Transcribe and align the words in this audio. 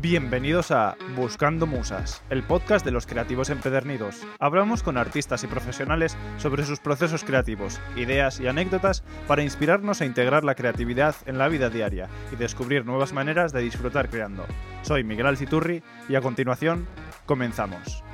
Bienvenidos 0.00 0.70
a 0.70 0.96
Buscando 1.16 1.66
Musas, 1.66 2.22
el 2.30 2.44
podcast 2.44 2.84
de 2.84 2.92
los 2.92 3.04
creativos 3.04 3.50
empedernidos. 3.50 4.24
Hablamos 4.38 4.84
con 4.84 4.96
artistas 4.96 5.42
y 5.42 5.48
profesionales 5.48 6.16
sobre 6.36 6.62
sus 6.62 6.78
procesos 6.78 7.24
creativos, 7.24 7.80
ideas 7.96 8.38
y 8.38 8.46
anécdotas 8.46 9.02
para 9.26 9.42
inspirarnos 9.42 10.00
a 10.00 10.04
integrar 10.04 10.44
la 10.44 10.54
creatividad 10.54 11.16
en 11.26 11.36
la 11.36 11.48
vida 11.48 11.68
diaria 11.68 12.08
y 12.32 12.36
descubrir 12.36 12.86
nuevas 12.86 13.12
maneras 13.12 13.52
de 13.52 13.60
disfrutar 13.60 14.08
creando. 14.08 14.46
Soy 14.82 15.02
Miguel 15.02 15.26
Alciturri 15.26 15.82
y 16.08 16.14
a 16.14 16.20
continuación 16.20 16.86
comenzamos. 17.26 18.04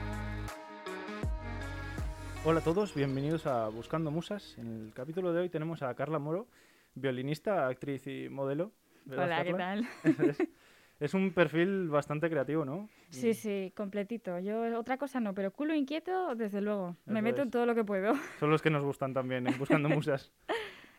Hola 2.46 2.61
a 2.61 2.64
todos, 2.64 2.95
bienvenidos 2.95 3.46
a 3.46 3.69
Buscando 3.69 4.11
Musas. 4.11 4.57
En 4.57 4.87
el 4.87 4.95
capítulo 4.95 5.35
de 5.35 5.43
hoy 5.43 5.48
tenemos 5.51 5.82
a 5.82 5.95
Carla 5.95 6.19
Moro, 6.19 6.46
violinista, 6.95 7.69
actriz 7.69 8.07
y 8.07 8.30
modelo. 8.30 8.73
¿Verdad, 9.05 9.27
Hola, 9.27 9.45
¿qué 9.45 9.51
Carla? 9.51 9.89
tal? 10.03 10.37
Es 11.04 11.12
un 11.12 11.32
perfil 11.32 11.90
bastante 11.90 12.30
creativo, 12.30 12.64
¿no? 12.64 12.88
Sí, 13.10 13.34
sí, 13.34 13.70
completito. 13.76 14.38
Yo 14.38 14.78
otra 14.78 14.96
cosa 14.96 15.20
no, 15.20 15.34
pero 15.34 15.52
culo 15.52 15.74
inquieto, 15.74 16.34
desde 16.34 16.62
luego. 16.62 16.96
Me 17.04 17.20
meto 17.20 17.42
es. 17.42 17.44
en 17.44 17.50
todo 17.50 17.66
lo 17.66 17.74
que 17.74 17.84
puedo. 17.84 18.14
Son 18.40 18.48
los 18.48 18.62
que 18.62 18.70
nos 18.70 18.82
gustan 18.82 19.12
también 19.12 19.46
en 19.46 19.58
Buscando 19.58 19.88
Musas. 19.90 20.32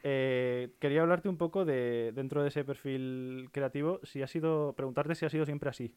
Eh, 0.03 0.75
quería 0.79 1.01
hablarte 1.01 1.27
un 1.27 1.37
poco 1.37 1.65
de, 1.65 2.11
dentro 2.13 2.43
de 2.43 2.49
ese 2.49 2.63
perfil 2.63 3.49
creativo, 3.51 3.99
si 4.03 4.21
ha 4.21 4.27
sido, 4.27 4.73
preguntarte 4.73 5.15
si 5.15 5.25
ha 5.25 5.29
sido 5.29 5.43
siempre 5.43 5.71
así. 5.71 5.91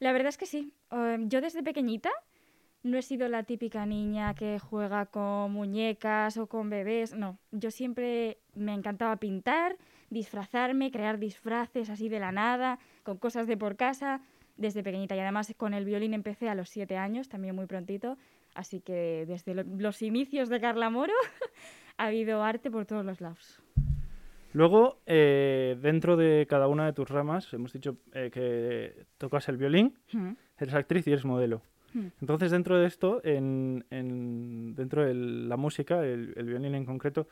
La 0.00 0.10
verdad 0.12 0.30
es 0.30 0.36
que 0.36 0.46
sí. 0.46 0.72
Eh, 0.90 1.18
yo 1.28 1.40
desde 1.40 1.62
pequeñita 1.62 2.10
no 2.82 2.98
he 2.98 3.02
sido 3.02 3.28
la 3.28 3.44
típica 3.44 3.86
niña 3.86 4.34
que 4.34 4.58
juega 4.58 5.06
con 5.06 5.52
muñecas 5.52 6.36
o 6.38 6.48
con 6.48 6.70
bebés. 6.70 7.14
No, 7.14 7.38
yo 7.52 7.70
siempre 7.70 8.38
me 8.54 8.74
encantaba 8.74 9.14
pintar, 9.18 9.76
disfrazarme, 10.12 10.90
crear 10.90 11.18
disfraces 11.18 11.90
así 11.90 12.08
de 12.08 12.20
la 12.20 12.32
nada, 12.32 12.78
con 13.02 13.16
cosas 13.18 13.46
de 13.46 13.56
por 13.56 13.76
casa, 13.76 14.20
desde 14.56 14.82
pequeñita. 14.82 15.16
Y 15.16 15.20
además 15.20 15.52
con 15.56 15.74
el 15.74 15.84
violín 15.84 16.14
empecé 16.14 16.48
a 16.48 16.54
los 16.54 16.68
siete 16.68 16.96
años, 16.96 17.28
también 17.28 17.54
muy 17.54 17.66
prontito. 17.66 18.16
Así 18.54 18.80
que 18.80 19.24
desde 19.26 19.54
lo- 19.54 19.62
los 19.64 20.02
inicios 20.02 20.48
de 20.50 20.60
Carla 20.60 20.90
Moro 20.90 21.14
ha 21.96 22.06
habido 22.06 22.42
arte 22.42 22.70
por 22.70 22.84
todos 22.86 23.04
los 23.04 23.20
lados. 23.20 23.60
Luego, 24.52 24.98
eh, 25.06 25.78
dentro 25.80 26.16
de 26.18 26.46
cada 26.48 26.68
una 26.68 26.84
de 26.84 26.92
tus 26.92 27.08
ramas, 27.08 27.50
hemos 27.54 27.72
dicho 27.72 27.96
eh, 28.12 28.30
que 28.30 29.06
tocas 29.16 29.48
el 29.48 29.56
violín, 29.56 29.98
Mm. 30.12 30.32
eres 30.58 30.74
actriz 30.74 31.06
y 31.06 31.12
eres 31.12 31.24
modelo. 31.24 31.62
Hmm. 31.94 32.08
Entonces, 32.20 32.50
dentro 32.50 32.78
de 32.78 32.86
esto, 32.86 33.20
en, 33.24 33.84
en- 33.90 34.74
dentro 34.74 35.04
de 35.06 35.14
la 35.14 35.56
música, 35.56 36.04
el, 36.04 36.34
el 36.36 36.44
violín 36.46 36.74
en 36.74 36.84
concreto, 36.84 37.26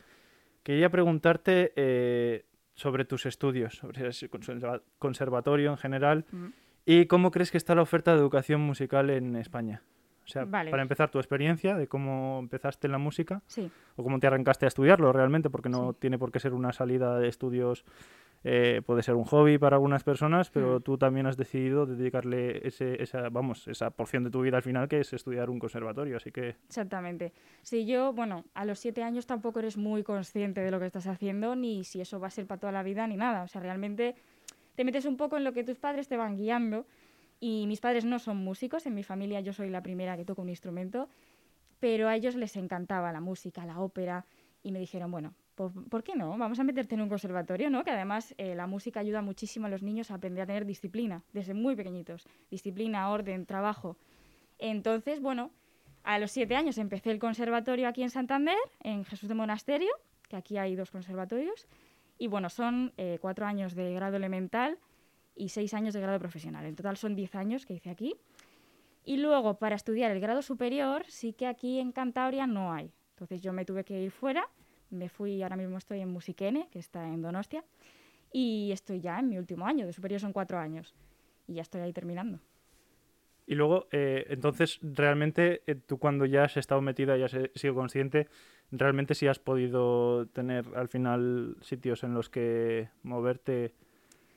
quería 0.63 0.89
preguntarte 0.91 1.73
eh, 1.77 2.45
sobre 2.81 3.05
tus 3.05 3.27
estudios, 3.27 3.75
sobre 3.77 4.09
conserva- 4.31 4.81
conservatorio 4.99 5.71
en 5.71 5.77
general, 5.77 6.25
Mm. 6.33 6.47
y 6.87 7.07
cómo 7.07 7.31
crees 7.31 7.51
que 7.51 7.59
está 7.59 7.75
la 7.75 7.83
oferta 7.83 8.13
de 8.13 8.19
educación 8.19 8.63
musical 8.63 9.11
en 9.11 9.37
España. 9.37 9.83
O 10.31 10.33
sea, 10.33 10.45
Vale. 10.45 10.71
para 10.71 10.83
empezar, 10.83 11.11
tu 11.11 11.19
experiencia 11.19 11.75
de 11.77 11.89
cómo 11.89 12.39
empezaste 12.39 12.87
en 12.87 12.93
la 12.93 12.99
música 12.99 13.43
Sí. 13.47 13.69
o 13.97 14.03
cómo 14.05 14.21
te 14.21 14.29
arrancaste 14.29 14.65
a 14.65 14.69
estudiarlo 14.69 15.13
realmente, 15.13 15.51
porque 15.51 15.69
no 15.69 15.91
Sí. 15.93 15.97
tiene 16.01 16.19
por 16.19 16.31
qué 16.31 16.39
ser 16.39 16.55
una 16.55 16.73
salida 16.73 17.19
de 17.19 17.27
estudios, 17.29 17.85
eh, 18.45 18.81
puede 18.87 19.03
ser 19.03 19.17
un 19.17 19.25
hobby 19.25 19.59
para 19.59 19.77
algunas 19.77 20.03
personas, 20.05 20.51
pero 20.51 20.79
Mm. 20.79 20.83
tú 20.83 20.97
también 20.97 21.27
has 21.27 21.37
decidido 21.37 21.85
dedicarle 21.85 22.67
ese, 22.67 23.03
esa, 23.03 23.29
vamos, 23.29 23.67
esa 23.69 23.91
porción 23.91 24.23
de 24.25 24.31
tu 24.31 24.41
vida 24.41 24.57
al 24.57 24.63
final 24.63 24.89
que 24.89 25.01
es 25.01 25.13
estudiar 25.13 25.51
un 25.51 25.59
conservatorio, 25.59 26.17
así 26.17 26.31
que 26.33 26.57
Exactamente. 26.69 27.33
Si 27.63 27.85
yo, 27.85 28.13
bueno, 28.13 28.45
a 28.55 28.65
los 28.65 28.79
siete 28.79 29.03
años 29.03 29.27
tampoco 29.27 29.59
eres 29.59 29.77
muy 29.77 30.03
consciente 30.05 30.61
de 30.63 30.71
lo 30.71 30.79
que 30.79 30.87
estás 30.87 31.07
haciendo, 31.09 31.55
ni 31.57 31.83
si 31.85 32.01
eso 32.01 32.19
va 32.21 32.29
a 32.29 32.31
ser 32.31 32.47
para 32.47 32.61
toda 32.61 32.73
la 32.73 32.83
vida, 32.85 33.07
ni 33.09 33.17
nada. 33.17 33.43
O 33.43 33.49
sea, 33.49 33.61
realmente 33.61 34.15
te 34.77 34.85
metes 34.85 35.05
un 35.05 35.19
poco 35.19 35.37
en 35.37 35.45
lo 35.45 35.53
que 35.53 35.63
tus 35.65 35.79
padres 35.79 36.09
te 36.09 36.17
van 36.17 36.37
guiando. 36.37 36.87
Y 37.41 37.67
mis 37.67 37.81
padres 37.81 38.05
no 38.05 38.19
son 38.19 38.37
músicos, 38.37 38.87
en 38.87 38.95
mi 38.95 39.03
familia 39.03 39.41
yo 39.41 39.53
soy 39.53 39.71
la 39.71 39.83
primera 39.83 40.17
que 40.17 40.27
toca 40.27 40.43
un 40.43 40.51
instrumento, 40.51 41.09
pero 41.81 42.09
a 42.09 42.15
ellos 42.15 42.35
les 42.37 42.55
encantaba 42.57 43.13
la 43.13 43.21
música, 43.21 43.65
la 43.65 43.81
ópera, 43.81 44.27
y 44.63 44.73
me 44.73 44.79
dijeron, 44.79 45.11
bueno, 45.11 45.35
pues, 45.55 45.73
¿por 45.89 46.03
qué 46.03 46.15
no? 46.15 46.37
Vamos 46.37 46.59
a 46.59 46.65
meterte 46.65 46.95
en 46.95 47.01
un 47.01 47.09
conservatorio, 47.09 47.71
¿no? 47.71 47.83
Que 47.83 47.91
además 47.91 48.35
eh, 48.39 48.55
la 48.55 48.67
música 48.67 49.01
ayuda 49.01 49.23
muchísimo 49.23 49.67
a 49.67 49.71
los 49.71 49.83
niños 49.83 50.11
a 50.11 50.15
aprender 50.15 50.43
a 50.43 50.47
tener 50.47 50.67
disciplina, 50.67 51.23
desde 51.33 51.55
muy 51.55 51.77
pequeñitos. 51.77 52.27
Disciplina, 52.51 53.11
orden, 53.11 53.47
trabajo. 53.47 53.97
Entonces, 54.59 55.21
bueno, 55.21 55.51
a 56.03 56.19
los 56.19 56.31
siete 56.31 56.57
años 56.57 56.79
empecé 56.79 57.11
el 57.11 57.19
conservatorio 57.19 57.89
aquí 57.89 58.03
en 58.03 58.11
Santander, 58.11 58.57
en 58.83 59.05
Jesús 59.05 59.29
de 59.29 59.35
Monasterio, 59.35 59.91
que 60.29 60.37
aquí 60.37 60.59
hay 60.59 60.77
dos 60.77 60.91
conservatorios. 60.91 61.67
Y 62.19 62.27
bueno, 62.27 62.51
son 62.51 62.93
eh, 62.99 63.19
cuatro 63.21 63.47
años 63.47 63.75
de 63.75 63.95
grado 63.95 64.17
elemental 64.17 64.79
y 65.35 65.49
seis 65.49 65.75
años 65.75 65.95
de 65.95 66.01
grado 66.01 66.19
profesional. 66.19 66.67
En 66.67 66.77
total 66.77 66.97
son 66.97 67.15
diez 67.15 67.35
años 67.35 67.67
que 67.67 67.75
hice 67.75 67.91
aquí. 67.91 68.15
Y 69.05 69.17
luego, 69.17 69.59
para 69.59 69.77
estudiar 69.77 70.11
el 70.11 70.21
grado 70.21 70.43
superior, 70.43 71.05
sí 71.09 71.33
que 71.33 71.47
aquí 71.47 71.79
en 71.79 71.93
Cantabria 71.93 72.47
no 72.47 72.73
hay. 72.73 72.93
Entonces 73.15 73.41
yo 73.41 73.53
me 73.53 73.65
tuve 73.65 73.85
que 73.85 74.01
ir 74.01 74.11
fuera. 74.11 74.47
Me 74.91 75.09
fui, 75.09 75.43
ahora 75.43 75.57
mismo 75.57 75.79
estoy 75.79 76.01
en 76.01 76.09
Musiquene, 76.11 76.69
que 76.71 76.79
está 76.79 77.07
en 77.07 77.23
Donostia. 77.23 77.65
Y 78.33 78.71
estoy 78.73 79.01
ya 79.01 79.19
en 79.19 79.29
mi 79.29 79.39
último 79.39 79.67
año. 79.67 79.87
De 79.87 79.93
superior 79.93 80.21
son 80.21 80.33
cuatro 80.33 80.59
años. 80.59 80.95
Y 81.47 81.55
ya 81.55 81.63
estoy 81.63 81.81
ahí 81.81 81.93
terminando. 81.93 82.41
Y 83.47 83.57
luego, 83.57 83.89
eh, 83.91 84.27
entonces, 84.29 84.79
realmente, 84.81 85.63
eh, 85.67 85.75
tú 85.75 85.99
cuando 85.99 86.25
ya 86.25 86.45
has 86.45 86.57
estado 86.57 86.81
metida 86.83 87.19
y 87.19 87.25
has 87.25 87.37
sido 87.55 87.75
consciente, 87.75 88.29
realmente 88.71 89.15
sí 89.15 89.27
has 89.27 89.39
podido 89.39 90.27
tener 90.27 90.67
al 90.77 90.89
final 90.89 91.57
sitios 91.61 92.05
en 92.05 92.15
los 92.15 92.31
que 92.31 92.91
moverte, 93.03 93.75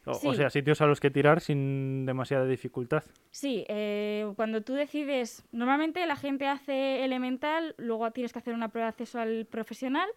o, 0.06 0.12
o 0.12 0.14
Sí. 0.16 0.36
sea, 0.36 0.50
sitios 0.50 0.82
a 0.82 0.86
los 0.86 1.00
que 1.00 1.10
tirar 1.12 1.40
sin 1.42 2.06
demasiada 2.06 2.46
dificultad. 2.46 3.04
Sí, 3.32 3.66
eh, 3.70 4.32
cuando 4.36 4.62
tú 4.62 4.74
decides, 4.74 5.44
normalmente 5.52 6.06
la 6.06 6.16
gente 6.16 6.48
hace 6.48 7.04
elemental, 7.04 7.76
luego 7.78 8.12
tienes 8.12 8.34
que 8.34 8.40
hacer 8.40 8.54
una 8.54 8.70
prueba 8.70 8.88
de 8.88 8.90
acceso 8.90 9.20
al 9.20 9.46
profesional 9.46 10.10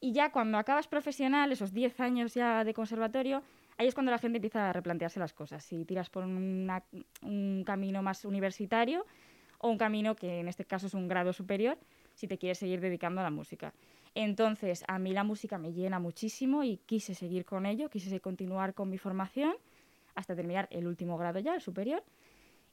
y 0.00 0.12
ya 0.12 0.30
cuando 0.32 0.58
acabas 0.58 0.88
profesional, 0.88 1.52
esos 1.52 1.72
10 1.72 1.98
años 2.00 2.34
ya 2.34 2.64
de 2.64 2.74
conservatorio, 2.74 3.42
ahí 3.78 3.86
es 3.86 3.94
cuando 3.94 4.10
la 4.12 4.18
gente 4.18 4.36
empieza 4.36 4.70
a 4.70 4.72
replantearse 4.72 5.20
las 5.20 5.32
cosas. 5.32 5.64
Si 5.64 5.84
tiras 5.84 6.08
por 6.10 6.24
una- 6.24 6.82
un 7.22 7.62
camino 7.66 8.02
más 8.02 8.24
universitario 8.24 9.04
o 9.58 9.68
un 9.70 9.78
camino 9.78 10.14
que 10.16 10.40
en 10.40 10.48
este 10.48 10.64
caso 10.64 10.86
es 10.86 10.94
un 10.94 11.08
grado 11.08 11.32
superior, 11.32 11.78
si 12.14 12.26
te 12.26 12.38
quieres 12.38 12.58
seguir 12.58 12.80
dedicando 12.80 13.20
a 13.20 13.24
la 13.24 13.30
música. 13.30 13.72
Entonces, 14.18 14.82
a 14.88 14.98
mí 14.98 15.12
la 15.12 15.24
música 15.24 15.58
me 15.58 15.74
llena 15.74 15.98
muchísimo 15.98 16.64
y 16.64 16.78
quise 16.78 17.14
seguir 17.14 17.44
con 17.44 17.66
ello, 17.66 17.90
quise 17.90 18.18
continuar 18.18 18.72
con 18.72 18.88
mi 18.88 18.96
formación 18.96 19.54
hasta 20.14 20.34
terminar 20.34 20.68
el 20.70 20.86
último 20.86 21.18
grado 21.18 21.38
ya, 21.38 21.54
el 21.54 21.60
superior. 21.60 22.02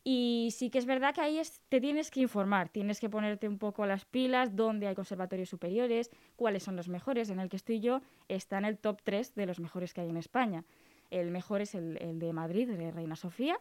Y 0.05 0.53
sí 0.55 0.69
que 0.69 0.77
es 0.77 0.85
verdad 0.85 1.13
que 1.13 1.19
ahí 1.19 1.41
te 1.67 1.81
tienes 1.81 2.11
que 2.11 2.21
informar, 2.21 2.69
tienes 2.69 3.01
que 3.01 3.09
ponerte 3.09 3.49
un 3.49 3.57
poco 3.57 3.85
las 3.85 4.05
pilas, 4.05 4.55
dónde 4.55 4.87
hay 4.87 4.95
conservatorios 4.95 5.49
superiores, 5.49 6.11
cuáles 6.37 6.63
son 6.63 6.77
los 6.77 6.87
mejores. 6.87 7.29
En 7.29 7.41
el 7.41 7.49
que 7.49 7.57
estoy 7.57 7.81
yo 7.81 7.99
está 8.29 8.57
en 8.57 8.63
el 8.63 8.77
top 8.77 9.01
3 9.03 9.35
de 9.35 9.45
los 9.45 9.59
mejores 9.59 9.93
que 9.93 9.99
hay 9.99 10.09
en 10.09 10.17
España. 10.17 10.63
El 11.11 11.29
mejor 11.29 11.59
es 11.59 11.75
el, 11.75 11.97
el 12.01 12.19
de 12.19 12.31
Madrid, 12.31 12.69
de 12.69 12.89
Reina 12.89 13.17
Sofía. 13.17 13.59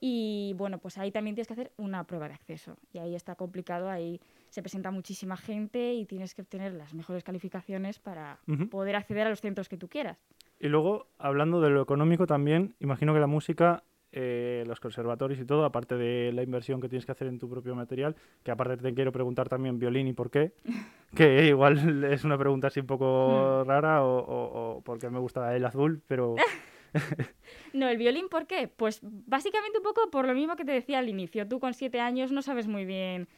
Y 0.00 0.54
bueno, 0.56 0.78
pues 0.78 0.96
ahí 0.96 1.10
también 1.10 1.34
tienes 1.34 1.46
que 1.46 1.52
hacer 1.52 1.72
una 1.76 2.04
prueba 2.04 2.26
de 2.28 2.34
acceso. 2.34 2.76
Y 2.92 2.98
ahí 2.98 3.14
está 3.14 3.34
complicado, 3.34 3.90
ahí 3.90 4.18
se 4.48 4.62
presenta 4.62 4.90
muchísima 4.90 5.36
gente 5.36 5.92
y 5.92 6.06
tienes 6.06 6.34
que 6.34 6.40
obtener 6.42 6.72
las 6.72 6.94
mejores 6.94 7.22
calificaciones 7.22 7.98
para 7.98 8.38
poder 8.70 8.96
acceder 8.96 9.26
a 9.26 9.30
los 9.30 9.40
centros 9.40 9.68
que 9.68 9.76
tú 9.76 9.88
quieras. 9.88 10.18
Y 10.58 10.68
luego, 10.68 11.06
hablando 11.18 11.60
de 11.60 11.70
lo 11.70 11.82
económico 11.82 12.26
también, 12.26 12.74
imagino 12.80 13.12
que 13.14 13.20
la 13.20 13.26
música, 13.26 13.82
eh, 14.12 14.64
los 14.66 14.80
conservatorios 14.80 15.38
y 15.40 15.44
todo, 15.44 15.64
aparte 15.64 15.96
de 15.96 16.32
la 16.32 16.42
inversión 16.42 16.80
que 16.80 16.88
tienes 16.88 17.04
que 17.06 17.12
hacer 17.12 17.28
en 17.28 17.38
tu 17.38 17.48
propio 17.50 17.74
material, 17.74 18.16
que 18.42 18.50
aparte 18.50 18.76
te 18.78 18.94
quiero 18.94 19.12
preguntar 19.12 19.48
también 19.48 19.78
violín 19.78 20.06
y 20.08 20.12
por 20.14 20.30
qué, 20.30 20.52
que 21.14 21.46
igual 21.46 22.04
es 22.04 22.24
una 22.24 22.38
pregunta 22.38 22.68
así 22.68 22.80
un 22.80 22.86
poco 22.86 23.64
rara 23.64 24.02
o, 24.02 24.18
o- 24.18 24.76
o 24.76 24.80
porque 24.82 25.10
me 25.10 25.18
gusta 25.18 25.54
el 25.54 25.64
azul, 25.64 26.02
pero 26.06 26.36
No, 27.72 27.88
el 27.88 27.98
violín, 27.98 28.28
¿por 28.28 28.46
qué? 28.46 28.66
Pues 28.66 29.00
básicamente 29.02 29.78
un 29.78 29.84
poco 29.84 30.10
por 30.10 30.26
lo 30.26 30.34
mismo 30.34 30.56
que 30.56 30.64
te 30.64 30.72
decía 30.72 30.98
al 30.98 31.08
inicio. 31.08 31.46
Tú 31.46 31.60
con 31.60 31.72
siete 31.72 32.00
años 32.00 32.32
no 32.32 32.42
sabes 32.42 32.66
muy 32.66 32.84
bien 32.84 33.28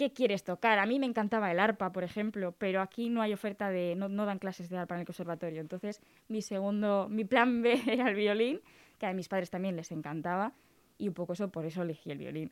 qué 0.00 0.12
quieres 0.14 0.44
tocar. 0.44 0.78
A 0.78 0.86
mí 0.86 0.98
me 0.98 1.04
encantaba 1.04 1.52
el 1.52 1.60
arpa, 1.60 1.92
por 1.92 2.04
ejemplo, 2.04 2.54
pero 2.56 2.80
aquí 2.80 3.10
no 3.10 3.20
hay 3.20 3.34
oferta 3.34 3.68
de, 3.68 3.94
no, 3.96 4.08
no 4.08 4.24
dan 4.24 4.38
clases 4.38 4.70
de 4.70 4.78
arpa 4.78 4.94
en 4.94 5.00
el 5.00 5.06
conservatorio. 5.06 5.60
Entonces, 5.60 6.00
mi 6.28 6.40
segundo, 6.40 7.06
mi 7.10 7.26
plan 7.26 7.60
B 7.60 7.78
era 7.86 8.08
el 8.08 8.14
violín, 8.14 8.60
que 8.98 9.04
a 9.04 9.12
mis 9.12 9.28
padres 9.28 9.50
también 9.50 9.76
les 9.76 9.92
encantaba, 9.92 10.54
y 10.96 11.08
un 11.08 11.12
poco 11.12 11.34
eso, 11.34 11.50
por 11.50 11.66
eso 11.66 11.82
elegí 11.82 12.10
el 12.10 12.16
violín. 12.16 12.50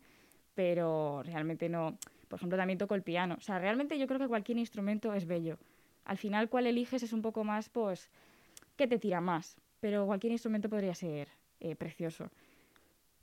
Pero 0.54 1.22
realmente 1.24 1.70
no. 1.70 1.96
Por 2.28 2.38
ejemplo, 2.38 2.58
también 2.58 2.78
toco 2.78 2.94
el 2.94 3.02
piano. 3.02 3.36
O 3.38 3.40
sea, 3.40 3.58
realmente 3.58 3.98
yo 3.98 4.06
creo 4.06 4.20
que 4.20 4.28
cualquier 4.28 4.58
instrumento 4.58 5.14
es 5.14 5.26
bello. 5.26 5.56
Al 6.04 6.18
final, 6.18 6.50
cuál 6.50 6.66
eliges 6.66 7.02
es 7.02 7.14
un 7.14 7.22
poco 7.22 7.44
más, 7.44 7.70
pues, 7.70 8.10
qué 8.76 8.86
te 8.86 8.98
tira 8.98 9.22
más. 9.22 9.56
Pero 9.80 10.06
cualquier 10.06 10.32
instrumento 10.32 10.68
podría 10.68 10.94
ser 10.94 11.28
eh, 11.60 11.76
precioso. 11.76 12.30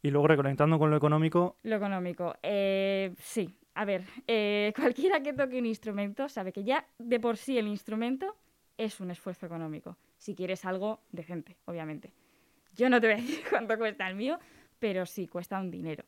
y 0.01 0.11
luego 0.11 0.27
reconectando 0.27 0.77
con 0.77 0.89
lo 0.91 0.97
económico, 0.97 1.57
Lo 1.63 1.75
económico. 1.77 2.35
eh, 2.43 3.13
sí, 3.19 3.57
a 3.73 3.85
ver, 3.85 4.03
eh, 4.27 4.71
cualquiera 4.75 5.21
que 5.21 5.33
toque 5.33 5.57
un 5.59 5.65
instrumento 5.65 6.29
sabe 6.29 6.51
que 6.51 6.63
ya 6.63 6.85
de 6.99 7.19
por 7.19 7.37
sí 7.37 7.57
el 7.57 7.67
instrumento 7.67 8.35
es 8.77 8.99
un 8.99 9.09
esfuerzo 9.11 9.45
económico. 9.45 9.97
Si 10.17 10.35
quieres 10.35 10.63
algo 10.65 10.99
decente, 11.11 11.57
obviamente. 11.65 12.11
Yo 12.75 12.89
no 12.89 12.99
te 13.01 13.07
voy 13.07 13.13
a 13.15 13.17
decir 13.21 13.43
cuánto 13.49 13.77
cuesta 13.77 14.07
el 14.07 14.15
mío, 14.15 14.37
pero 14.79 15.05
sí, 15.05 15.27
cuesta 15.27 15.59
un 15.59 15.71
dinero. 15.71 16.03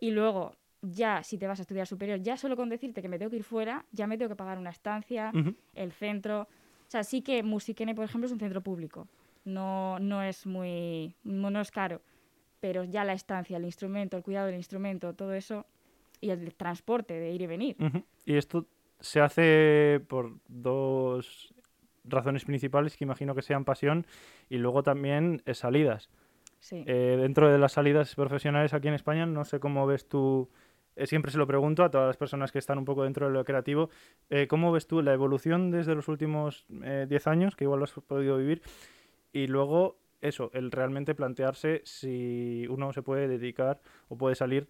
Y 0.00 0.10
luego, 0.12 0.54
ya 0.80 1.22
si 1.24 1.38
te 1.38 1.46
vas 1.48 1.58
a 1.58 1.62
estudiar 1.62 1.86
superior, 1.88 2.20
ya 2.20 2.36
solo 2.36 2.56
con 2.56 2.68
decirte 2.68 3.02
que 3.02 3.08
me 3.08 3.18
tengo 3.18 3.30
que 3.30 3.36
ir 3.36 3.44
fuera, 3.44 3.84
ya 3.92 4.06
me 4.06 4.16
tengo 4.16 4.28
que 4.28 4.36
pagar 4.36 4.58
una 4.58 4.70
estancia, 4.70 5.32
el 5.74 5.92
centro. 5.92 6.42
O 6.42 6.90
sea, 6.90 7.02
sí 7.02 7.20
que 7.20 7.42
Musikene, 7.42 7.94
por 7.96 8.04
ejemplo, 8.04 8.26
es 8.26 8.32
un 8.32 8.38
centro 8.38 8.60
público. 8.62 9.08
No, 9.48 9.98
no 9.98 10.22
es 10.22 10.46
muy. 10.46 11.14
No, 11.24 11.60
es 11.60 11.70
caro. 11.70 12.02
Pero 12.60 12.84
ya 12.84 13.04
la 13.04 13.14
estancia, 13.14 13.56
el 13.56 13.64
instrumento, 13.64 14.16
el 14.16 14.22
cuidado 14.22 14.46
del 14.46 14.56
instrumento, 14.56 15.14
todo 15.14 15.32
eso. 15.32 15.66
Y 16.20 16.30
el 16.30 16.54
transporte 16.54 17.14
de 17.14 17.32
ir 17.32 17.42
y 17.42 17.46
venir. 17.46 17.76
Y 18.24 18.36
esto 18.36 18.66
se 19.00 19.20
hace 19.20 20.00
por 20.08 20.34
dos 20.48 21.54
razones 22.04 22.44
principales 22.44 22.96
que 22.96 23.04
imagino 23.04 23.34
que 23.34 23.42
sean 23.42 23.64
pasión 23.64 24.06
y 24.48 24.58
luego 24.58 24.82
también 24.82 25.42
eh, 25.46 25.54
salidas. 25.54 26.10
Sí. 26.58 26.82
Eh, 26.86 27.16
dentro 27.20 27.50
de 27.50 27.58
las 27.58 27.72
salidas 27.72 28.14
profesionales 28.14 28.74
aquí 28.74 28.88
en 28.88 28.94
España, 28.94 29.26
no 29.26 29.44
sé 29.44 29.60
cómo 29.60 29.86
ves 29.86 30.08
tú, 30.08 30.48
eh, 30.96 31.06
siempre 31.06 31.30
se 31.30 31.38
lo 31.38 31.46
pregunto 31.46 31.84
a 31.84 31.90
todas 31.90 32.08
las 32.08 32.16
personas 32.16 32.50
que 32.50 32.58
están 32.58 32.78
un 32.78 32.84
poco 32.84 33.04
dentro 33.04 33.28
de 33.28 33.32
lo 33.32 33.44
creativo, 33.44 33.90
¿cómo 34.48 34.72
ves 34.72 34.88
tú 34.88 35.00
la 35.00 35.12
evolución 35.12 35.70
desde 35.70 35.94
los 35.94 36.08
últimos 36.08 36.66
10 36.68 37.26
años, 37.28 37.54
que 37.54 37.64
igual 37.64 37.78
lo 37.78 37.84
has 37.84 37.92
podido 37.92 38.36
vivir, 38.36 38.62
y 39.38 39.46
luego 39.46 39.98
eso, 40.20 40.50
el 40.52 40.72
realmente 40.72 41.14
plantearse 41.14 41.82
si 41.84 42.66
uno 42.68 42.92
se 42.92 43.02
puede 43.02 43.28
dedicar 43.28 43.80
o 44.08 44.16
puede 44.16 44.34
salir 44.34 44.68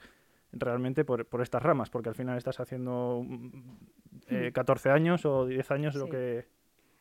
realmente 0.53 1.05
por, 1.05 1.27
por 1.27 1.41
estas 1.41 1.63
ramas, 1.63 1.89
porque 1.89 2.11
al 2.11 2.15
final 2.15 2.37
estás 2.37 2.61
haciendo 2.61 3.25
14 4.53 4.91
años 4.91 5.25
o 5.25 5.47
10 5.47 5.71
años 5.71 5.95
lo 5.95 6.09
que 6.09 6.47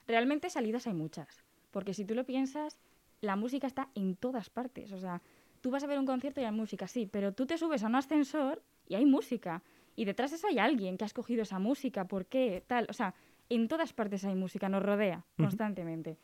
Realmente 0.07 0.49
salidas 0.49 0.87
hay 0.87 0.93
muchas, 0.93 1.43
porque 1.71 1.93
si 1.93 2.05
tú 2.05 2.15
lo 2.15 2.25
piensas, 2.25 2.79
la 3.19 3.35
música 3.35 3.67
está 3.67 3.89
en 3.93 4.15
todas 4.15 4.49
partes. 4.49 4.93
O 4.93 4.99
sea, 4.99 5.21
tú 5.59 5.69
vas 5.69 5.83
a 5.83 5.87
ver 5.87 5.99
un 5.99 6.05
concierto 6.05 6.39
y 6.39 6.45
hay 6.45 6.51
música, 6.53 6.87
sí, 6.87 7.09
pero 7.11 7.33
tú 7.33 7.45
te 7.45 7.57
subes 7.57 7.83
a 7.83 7.87
un 7.87 7.95
ascensor 7.95 8.63
y 8.87 8.95
hay 8.95 9.05
música. 9.05 9.61
Y 9.97 10.05
detrás 10.05 10.31
de 10.31 10.37
eso 10.37 10.47
hay 10.47 10.59
alguien 10.59 10.97
que 10.97 11.03
ha 11.03 11.07
escogido 11.07 11.41
esa 11.41 11.59
música, 11.59 12.05
¿por 12.05 12.25
qué? 12.27 12.63
Tal, 12.65 12.87
o 12.89 12.93
sea, 12.93 13.15
en 13.49 13.67
todas 13.67 13.91
partes 13.91 14.23
hay 14.23 14.35
música, 14.35 14.69
nos 14.69 14.83
rodea 14.83 15.25
constantemente. 15.35 16.17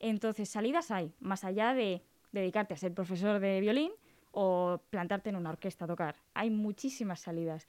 Entonces, 0.00 0.48
salidas 0.48 0.90
hay, 0.90 1.12
más 1.20 1.44
allá 1.44 1.74
de 1.74 2.02
dedicarte 2.32 2.74
a 2.74 2.76
ser 2.76 2.92
profesor 2.92 3.40
de 3.40 3.60
violín 3.60 3.92
o 4.32 4.80
plantarte 4.90 5.30
en 5.30 5.36
una 5.36 5.50
orquesta 5.50 5.84
a 5.84 5.88
tocar. 5.88 6.16
Hay 6.34 6.50
muchísimas 6.50 7.20
salidas. 7.20 7.68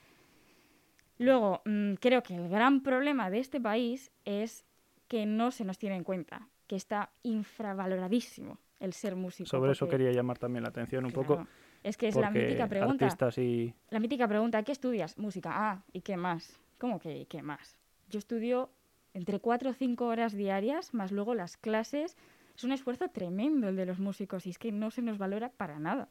Luego, 1.18 1.62
mm, 1.66 1.94
creo 1.96 2.24
que 2.24 2.36
el 2.36 2.50
gran 2.50 2.82
problema 2.82 3.30
de 3.30 3.40
este 3.40 3.62
país 3.62 4.12
es 4.26 4.66
que 5.08 5.26
no 5.26 5.52
se 5.52 5.64
nos 5.64 5.78
tiene 5.78 5.96
en 5.96 6.04
cuenta, 6.04 6.50
que 6.68 6.76
está 6.76 7.12
infravaloradísimo 7.24 8.58
el 8.80 8.94
ser 8.94 9.16
músico. 9.16 9.48
Sobre 9.50 9.72
eso 9.72 9.88
quería 9.88 10.12
llamar 10.12 10.38
también 10.38 10.64
la 10.64 10.70
atención 10.70 11.06
un 11.06 11.12
poco. 11.12 11.48
Es 11.84 11.98
que 11.98 12.08
es 12.08 12.16
la 12.16 12.32
mítica 12.32 12.68
pregunta. 12.68 13.08
Y... 13.38 13.74
La 13.92 14.00
mítica 14.00 14.28
pregunta, 14.28 14.64
¿qué 14.64 14.72
estudias? 14.72 15.18
Música. 15.18 15.52
Ah, 15.54 15.84
¿y 15.94 16.02
qué 16.02 16.18
más? 16.18 16.60
¿Cómo 16.80 17.00
que 17.00 17.28
qué 17.28 17.44
más? 17.44 17.78
Yo 18.10 18.18
estudio 18.18 18.70
entre 19.16 19.40
cuatro 19.40 19.72
o 19.72 19.74
cinco 19.74 20.06
horas 20.06 20.34
diarias, 20.34 20.94
más 20.94 21.12
luego 21.12 21.34
las 21.34 21.58
clases. 21.58 22.16
Es 22.56 22.64
un 22.64 22.72
esfuerzo 22.72 23.08
tremendo 23.10 23.68
el 23.70 23.76
de 23.76 23.88
los 23.88 24.00
músicos 24.00 24.46
y 24.46 24.52
es 24.52 24.60
que 24.60 24.72
no 24.72 24.92
se 24.92 25.02
nos 25.02 25.18
valora 25.18 25.50
para 25.50 25.80
nada. 25.80 26.08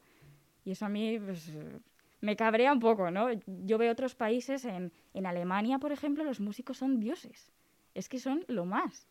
Y 0.65 0.71
eso 0.71 0.85
a 0.85 0.89
mí 0.89 1.17
pues, 1.17 1.53
me 2.19 2.35
cabrea 2.35 2.73
un 2.73 2.81
poco, 2.81 3.09
¿no? 3.11 3.27
Yo 3.45 3.77
veo 3.77 3.93
otros 3.93 4.15
países, 4.15 4.65
en, 4.65 4.91
en 5.13 5.25
Alemania, 5.25 5.79
por 5.79 5.93
ejemplo, 5.93 6.25
los 6.25 6.41
músicos 6.41 6.77
son 6.79 6.99
dioses 6.99 7.53
es 7.95 8.09
que 8.09 8.19
son 8.19 8.43
lo 8.47 8.65
más. 8.65 9.07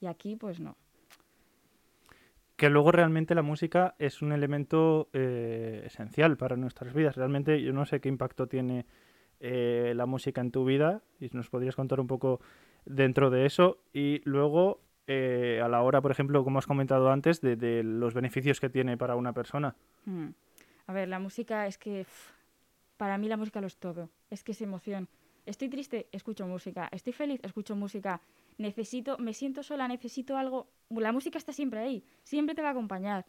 Y 0.00 0.06
aquí, 0.06 0.36
pues 0.36 0.58
no. 0.60 0.76
Que 2.56 2.70
luego 2.70 2.92
realmente 2.92 3.34
la 3.34 3.42
música 3.42 3.94
es 3.98 4.22
un 4.22 4.32
elemento 4.32 5.08
eh, 5.12 5.82
esencial 5.84 6.36
para 6.36 6.56
nuestras 6.56 6.94
vidas. 6.94 7.16
Realmente 7.16 7.60
yo 7.60 7.72
no 7.72 7.84
sé 7.84 8.00
qué 8.00 8.08
impacto 8.08 8.46
tiene 8.46 8.86
eh, 9.40 9.92
la 9.96 10.06
música 10.06 10.40
en 10.40 10.52
tu 10.52 10.64
vida 10.64 11.02
y 11.20 11.28
nos 11.32 11.50
podrías 11.50 11.74
contar 11.74 12.00
un 12.00 12.06
poco 12.06 12.40
dentro 12.84 13.30
de 13.30 13.46
eso. 13.46 13.78
Y 13.92 14.20
luego, 14.24 14.80
eh, 15.06 15.60
a 15.62 15.68
la 15.68 15.82
hora, 15.82 16.00
por 16.00 16.10
ejemplo, 16.10 16.44
como 16.44 16.58
has 16.58 16.66
comentado 16.66 17.10
antes, 17.10 17.40
de, 17.40 17.82
los 17.82 18.14
beneficios 18.14 18.60
que 18.60 18.68
tiene 18.68 18.96
para 18.96 19.16
una 19.16 19.32
persona. 19.32 19.74
Hmm. 20.04 20.28
A 20.86 20.92
ver, 20.92 21.08
la 21.08 21.18
música 21.18 21.66
es 21.66 21.78
que 21.78 22.06
para 22.96 23.18
mí 23.18 23.28
la 23.28 23.36
música 23.36 23.60
lo 23.60 23.66
es 23.66 23.76
todo. 23.76 24.10
Es 24.30 24.42
que 24.44 24.52
es 24.52 24.60
emoción. 24.62 25.08
Estoy 25.46 25.68
triste, 25.68 26.08
escucho 26.12 26.46
música. 26.46 26.88
Estoy 26.92 27.12
feliz, 27.12 27.40
escucho 27.42 27.74
música. 27.74 28.20
Necesito, 28.58 29.18
me 29.18 29.34
siento 29.34 29.62
sola, 29.62 29.88
necesito 29.88 30.36
algo. 30.36 30.68
La 30.90 31.12
música 31.12 31.38
está 31.38 31.52
siempre 31.52 31.80
ahí, 31.80 32.04
siempre 32.22 32.54
te 32.54 32.62
va 32.62 32.68
a 32.68 32.72
acompañar. 32.72 33.26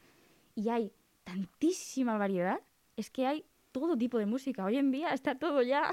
Y 0.56 0.70
hay 0.70 0.92
tantísima 1.24 2.18
variedad, 2.18 2.60
es 2.98 3.10
que 3.10 3.26
hay 3.26 3.46
todo 3.72 3.98
tipo 3.98 4.20
de 4.20 4.26
música. 4.26 4.64
Hoy 4.66 4.78
en 4.78 4.92
día 4.92 5.14
está 5.14 5.36
todo 5.36 5.62
ya. 5.62 5.90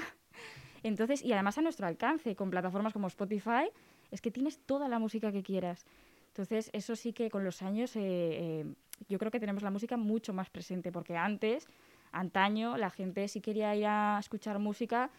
Entonces, 0.83 1.23
y 1.23 1.33
además 1.33 1.57
a 1.57 1.61
nuestro 1.61 1.87
alcance, 1.87 2.35
con 2.35 2.49
plataformas 2.49 2.93
como 2.93 3.07
Spotify, 3.07 3.69
es 4.11 4.21
que 4.21 4.31
tienes 4.31 4.59
toda 4.59 4.87
la 4.87 4.99
música 4.99 5.31
que 5.31 5.43
quieras. 5.43 5.85
Entonces, 6.27 6.69
eso 6.73 6.95
sí 6.95 7.13
que 7.13 7.29
con 7.29 7.43
los 7.43 7.61
años, 7.61 7.95
eh, 7.95 8.01
eh, 8.03 8.65
yo 9.09 9.19
creo 9.19 9.31
que 9.31 9.39
tenemos 9.39 9.63
la 9.63 9.69
música 9.69 9.97
mucho 9.97 10.33
más 10.33 10.49
presente, 10.49 10.91
porque 10.91 11.17
antes, 11.17 11.67
antaño, 12.11 12.77
la 12.77 12.89
gente 12.89 13.27
si 13.27 13.41
quería 13.41 13.75
ir 13.75 13.85
a 13.85 14.17
escuchar 14.19 14.59
música, 14.59 15.09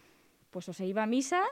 pues 0.49 0.67
o 0.69 0.73
se 0.73 0.85
iba 0.85 1.03
a 1.03 1.07
misa 1.07 1.43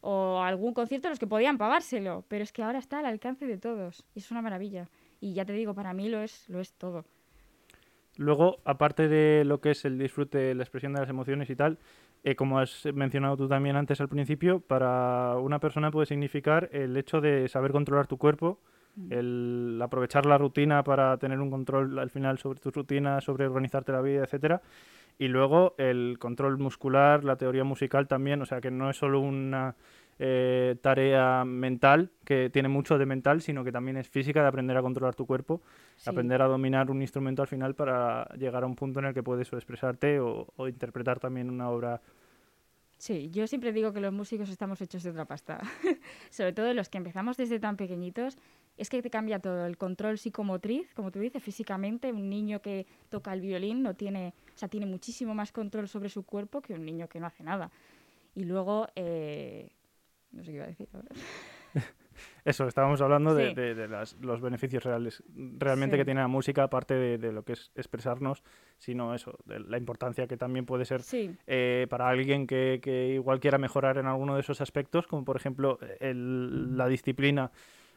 o 0.00 0.38
a 0.38 0.48
algún 0.48 0.74
concierto 0.74 1.08
los 1.08 1.18
que 1.18 1.26
podían 1.26 1.58
pagárselo, 1.58 2.24
pero 2.28 2.42
es 2.42 2.52
que 2.52 2.62
ahora 2.62 2.78
está 2.78 3.00
al 3.00 3.06
alcance 3.06 3.46
de 3.46 3.58
todos 3.58 4.04
y 4.14 4.20
es 4.20 4.30
una 4.30 4.42
maravilla. 4.42 4.88
Y 5.20 5.34
ya 5.34 5.44
te 5.44 5.52
digo, 5.52 5.74
para 5.74 5.92
mí 5.92 6.08
lo 6.08 6.22
es, 6.22 6.48
lo 6.48 6.60
es 6.60 6.72
todo. 6.72 7.04
Luego, 8.16 8.58
aparte 8.64 9.08
de 9.08 9.44
lo 9.44 9.60
que 9.60 9.70
es 9.70 9.84
el 9.84 9.98
disfrute, 9.98 10.54
la 10.54 10.62
expresión 10.62 10.92
de 10.92 11.00
las 11.00 11.08
emociones 11.08 11.48
y 11.48 11.56
tal, 11.56 11.78
eh, 12.22 12.34
como 12.34 12.58
has 12.58 12.86
mencionado 12.92 13.36
tú 13.36 13.48
también 13.48 13.76
antes 13.76 14.00
al 14.00 14.08
principio, 14.08 14.60
para 14.60 15.36
una 15.38 15.58
persona 15.58 15.90
puede 15.90 16.06
significar 16.06 16.68
el 16.72 16.96
hecho 16.96 17.20
de 17.20 17.48
saber 17.48 17.72
controlar 17.72 18.06
tu 18.06 18.18
cuerpo, 18.18 18.58
mm. 18.96 19.12
el 19.12 19.80
aprovechar 19.82 20.26
la 20.26 20.36
rutina 20.36 20.84
para 20.84 21.16
tener 21.18 21.40
un 21.40 21.50
control 21.50 21.98
al 21.98 22.10
final 22.10 22.38
sobre 22.38 22.60
tu 22.60 22.70
rutina, 22.70 23.20
sobre 23.20 23.46
organizarte 23.46 23.92
la 23.92 24.02
vida, 24.02 24.24
etcétera. 24.24 24.60
Y 25.18 25.28
luego 25.28 25.74
el 25.78 26.16
control 26.18 26.58
muscular, 26.58 27.24
la 27.24 27.36
teoría 27.36 27.64
musical 27.64 28.08
también, 28.08 28.40
o 28.42 28.46
sea 28.46 28.60
que 28.60 28.70
no 28.70 28.88
es 28.88 28.96
solo 28.96 29.20
una 29.20 29.76
eh, 30.22 30.76
tarea 30.82 31.46
mental, 31.46 32.10
que 32.26 32.50
tiene 32.50 32.68
mucho 32.68 32.98
de 32.98 33.06
mental, 33.06 33.40
sino 33.40 33.64
que 33.64 33.72
también 33.72 33.96
es 33.96 34.06
física 34.06 34.42
de 34.42 34.48
aprender 34.48 34.76
a 34.76 34.82
controlar 34.82 35.14
tu 35.14 35.24
cuerpo, 35.24 35.62
aprender 36.04 36.42
a 36.42 36.46
dominar 36.46 36.90
un 36.90 37.00
instrumento 37.00 37.40
al 37.40 37.48
final 37.48 37.74
para 37.74 38.28
llegar 38.36 38.62
a 38.62 38.66
un 38.66 38.76
punto 38.76 38.98
en 39.00 39.06
el 39.06 39.14
que 39.14 39.22
puedes 39.22 39.50
expresarte 39.50 40.20
o, 40.20 40.46
o 40.56 40.68
interpretar 40.68 41.20
también 41.20 41.48
una 41.48 41.70
obra 41.70 42.02
Sí, 43.00 43.30
yo 43.30 43.46
siempre 43.46 43.72
digo 43.72 43.94
que 43.94 44.00
los 44.02 44.12
músicos 44.12 44.50
estamos 44.50 44.78
hechos 44.82 45.02
de 45.02 45.08
otra 45.08 45.24
pasta. 45.24 45.58
Sobre 46.30 46.52
todo 46.52 46.74
los 46.74 46.90
que 46.90 46.98
empezamos 46.98 47.38
desde 47.38 47.58
tan 47.58 47.78
pequeñitos, 47.78 48.36
es 48.76 48.90
que 48.90 49.00
te 49.00 49.08
cambia 49.08 49.38
todo. 49.38 49.64
El 49.64 49.78
control 49.78 50.18
psicomotriz, 50.18 50.92
como 50.92 51.10
tú 51.10 51.18
dices, 51.18 51.42
físicamente, 51.42 52.12
un 52.12 52.28
niño 52.28 52.60
que 52.60 52.86
toca 53.08 53.32
el 53.32 53.40
violín 53.40 53.82
no 53.82 53.94
tiene, 53.94 54.34
o 54.54 54.58
sea, 54.58 54.68
tiene 54.68 54.84
muchísimo 54.84 55.34
más 55.34 55.50
control 55.50 55.88
sobre 55.88 56.10
su 56.10 56.24
cuerpo 56.24 56.60
que 56.60 56.74
un 56.74 56.84
niño 56.84 57.08
que 57.08 57.20
no 57.20 57.26
hace 57.26 57.42
nada. 57.42 57.70
Y 58.34 58.44
luego, 58.44 58.86
eh, 58.94 59.70
no 60.32 60.44
sé 60.44 60.50
qué 60.50 60.56
iba 60.56 60.64
a 60.64 60.68
decir 60.68 60.88
ahora. 60.92 61.08
Eso, 62.44 62.66
estábamos 62.66 63.00
hablando 63.00 63.34
de, 63.34 63.88
los 64.20 64.40
beneficios 64.40 64.84
reales, 64.84 65.22
realmente 65.58 65.96
que 65.96 66.04
tiene 66.04 66.20
la 66.20 66.28
música, 66.28 66.64
aparte 66.64 66.94
de, 66.94 67.32
lo 67.32 67.44
que 67.44 67.52
es 67.52 67.70
expresarnos, 67.74 68.42
sino 68.78 69.14
eso, 69.14 69.38
de 69.44 69.60
la 69.60 69.78
importancia 69.78 70.26
que 70.26 70.36
también 70.36 70.66
puede 70.66 70.84
ser 70.84 71.02
eh, 71.46 71.86
para 71.90 72.08
alguien 72.08 72.46
que, 72.46 72.80
que, 72.82 73.08
igual 73.14 73.40
quiera 73.40 73.58
mejorar 73.58 73.98
en 73.98 74.06
alguno 74.06 74.34
de 74.34 74.40
esos 74.40 74.60
aspectos, 74.60 75.06
como 75.06 75.24
por 75.24 75.36
ejemplo 75.36 75.78
el, 76.00 76.76
la 76.76 76.88
disciplina 76.88 77.50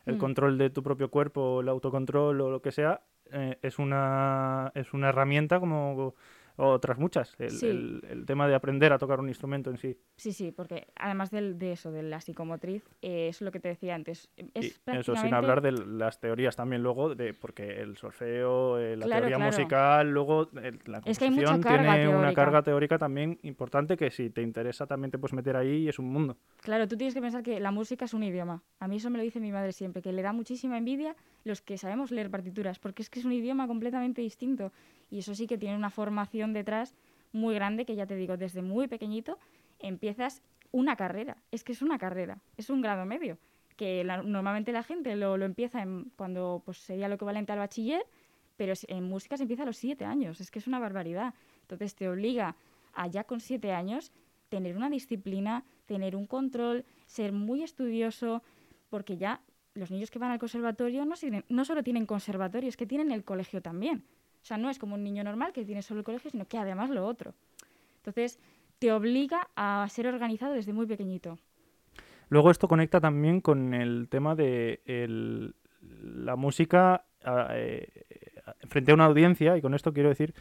el 0.06 0.16
mm. 0.16 0.20
control 0.20 0.58
de 0.58 0.70
tu 0.70 0.84
propio 0.84 1.10
cuerpo, 1.10 1.62
el 1.62 1.70
autocontrol 1.70 2.42
o 2.42 2.50
lo 2.50 2.62
que 2.62 2.72
sea, 2.72 3.02
eh, 3.32 3.58
es, 3.62 3.80
una, 3.80 4.72
es 4.76 4.94
una 4.94 5.10
herramienta 5.10 5.60
como 5.60 6.16
otras 6.56 7.00
muchas, 7.00 7.36
el, 7.40 8.02
el, 8.10 8.26
tema 8.26 8.48
de 8.48 8.56
aprender 8.56 8.94
a 8.94 9.00
tocar 9.00 9.20
un 9.20 9.28
instrumento 9.28 9.70
en 9.70 9.78
sí. 9.78 9.98
Sí, 10.16 10.34
sí, 10.34 10.52
porque 10.52 10.88
además 10.96 11.32
del, 11.32 11.58
de 11.58 11.72
eso, 11.72 11.92
de 11.92 12.04
la 12.04 12.22
psicomotriz, 12.22 12.84
eh, 13.02 13.28
es 13.30 13.42
lo 13.42 13.52
que 13.52 13.60
te 13.60 13.70
decía 13.70 13.96
antes. 13.96 14.30
Es 14.54 14.82
Eso 14.86 15.16
sin 15.16 15.34
hablar 15.34 15.62
de 15.62 15.72
las 15.72 16.20
teorías 16.20 16.56
también 16.56 16.84
luego, 16.84 17.16
de 17.16 17.34
porque 17.34 17.82
el 17.82 17.98
solfeo, 17.98 18.78
eh, 18.78 18.96
la 18.96 19.08
teoría 19.08 19.40
musical, 19.40 20.10
luego 20.12 20.50
la 20.86 21.02
composición 21.02 21.62
tiene 21.62 22.08
una 22.08 22.34
carga 22.34 22.62
teórica 22.62 22.98
también 22.98 23.40
importante 23.44 23.98
que 23.98 24.12
si 24.12 24.30
te 24.30 24.42
interesa 24.42 24.86
también 24.86 25.12
te 25.12 25.18
puedes 25.18 25.34
meter 25.34 25.56
ahí 25.56 25.84
y 25.84 25.90
es 25.90 26.00
un 26.00 26.12
mundo. 26.12 26.38
Claro, 26.62 26.88
tú 26.88 26.98
tienes 26.98 27.14
que 27.14 27.22
pensar 27.22 27.44
que 27.44 27.60
la 27.60 27.72
música 27.72 28.06
es 28.06 28.14
un 28.14 28.24
idioma. 28.24 28.62
A 28.80 28.88
mí 28.88 28.98
eso 28.98 29.10
me 29.10 29.18
lo 29.18 29.24
dice 29.24 29.40
mi 29.40 29.52
madre 29.52 29.72
siempre, 29.72 30.02
que 30.02 30.14
le 30.14 30.22
da 30.22 30.34
muchísima 30.34 30.78
envidia 30.78 31.16
los 31.44 31.62
que 31.62 31.78
sabemos 31.78 32.12
leer 32.12 32.30
partituras, 32.30 32.80
porque 32.80 33.02
es 33.02 33.10
que 33.10 33.20
es 33.20 33.26
un 33.26 33.34
idioma 33.34 33.68
completamente 33.68 34.22
distinto 34.22 34.72
y 35.10 35.20
eso 35.20 35.36
sí 35.36 35.48
que 35.48 35.58
tiene 35.58 35.76
una 35.76 35.90
formación 35.90 36.54
detrás 36.54 36.96
muy 37.32 37.56
grande 37.56 37.86
que 37.86 37.96
ya 37.96 38.06
te 38.06 38.16
digo, 38.16 38.38
desde 38.38 38.62
muy 38.62 38.88
pequeñito 38.88 39.38
empiezas 39.80 40.42
una 40.72 40.96
carrera, 40.96 41.38
es 41.52 41.64
que 41.64 41.74
es 41.74 41.82
una 41.82 41.98
carrera, 41.98 42.40
es 42.58 42.70
un 42.70 42.82
grado 42.82 43.06
medio, 43.06 43.38
que 43.76 44.04
normalmente 44.04 44.72
la 44.72 44.84
gente 44.84 45.16
lo, 45.16 45.36
empieza 45.44 45.86
cuando 46.16 46.62
pues, 46.66 46.78
sería 46.78 47.08
lo 47.08 47.16
equivalente 47.16 47.52
al 47.52 47.60
bachiller, 47.60 48.06
pero 48.56 48.74
en 48.88 49.04
música 49.04 49.38
se 49.38 49.44
empieza 49.44 49.64
a 49.64 49.66
los 49.66 49.78
siete 49.78 50.06
años, 50.06 50.40
es 50.40 50.52
que 50.52 50.60
es 50.60 50.68
una 50.68 50.80
barbaridad. 50.80 51.34
Entonces 51.62 51.96
te 51.96 52.08
obliga 52.08 52.56
a 52.94 53.08
ya 53.08 53.24
con 53.24 53.40
siete 53.40 53.72
años 53.72 54.12
tener 54.50 54.78
una 54.78 54.90
disciplina, 54.90 55.64
tener 55.86 56.16
un 56.16 56.28
control, 56.28 56.86
ser 57.08 57.32
muy 57.32 57.64
estudioso, 57.64 58.44
porque 58.90 59.18
ya 59.18 59.42
los 59.76 59.92
niños 59.92 60.12
que 60.12 60.20
van 60.20 60.32
al 60.32 60.40
conservatorio 60.40 61.06
no, 61.06 61.16
no 61.50 61.66
solo 61.66 61.84
tienen 61.84 62.06
conservatorio, 62.06 62.70
es 62.70 62.78
que 62.78 62.86
tienen 62.86 63.12
el 63.12 63.24
colegio 63.24 63.62
también. 63.62 64.04
O 64.42 64.46
sea, 64.46 64.58
no 64.58 64.70
es 64.70 64.78
como 64.78 64.96
un 64.96 65.04
niño 65.04 65.24
normal 65.24 65.54
que 65.54 65.66
tiene 65.66 65.82
solo 65.82 66.02
el 66.02 66.06
colegio, 66.06 66.30
sino 66.30 66.46
que 66.46 66.58
además 66.58 66.90
lo 66.90 67.06
otro. 67.06 67.34
Entonces, 67.98 68.40
te 68.80 68.92
obliga 68.92 69.48
a 69.56 69.88
ser 69.90 70.08
organizado 70.08 70.54
desde 70.54 70.74
muy 70.74 70.86
pequeñito. 70.86 71.40
Luego 72.30 72.52
esto 72.52 72.68
conecta 72.68 73.00
también 73.00 73.42
con 73.42 73.74
el 73.74 74.08
tema 74.10 74.36
de 74.36 74.82
la 76.02 76.36
música 76.36 77.06
eh, 77.52 77.88
frente 78.68 78.92
a 78.92 78.96
una 78.96 79.06
audiencia, 79.06 79.56
y 79.56 79.62
con 79.62 79.74
esto 79.74 79.94
quiero 79.94 80.10
decir 80.10 80.34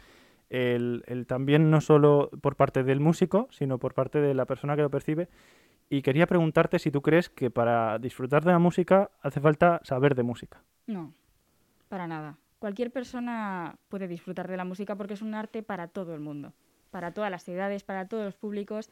el, 0.49 1.25
también 1.27 1.71
no 1.71 1.81
solo 1.81 2.29
por 2.41 2.55
parte 2.55 2.83
del 2.83 2.99
músico, 2.99 3.47
sino 3.51 3.79
por 3.79 3.93
parte 3.93 4.19
de 4.19 4.33
la 4.33 4.45
persona 4.45 4.75
que 4.75 4.81
lo 4.81 4.89
percibe. 4.89 5.27
Y 5.93 6.01
quería 6.01 6.25
preguntarte 6.25 6.79
si 6.79 6.89
tú 6.89 7.03
crees 7.03 7.29
que 7.29 7.51
para 7.51 7.99
disfrutar 7.99 8.43
de 8.43 8.51
la 8.51 8.57
música 8.57 9.11
hace 9.21 9.39
falta 9.39 9.79
saber 9.83 10.15
de 10.15 10.23
música. 10.23 10.63
No, 10.87 11.13
para 11.87 12.07
nada. 12.07 12.35
Cualquier 12.57 12.89
persona 12.89 13.77
puede 13.89 14.07
disfrutar 14.07 14.47
de 14.47 14.57
la 14.57 14.65
música 14.65 14.95
porque 14.95 15.13
es 15.13 15.21
un 15.21 15.35
arte 15.35 15.61
para 15.61 15.87
todo 15.87 16.15
el 16.15 16.19
mundo, 16.19 16.51
para 16.89 17.13
todas 17.13 17.29
las 17.29 17.47
edades, 17.47 17.83
para 17.83 18.07
todos 18.07 18.25
los 18.25 18.33
públicos. 18.33 18.89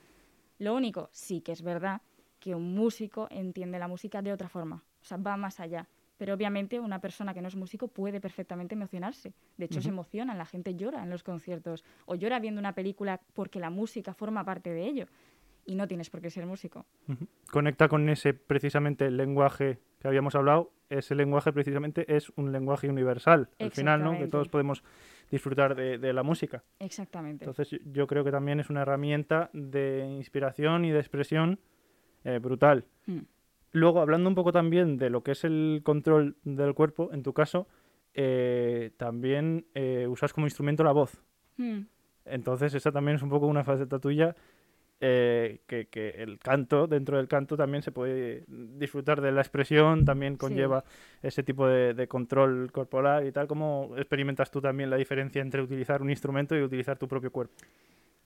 Lo 0.60 0.76
único, 0.76 1.10
sí 1.12 1.42
que 1.42 1.54
es 1.54 1.64
verdad, 1.64 2.04
que 2.40 2.54
un 2.54 2.76
músico 2.76 3.28
entiende 3.32 3.80
la 3.80 3.88
música 3.88 4.22
de 4.22 4.32
otra 4.32 4.48
forma, 4.48 4.84
o 5.02 5.04
sea, 5.04 5.18
va 5.18 5.38
más 5.38 5.60
allá. 5.60 5.88
Pero 6.20 6.36
obviamente 6.36 6.80
una 6.80 7.02
persona 7.02 7.34
que 7.34 7.42
no 7.42 7.48
es 7.48 7.56
músico 7.56 7.88
puede 7.88 8.22
perfectamente 8.22 8.76
emocionarse. 8.76 9.34
De 9.58 9.66
hecho, 9.66 9.82
se 9.82 9.90
emociona, 9.90 10.36
la 10.36 10.46
gente 10.46 10.76
llora 10.76 11.02
en 11.02 11.10
los 11.10 11.24
conciertos 11.24 11.84
o 12.06 12.14
llora 12.14 12.40
viendo 12.40 12.60
una 12.60 12.76
película 12.76 13.20
porque 13.34 13.60
la 13.60 13.72
música 13.72 14.14
forma 14.14 14.46
parte 14.46 14.70
de 14.70 14.86
ello. 14.86 15.08
Y 15.66 15.76
no 15.76 15.88
tienes 15.88 16.10
por 16.10 16.22
qué 16.22 16.30
ser 16.30 16.46
músico. 16.46 16.86
Conecta 17.52 17.88
con 17.88 18.10
ese 18.10 18.34
precisamente 18.34 19.10
lenguaje 19.12 19.80
que 20.00 20.08
habíamos 20.08 20.36
hablado. 20.36 20.72
Ese 20.90 21.16
lenguaje 21.16 21.54
precisamente 21.54 22.14
es 22.14 22.32
un 22.36 22.52
lenguaje 22.52 22.90
universal. 22.90 23.50
Al 23.60 23.72
final, 23.72 24.04
¿no? 24.04 24.18
Que 24.18 24.28
todos 24.28 24.50
podemos 24.50 24.84
disfrutar 25.30 25.76
de, 25.76 26.14
la 26.14 26.24
música. 26.24 26.64
Exactamente. 26.80 27.46
Entonces 27.46 27.80
yo 27.86 28.08
creo 28.08 28.24
que 28.24 28.32
también 28.32 28.60
es 28.60 28.70
una 28.70 28.82
herramienta 28.82 29.50
de 29.54 30.06
inspiración 30.18 30.84
y 30.84 30.92
de 30.92 31.00
expresión 31.00 31.60
eh, 32.24 32.40
brutal. 32.40 32.86
Mm. 33.06 33.20
Luego, 33.74 34.02
hablando 34.02 34.28
un 34.28 34.36
poco 34.36 34.52
también 34.52 34.98
de 34.98 35.10
lo 35.10 35.24
que 35.24 35.32
es 35.32 35.46
el 35.46 35.82
control 35.84 36.36
del 36.44 36.74
cuerpo, 36.74 37.10
en 37.14 37.24
tu 37.24 37.34
caso, 37.34 37.68
eh, 38.14 38.92
también 38.98 39.66
eh, 39.74 40.08
usas 40.10 40.34
como 40.34 40.48
instrumento 40.48 40.84
la 40.84 40.92
voz. 40.92 41.24
Mm. 41.56 41.84
Entonces, 42.26 42.74
esa 42.74 42.92
también 42.92 43.16
es 43.16 43.24
un 43.24 43.30
poco 43.30 43.48
una 43.48 43.64
faceta 43.64 44.00
tuya 44.00 44.36
que, 45.02 46.16
el 46.18 46.40
canto, 46.40 46.88
dentro 46.88 47.18
del 47.18 47.28
canto 47.28 47.58
también 47.58 47.82
se 47.82 47.92
puede 47.92 48.44
disfrutar 48.48 49.20
de 49.20 49.32
la 49.32 49.42
expresión, 49.42 50.06
también 50.06 50.38
conlleva 50.38 50.84
ese 51.22 51.44
tipo 51.44 51.68
de, 51.68 51.94
de, 51.94 52.08
control 52.08 52.72
corporal 52.72 53.26
y 53.28 53.32
tal. 53.32 53.48
¿Cómo 53.48 53.94
experimentas 53.98 54.52
tú 54.52 54.62
también 54.62 54.90
la 54.90 54.98
diferencia 54.98 55.42
entre 55.42 55.62
utilizar 55.62 56.02
un 56.02 56.10
instrumento 56.10 56.56
y 56.56 56.62
utilizar 56.62 56.98
tu 56.98 57.08
propio 57.08 57.32
cuerpo? 57.32 57.56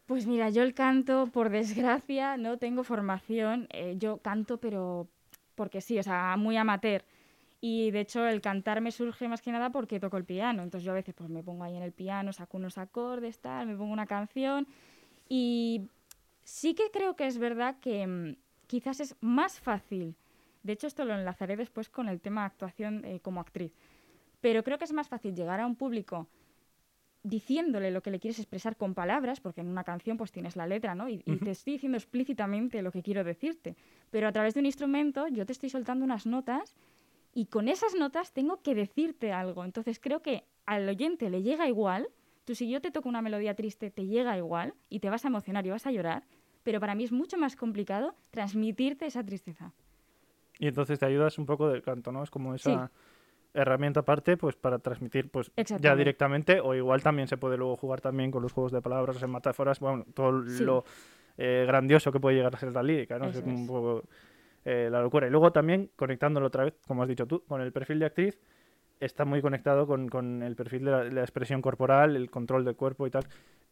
Pues 0.05 0.27
mira, 0.27 0.49
yo 0.49 0.61
el 0.61 0.73
canto, 0.73 1.27
por 1.27 1.49
desgracia, 1.49 2.37
no 2.37 2.57
tengo 2.57 2.83
formación. 2.83 3.67
Eh, 3.71 3.95
yo 3.97 4.17
canto, 4.17 4.59
pero 4.59 5.07
porque 5.55 5.81
sí, 5.81 5.97
o 5.97 6.03
sea, 6.03 6.35
muy 6.37 6.57
amateur. 6.57 7.03
Y 7.61 7.89
de 7.91 8.01
hecho 8.01 8.27
el 8.27 8.41
cantar 8.41 8.81
me 8.81 8.91
surge 8.91 9.27
más 9.27 9.41
que 9.41 9.51
nada 9.51 9.71
porque 9.71 9.99
toco 9.99 10.17
el 10.17 10.25
piano. 10.25 10.61
Entonces 10.61 10.85
yo 10.85 10.91
a 10.91 10.95
veces 10.95 11.15
pues 11.15 11.29
me 11.29 11.41
pongo 11.41 11.63
ahí 11.63 11.75
en 11.75 11.81
el 11.81 11.93
piano, 11.93 12.33
saco 12.33 12.57
unos 12.57 12.77
acordes, 12.77 13.39
tal, 13.39 13.65
me 13.65 13.75
pongo 13.75 13.91
una 13.91 14.05
canción. 14.05 14.67
Y 15.27 15.89
sí 16.45 16.75
que 16.75 16.89
creo 16.91 17.17
que 17.17 17.27
es 17.27 17.37
verdad 17.37 17.77
que 17.81 18.07
mm, 18.07 18.37
quizás 18.67 19.01
es 19.01 19.15
más 19.19 19.59
fácil. 19.59 20.15
De 20.63 20.73
hecho 20.73 20.87
esto 20.87 21.03
lo 21.03 21.13
enlazaré 21.13 21.57
después 21.57 21.89
con 21.89 22.07
el 22.07 22.21
tema 22.21 22.41
de 22.41 22.47
actuación 22.47 23.03
eh, 23.03 23.19
como 23.19 23.41
actriz. 23.41 23.73
Pero 24.39 24.63
creo 24.63 24.77
que 24.77 24.85
es 24.85 24.93
más 24.93 25.09
fácil 25.09 25.35
llegar 25.35 25.59
a 25.59 25.67
un 25.67 25.75
público 25.75 26.29
diciéndole 27.23 27.89
lo 27.89 28.03
que 28.03 28.11
le 28.11 28.19
quieres 28.19 28.37
expresar 28.37 28.77
con 28.77 28.93
palabras, 28.93 29.39
porque 29.39 29.61
en 29.61 29.67
una 29.67 29.83
canción 29.83 30.15
pues 30.15 30.31
tienes 30.31 30.55
la 30.55 30.67
letra, 30.67 30.93
¿no? 30.93 31.09
Y, 31.09 31.17
te 31.17 31.49
estoy 31.49 31.73
diciendo 31.73 31.97
explícitamente 31.97 32.83
lo 32.83 32.91
que 32.91 33.01
quiero 33.01 33.23
decirte. 33.23 33.75
Pero 34.11 34.27
a 34.27 34.31
través 34.31 34.53
de 34.53 34.59
un 34.59 34.67
instrumento 34.67 35.27
yo 35.27 35.45
te 35.47 35.51
estoy 35.51 35.71
soltando 35.71 36.05
unas 36.05 36.27
notas 36.27 36.75
y 37.33 37.47
con 37.47 37.67
esas 37.67 37.95
notas 37.95 38.31
tengo 38.31 38.61
que 38.61 38.75
decirte 38.75 39.31
algo. 39.31 39.65
Entonces 39.65 39.99
creo 39.99 40.21
que 40.21 40.43
al 40.67 40.87
oyente 40.87 41.31
le 41.31 41.41
llega 41.41 41.67
igual. 41.67 42.07
Tú 42.43 42.53
si 42.53 42.69
yo 42.69 42.79
te 42.79 42.91
toco 42.91 43.09
una 43.09 43.23
melodía 43.23 43.55
triste, 43.55 43.89
te 43.89 44.05
llega 44.05 44.37
igual 44.37 44.75
y 44.87 44.99
te 44.99 45.09
vas 45.09 45.25
a 45.25 45.29
emocionar 45.29 45.65
y 45.65 45.71
vas 45.71 45.87
a 45.87 45.91
llorar. 45.91 46.23
Pero 46.65 46.79
para 46.79 46.95
mí 46.95 47.03
es 47.03 47.11
mucho 47.11 47.37
más 47.37 47.55
complicado 47.55 48.15
transmitirte 48.31 49.05
esa 49.05 49.23
tristeza. 49.23 49.71
Y 50.59 50.67
entonces 50.67 50.97
te 50.97 51.05
ayudas 51.05 51.37
un 51.37 51.45
poco 51.45 51.69
del 51.69 51.83
canto, 51.83 52.11
¿no? 52.11 52.23
Es 52.23 52.31
como 52.31 52.55
esa 52.55 52.91
herramienta 53.53 54.01
aparte 54.01 54.35
pues 54.35 54.55
para 54.55 54.79
transmitir 54.79 55.29
pues 55.29 55.49
ya 55.79 55.95
directamente 55.95 56.59
o 56.59 56.75
igual 56.75 57.01
también 57.01 57.29
se 57.29 57.37
puede 57.37 57.55
luego 57.55 57.77
jugar 57.77 58.01
también 58.01 58.29
con 58.29 58.43
los 58.43 58.51
juegos 58.51 58.73
de 58.73 58.81
palabras 58.81 59.23
en 59.23 59.31
metáforas 59.31 59.79
bueno 59.79 60.05
todo 60.13 60.31
lo 60.31 60.83
eh, 61.37 61.63
grandioso 61.65 62.11
que 62.11 62.19
puede 62.19 62.35
llegar 62.35 62.53
a 62.53 62.59
ser 62.59 62.73
la 62.73 62.83
lírica 62.83 63.17
no 63.17 63.29
es 63.29 63.37
un 63.37 63.65
poco 63.65 64.03
eh, 64.65 64.89
la 64.91 64.99
locura. 65.01 65.27
Y 65.27 65.29
luego 65.29 65.53
también 65.53 65.89
conectándolo 65.95 66.47
otra 66.47 66.65
vez 66.65 66.73
como 66.85 67.03
has 67.03 67.07
dicho 67.07 67.27
tú 67.27 67.43
con 67.47 67.61
el 67.61 67.71
perfil 67.71 67.99
de 67.99 68.07
actriz 68.07 68.37
está 68.99 69.23
muy 69.23 69.41
conectado 69.41 69.87
con, 69.87 70.09
con 70.09 70.43
el 70.43 70.57
perfil 70.57 70.83
de 70.83 71.11
la, 71.11 71.21
expresión 71.21 71.61
corporal 71.61 72.17
el 72.17 72.29
control 72.29 72.65
del 72.65 72.75
cuerpo 72.75 73.07
y 73.07 73.09
tal 73.09 73.25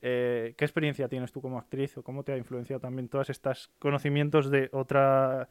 eh, 0.03 0.53
¿qué 0.55 0.65
experiencia 0.65 1.07
tienes 1.07 1.31
tú 1.31 1.41
como 1.41 1.57
actriz 1.57 1.97
o 1.97 2.03
cómo 2.03 2.23
te 2.23 2.33
ha 2.33 2.37
influenciado 2.37 2.79
también 2.79 3.09
todos 3.09 3.31
estos 3.31 3.71
conocimientos 3.79 4.51
de 4.51 4.69
otra 4.71 5.47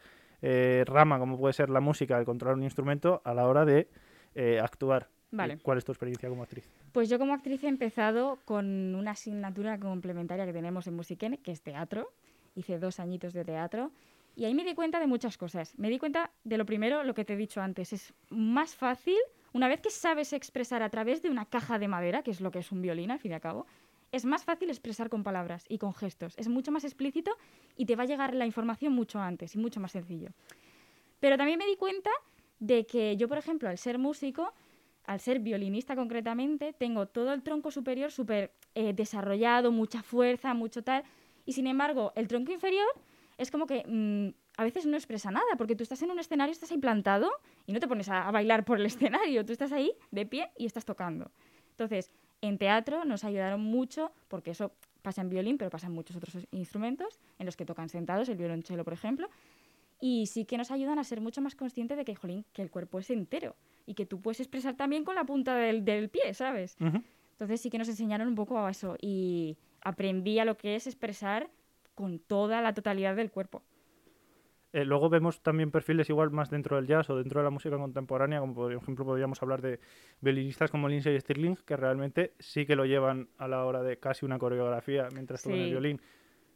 rama 0.87 1.21
como 1.21 1.38
puede 1.38 1.52
ser 1.52 1.71
la 1.71 1.78
música 1.78 2.18
el 2.18 2.25
controlar 2.25 2.56
un 2.56 2.64
instrumento 2.64 3.23
a 3.25 3.32
la 3.32 3.47
hora 3.47 3.64
de 3.64 3.88
eh, 4.35 4.61
actuar. 4.61 5.09
Vale. 5.30 5.59
¿Cuál 5.62 5.78
es 5.78 5.85
tu 5.85 5.92
experiencia 5.92 6.28
como 6.28 6.42
actriz? 6.42 6.68
Pues 6.92 7.09
yo 7.09 7.18
como 7.18 7.32
actriz 7.32 7.64
he 7.64 7.68
empezado 7.68 8.38
con 8.44 8.94
una 8.94 9.12
asignatura 9.12 9.78
complementaria 9.78 10.44
que 10.44 10.52
tenemos 10.52 10.87
en 10.87 10.94
Musiquene, 10.94 11.38
que 11.38 11.52
es 11.52 11.62
teatro. 11.62 12.12
Hice 12.54 12.78
dos 12.78 13.00
añitos 13.00 13.32
de 13.32 13.44
teatro 13.44 13.90
y 14.37 14.44
ahí 14.44 14.54
me 14.54 14.64
di 14.64 14.75
cuenta 14.75 15.00
de 15.00 15.06
muchas 15.06 15.38
cosas. 15.38 15.78
Me 15.78 15.88
di 15.88 15.99
cuenta 15.99 16.30
de 16.44 16.59
lo 16.59 16.66
primero, 16.66 17.02
lo 17.02 17.14
que 17.14 17.25
te 17.25 17.32
he 17.32 17.37
dicho 17.37 17.62
antes. 17.62 17.92
Es 17.92 18.14
más 18.28 18.75
fácil, 18.75 19.16
una 19.52 19.68
vez 19.68 19.80
que 19.80 19.90
sabes 19.90 20.32
expresar 20.32 20.82
a 20.82 20.90
través 20.90 21.23
de 21.23 21.30
una 21.30 21.47
caja 21.47 21.78
de 21.78 21.88
madera, 21.88 22.23
que 22.23 22.30
es 22.30 22.40
lo 22.40 22.50
que 22.50 22.59
es 22.59 22.73
un 22.73 22.82
violín 22.82 23.11
al 23.11 23.18
fin 23.18 23.32
y 23.32 23.35
al 23.35 23.40
cabo, 23.40 23.66
es 24.12 24.25
más 24.25 24.45
fácil 24.45 24.71
expresar 24.71 25.09
con 25.09 25.25
palabras 25.25 25.64
y 25.69 25.78
con 25.78 25.95
gestos. 25.95 26.35
Es 26.37 26.49
mucho 26.49 26.71
más 26.71 26.85
explícito 26.85 27.37
y 27.76 27.87
te 27.87 27.97
va 27.97 28.04
a 28.04 28.07
llegar 28.07 28.35
la 28.35 28.47
información 28.47 28.92
mucho 28.92 29.19
antes 29.19 29.54
y 29.54 29.59
mucho 29.59 29.81
más 29.81 29.92
sencillo. 29.92 30.28
Pero 31.19 31.37
también 31.37 31.59
me 31.59 31.66
di 31.66 31.76
cuenta 31.76 32.11
de 32.61 32.87
que 32.87 33.16
yo, 33.16 33.28
por 33.28 33.38
ejemplo, 33.38 33.69
al 33.69 33.78
ser 33.78 33.99
músico, 33.99 34.52
al 35.04 35.19
ser 35.19 35.40
violinista 35.40 35.97
concretamente, 35.97 36.73
tengo 36.73 37.07
todo 37.07 37.33
el 37.33 37.42
tronco 37.42 37.71
superior 37.71 38.12
súper 38.12 38.52
eh, 38.75 38.92
desarrollado, 38.92 39.73
mucha 39.73 40.02
fuerza, 40.02 40.54
mucho 40.54 40.83
tal, 40.83 41.02
y 41.45 41.52
sin 41.52 41.66
embargo, 41.66 42.12
el 42.14 42.28
tronco 42.28 42.52
inferior 42.52 42.87
es 43.38 43.50
como 43.50 43.66
que 43.66 43.85
mm, 43.87 44.35
a 44.57 44.64
veces 44.64 44.87
no 44.87 44.97
expresa 44.97 45.31
nada, 45.31 45.57
porque 45.57 45.75
tú 45.75 45.83
estás 45.83 46.02
en 46.02 46.11
un 46.11 46.19
escenario, 46.19 46.52
estás 46.52 46.71
ahí 46.71 46.78
plantado 46.78 47.31
y 47.66 47.73
no 47.73 47.81
te 47.81 47.88
pones 47.88 48.09
a, 48.09 48.31
bailar 48.31 48.64
por 48.64 48.78
el 48.78 48.87
escenario, 48.87 49.45
tú 49.45 49.52
estás 49.52 49.73
ahí 49.73 49.92
de 50.11 50.26
pie 50.26 50.50
y 50.57 50.66
estás 50.66 50.85
tocando. 50.85 51.31
Entonces, 51.71 52.12
en 52.42 52.58
teatro 52.58 53.04
nos 53.04 53.25
ayudaron 53.25 53.61
mucho, 53.61 54.12
porque 54.28 54.50
eso 54.50 54.72
pasa 55.00 55.22
en 55.22 55.30
violín, 55.30 55.58
pero 55.58 55.70
pasa 55.70 55.87
en 55.87 55.94
muchos 55.94 56.16
otros 56.16 56.37
instrumentos, 56.50 57.18
en 57.38 57.46
los 57.46 57.56
que 57.56 57.64
tocan 57.64 57.88
sentados, 57.88 58.28
el 58.28 58.37
violonchelo, 58.37 58.84
por 58.84 58.92
ejemplo, 58.92 59.28
y 60.00 60.26
sí 60.26 60.44
que 60.44 60.58
nos 60.58 60.70
ayudan 60.70 60.99
a 60.99 61.04
ser 61.04 61.20
mucho 61.20 61.40
más 61.40 61.54
conscientes 61.54 61.96
de 61.96 62.04
que, 62.04 62.14
jolín, 62.14 62.44
que 62.52 62.62
el 62.62 62.70
cuerpo 62.70 62.99
es 62.99 63.08
entero 63.11 63.54
y 63.87 63.94
que 63.94 64.04
tú 64.04 64.20
puedes 64.20 64.40
expresar 64.40 64.75
también 64.76 65.04
con 65.04 65.14
la 65.14 65.25
punta 65.25 65.54
del, 65.54 65.84
del 65.84 66.08
pie, 66.08 66.34
¿sabes? 66.34 66.76
Entonces 67.32 67.61
sí 67.61 67.70
que 67.70 67.78
nos 67.78 67.88
enseñaron 67.88 68.28
un 68.28 68.34
poco 68.34 68.58
a 68.58 68.70
eso 68.70 68.96
y 69.00 69.56
aprendí 69.80 70.38
a 70.38 70.44
lo 70.44 70.56
que 70.56 70.75
es 70.76 70.87
expresar 70.87 71.49
con 71.94 72.18
toda 72.18 72.61
la 72.61 72.75
totalidad 72.75 73.14
del 73.16 73.30
cuerpo. 73.30 73.62
Eh, 74.73 74.85
luego 74.85 75.11
vemos 75.11 75.43
también 75.43 75.71
perfiles 75.71 76.09
igual 76.09 76.31
más 76.31 76.49
dentro 76.50 76.76
del 76.76 76.87
jazz 76.87 77.11
o 77.11 77.17
dentro 77.17 77.41
de 77.41 77.45
la 77.45 77.50
música 77.50 77.76
contemporánea, 77.76 78.41
como 78.41 78.55
por 78.55 78.73
ejemplo 78.73 79.05
podríamos 79.05 79.43
hablar 79.43 79.61
de 79.61 79.81
violinistas 80.21 80.71
como 80.71 80.88
Lindsay 80.88 81.19
Stirling, 81.21 81.57
que 81.67 81.76
realmente 81.76 82.33
sí 82.38 82.64
que 82.64 82.75
lo 82.75 82.87
llevan 82.87 83.29
a 83.38 83.49
la 83.49 83.64
hora 83.64 83.83
de 83.83 83.99
casi 83.99 84.25
una 84.25 84.38
coreografía 84.38 85.09
mientras 85.12 85.43
tocan 85.43 85.59
el 85.59 85.71
violín 85.71 86.00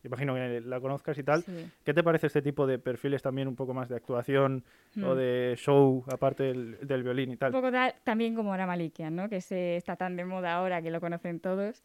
imagino 0.06 0.34
que 0.34 0.60
la 0.60 0.80
conozcas 0.80 1.18
y 1.18 1.22
tal. 1.22 1.44
¿Qué 1.84 1.92
te 1.92 2.02
parece 2.02 2.28
este 2.28 2.42
tipo 2.42 2.66
de 2.66 2.78
perfiles 2.78 3.22
también 3.22 3.48
un 3.48 3.56
poco 3.56 3.74
más 3.74 3.88
de 3.88 3.96
actuación 3.96 4.64
o 5.02 5.14
hmm. 5.14 5.16
de 5.16 5.54
show, 5.56 6.04
aparte 6.10 6.44
del, 6.44 7.02
violín 7.02 7.32
y 7.32 7.36
tal? 7.36 7.54
Un 7.54 7.60
poco 7.60 7.76
también 8.04 8.34
como 8.34 8.52
Ara 8.52 8.66
Malikian, 8.66 9.14
¿no? 9.14 9.28
Que 9.28 9.40
se 9.40 9.76
está 9.76 9.96
tan 9.96 10.16
de 10.16 10.24
moda 10.24 10.54
ahora 10.54 10.80
que 10.80 10.90
lo 10.90 11.00
conocen 11.00 11.40
todos. 11.40 11.82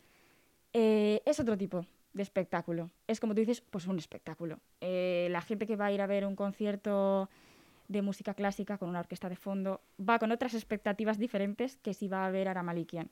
Eh, 0.73 1.21
es 1.25 1.39
otro 1.39 1.57
tipo 1.57 1.85
de 2.13 2.23
espectáculo. 2.23 2.91
Es 3.07 3.19
como 3.19 3.33
tú 3.33 3.39
dices, 3.39 3.61
pues 3.61 3.87
un 3.87 3.97
espectáculo. 3.97 4.59
Eh, 4.81 5.27
la 5.31 5.41
gente 5.41 5.65
que 5.65 5.75
va 5.75 5.87
a 5.87 5.91
ir 5.91 6.01
a 6.01 6.07
ver 6.07 6.25
un 6.25 6.35
concierto 6.35 7.29
de 7.87 8.01
música 8.01 8.33
clásica 8.33 8.77
con 8.77 8.89
una 8.89 9.01
orquesta 9.01 9.29
de 9.29 9.35
fondo, 9.35 9.81
va 9.99 10.17
con 10.17 10.31
otras 10.31 10.53
expectativas 10.53 11.19
diferentes 11.19 11.77
que 11.77 11.93
si 11.93 12.07
va 12.07 12.25
a 12.25 12.31
ver 12.31 12.47
a 12.47 12.53
Ramalikian. 12.53 13.09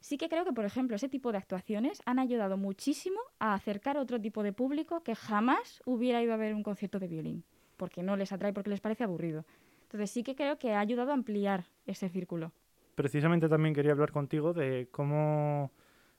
Sí 0.00 0.18
que 0.18 0.28
creo 0.28 0.44
que, 0.44 0.52
por 0.52 0.64
ejemplo, 0.64 0.96
ese 0.96 1.08
tipo 1.08 1.32
de 1.32 1.38
actuaciones 1.38 2.02
han 2.04 2.18
ayudado 2.18 2.56
muchísimo 2.56 3.18
a 3.38 3.54
acercar 3.54 3.96
a 3.96 4.00
otro 4.00 4.20
tipo 4.20 4.42
de 4.42 4.52
público 4.52 5.02
que 5.02 5.14
jamás 5.14 5.82
hubiera 5.84 6.22
ido 6.22 6.34
a 6.34 6.36
ver 6.36 6.54
un 6.54 6.62
concierto 6.62 6.98
de 6.98 7.08
violín, 7.08 7.44
porque 7.76 8.02
no 8.02 8.16
les 8.16 8.32
atrae, 8.32 8.52
porque 8.52 8.70
les 8.70 8.80
parece 8.80 9.04
aburrido. 9.04 9.44
Entonces 9.82 10.10
sí 10.10 10.22
que 10.22 10.34
creo 10.34 10.58
que 10.58 10.72
ha 10.72 10.80
ayudado 10.80 11.12
a 11.12 11.14
ampliar 11.14 11.64
ese 11.86 12.08
círculo. 12.08 12.52
Precisamente 12.94 13.48
también 13.48 13.74
quería 13.74 13.92
hablar 13.92 14.12
contigo 14.12 14.52
de 14.52 14.88
cómo 14.90 15.70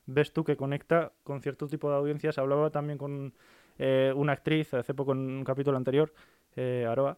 ves 0.08 0.32
tú 0.32 0.42
que 0.42 0.56
conecta 0.56 1.12
con 1.22 1.40
cierto 1.42 1.68
tipo 1.68 1.88
de 1.90 1.96
audiencias. 1.96 2.38
Hablaba 2.38 2.70
también 2.70 2.98
con 2.98 3.32
eh, 3.78 4.12
una 4.16 4.32
actriz 4.32 4.74
hace 4.74 4.94
poco 4.94 5.12
en 5.12 5.18
un 5.18 5.44
capítulo 5.44 5.76
anterior, 5.76 6.12
eh, 6.56 6.86
Aroa, 6.90 7.16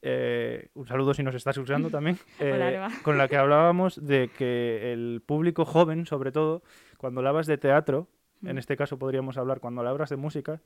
eh, 0.00 0.68
un 0.74 0.86
saludo 0.86 1.12
si 1.12 1.22
nos 1.24 1.34
estás 1.34 1.56
escuchando 1.56 1.90
también, 1.90 2.16
Hola, 2.40 2.72
eh, 2.72 2.88
con 3.02 3.18
la 3.18 3.26
que 3.28 3.36
hablábamos 3.36 4.04
de 4.06 4.30
que 4.38 4.92
el 4.92 5.20
público 5.26 5.64
joven, 5.64 6.06
sobre 6.06 6.30
todo, 6.32 6.62
cuando 6.96 7.26
hablas 7.26 7.46
de 7.46 7.58
teatro, 7.58 8.06
en 8.44 8.54
Mm. 8.54 8.58
este 8.58 8.76
caso 8.76 8.98
podríamos 8.98 9.36
hablar 9.36 9.58
cuando 9.58 9.82
hablas 9.86 10.10
de 10.10 10.16
música, 10.16 10.60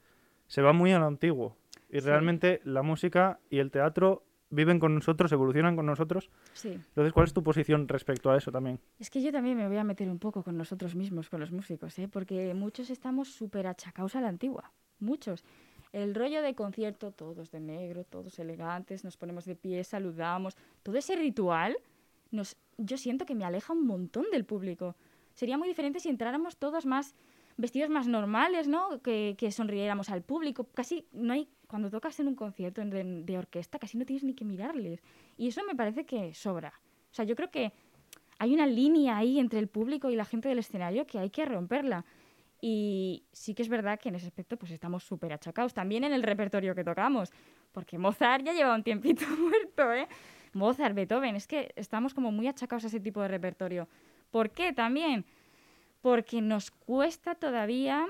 se 0.46 0.60
va 0.60 0.74
muy 0.74 0.92
a 0.92 0.98
lo 0.98 1.06
antiguo. 1.06 1.56
Y 1.88 2.00
Sí. 2.00 2.06
realmente 2.06 2.60
la 2.64 2.82
música 2.82 3.38
y 3.48 3.58
el 3.60 3.70
teatro 3.70 4.22
viven 4.52 4.78
con 4.78 4.94
nosotros, 4.94 5.32
evolucionan 5.32 5.74
con 5.74 5.86
nosotros. 5.86 6.30
Sí. 6.52 6.68
Entonces, 6.68 7.12
¿cuál 7.12 7.26
es 7.26 7.32
tu 7.32 7.42
posición 7.42 7.88
respecto 7.88 8.30
a 8.30 8.36
eso 8.36 8.52
también? 8.52 8.78
Es 9.00 9.10
que 9.10 9.20
yo 9.22 9.32
también 9.32 9.56
me 9.56 9.66
voy 9.66 9.78
a 9.78 9.84
meter 9.84 10.08
un 10.08 10.18
poco 10.18 10.44
con 10.44 10.56
nosotros 10.56 10.94
mismos, 10.94 11.28
con 11.28 11.40
los 11.40 11.50
músicos, 11.50 11.98
¿eh? 11.98 12.08
porque 12.08 12.54
muchos 12.54 12.90
estamos 12.90 13.28
súper 13.28 13.66
achacados 13.66 14.14
a 14.14 14.20
la 14.20 14.28
antigua. 14.28 14.70
Muchos. 15.00 15.44
El 15.92 16.14
rollo 16.14 16.42
de 16.42 16.54
concierto, 16.54 17.10
todos 17.10 17.50
de 17.50 17.60
negro, 17.60 18.04
todos 18.04 18.38
elegantes, 18.38 19.04
nos 19.04 19.16
ponemos 19.16 19.44
de 19.46 19.56
pie, 19.56 19.82
saludamos. 19.84 20.56
Todo 20.82 20.96
ese 20.96 21.16
ritual, 21.16 21.76
nos, 22.30 22.56
yo 22.78 22.96
siento 22.96 23.26
que 23.26 23.34
me 23.34 23.44
aleja 23.44 23.72
un 23.72 23.86
montón 23.86 24.26
del 24.30 24.44
público. 24.44 24.96
Sería 25.34 25.58
muy 25.58 25.68
diferente 25.68 25.98
si 25.98 26.08
entráramos 26.08 26.56
todos 26.56 26.86
más 26.86 27.14
vestidos 27.56 27.90
más 27.90 28.06
normales, 28.06 28.68
¿no? 28.68 29.00
Que, 29.02 29.34
que 29.38 29.50
sonriéramos 29.50 30.10
al 30.10 30.22
público. 30.22 30.64
Casi 30.74 31.06
no 31.12 31.32
hay. 31.32 31.48
Cuando 31.66 31.90
tocas 31.90 32.20
en 32.20 32.28
un 32.28 32.34
concierto 32.34 32.84
de, 32.84 33.22
de 33.22 33.38
orquesta, 33.38 33.78
casi 33.78 33.96
no 33.96 34.04
tienes 34.04 34.24
ni 34.24 34.34
que 34.34 34.44
mirarles. 34.44 35.02
Y 35.38 35.48
eso 35.48 35.62
me 35.64 35.74
parece 35.74 36.04
que 36.04 36.34
sobra. 36.34 36.72
O 37.10 37.14
sea, 37.14 37.24
yo 37.24 37.34
creo 37.34 37.50
que 37.50 37.72
hay 38.38 38.52
una 38.52 38.66
línea 38.66 39.16
ahí 39.16 39.38
entre 39.38 39.58
el 39.58 39.68
público 39.68 40.10
y 40.10 40.16
la 40.16 40.24
gente 40.24 40.48
del 40.48 40.58
escenario 40.58 41.06
que 41.06 41.18
hay 41.18 41.30
que 41.30 41.44
romperla. 41.44 42.04
Y 42.60 43.24
sí 43.32 43.54
que 43.54 43.62
es 43.62 43.68
verdad 43.68 43.98
que 43.98 44.08
en 44.08 44.14
ese 44.14 44.26
aspecto 44.26 44.56
pues 44.56 44.70
estamos 44.70 45.02
súper 45.02 45.32
achacados. 45.32 45.74
También 45.74 46.04
en 46.04 46.12
el 46.12 46.22
repertorio 46.22 46.74
que 46.74 46.84
tocamos. 46.84 47.32
Porque 47.72 47.98
Mozart 47.98 48.44
ya 48.44 48.52
lleva 48.52 48.74
un 48.74 48.82
tiempito 48.82 49.24
muerto, 49.38 49.92
¿eh? 49.92 50.08
Mozart, 50.52 50.94
Beethoven, 50.94 51.36
es 51.36 51.46
que 51.46 51.72
estamos 51.76 52.14
como 52.14 52.30
muy 52.30 52.46
achacados 52.46 52.84
a 52.84 52.86
ese 52.88 53.00
tipo 53.00 53.22
de 53.22 53.28
repertorio. 53.28 53.88
¿Por 54.30 54.50
qué 54.50 54.72
también? 54.72 55.24
Porque 56.02 56.40
nos 56.42 56.70
cuesta 56.70 57.34
todavía, 57.36 58.06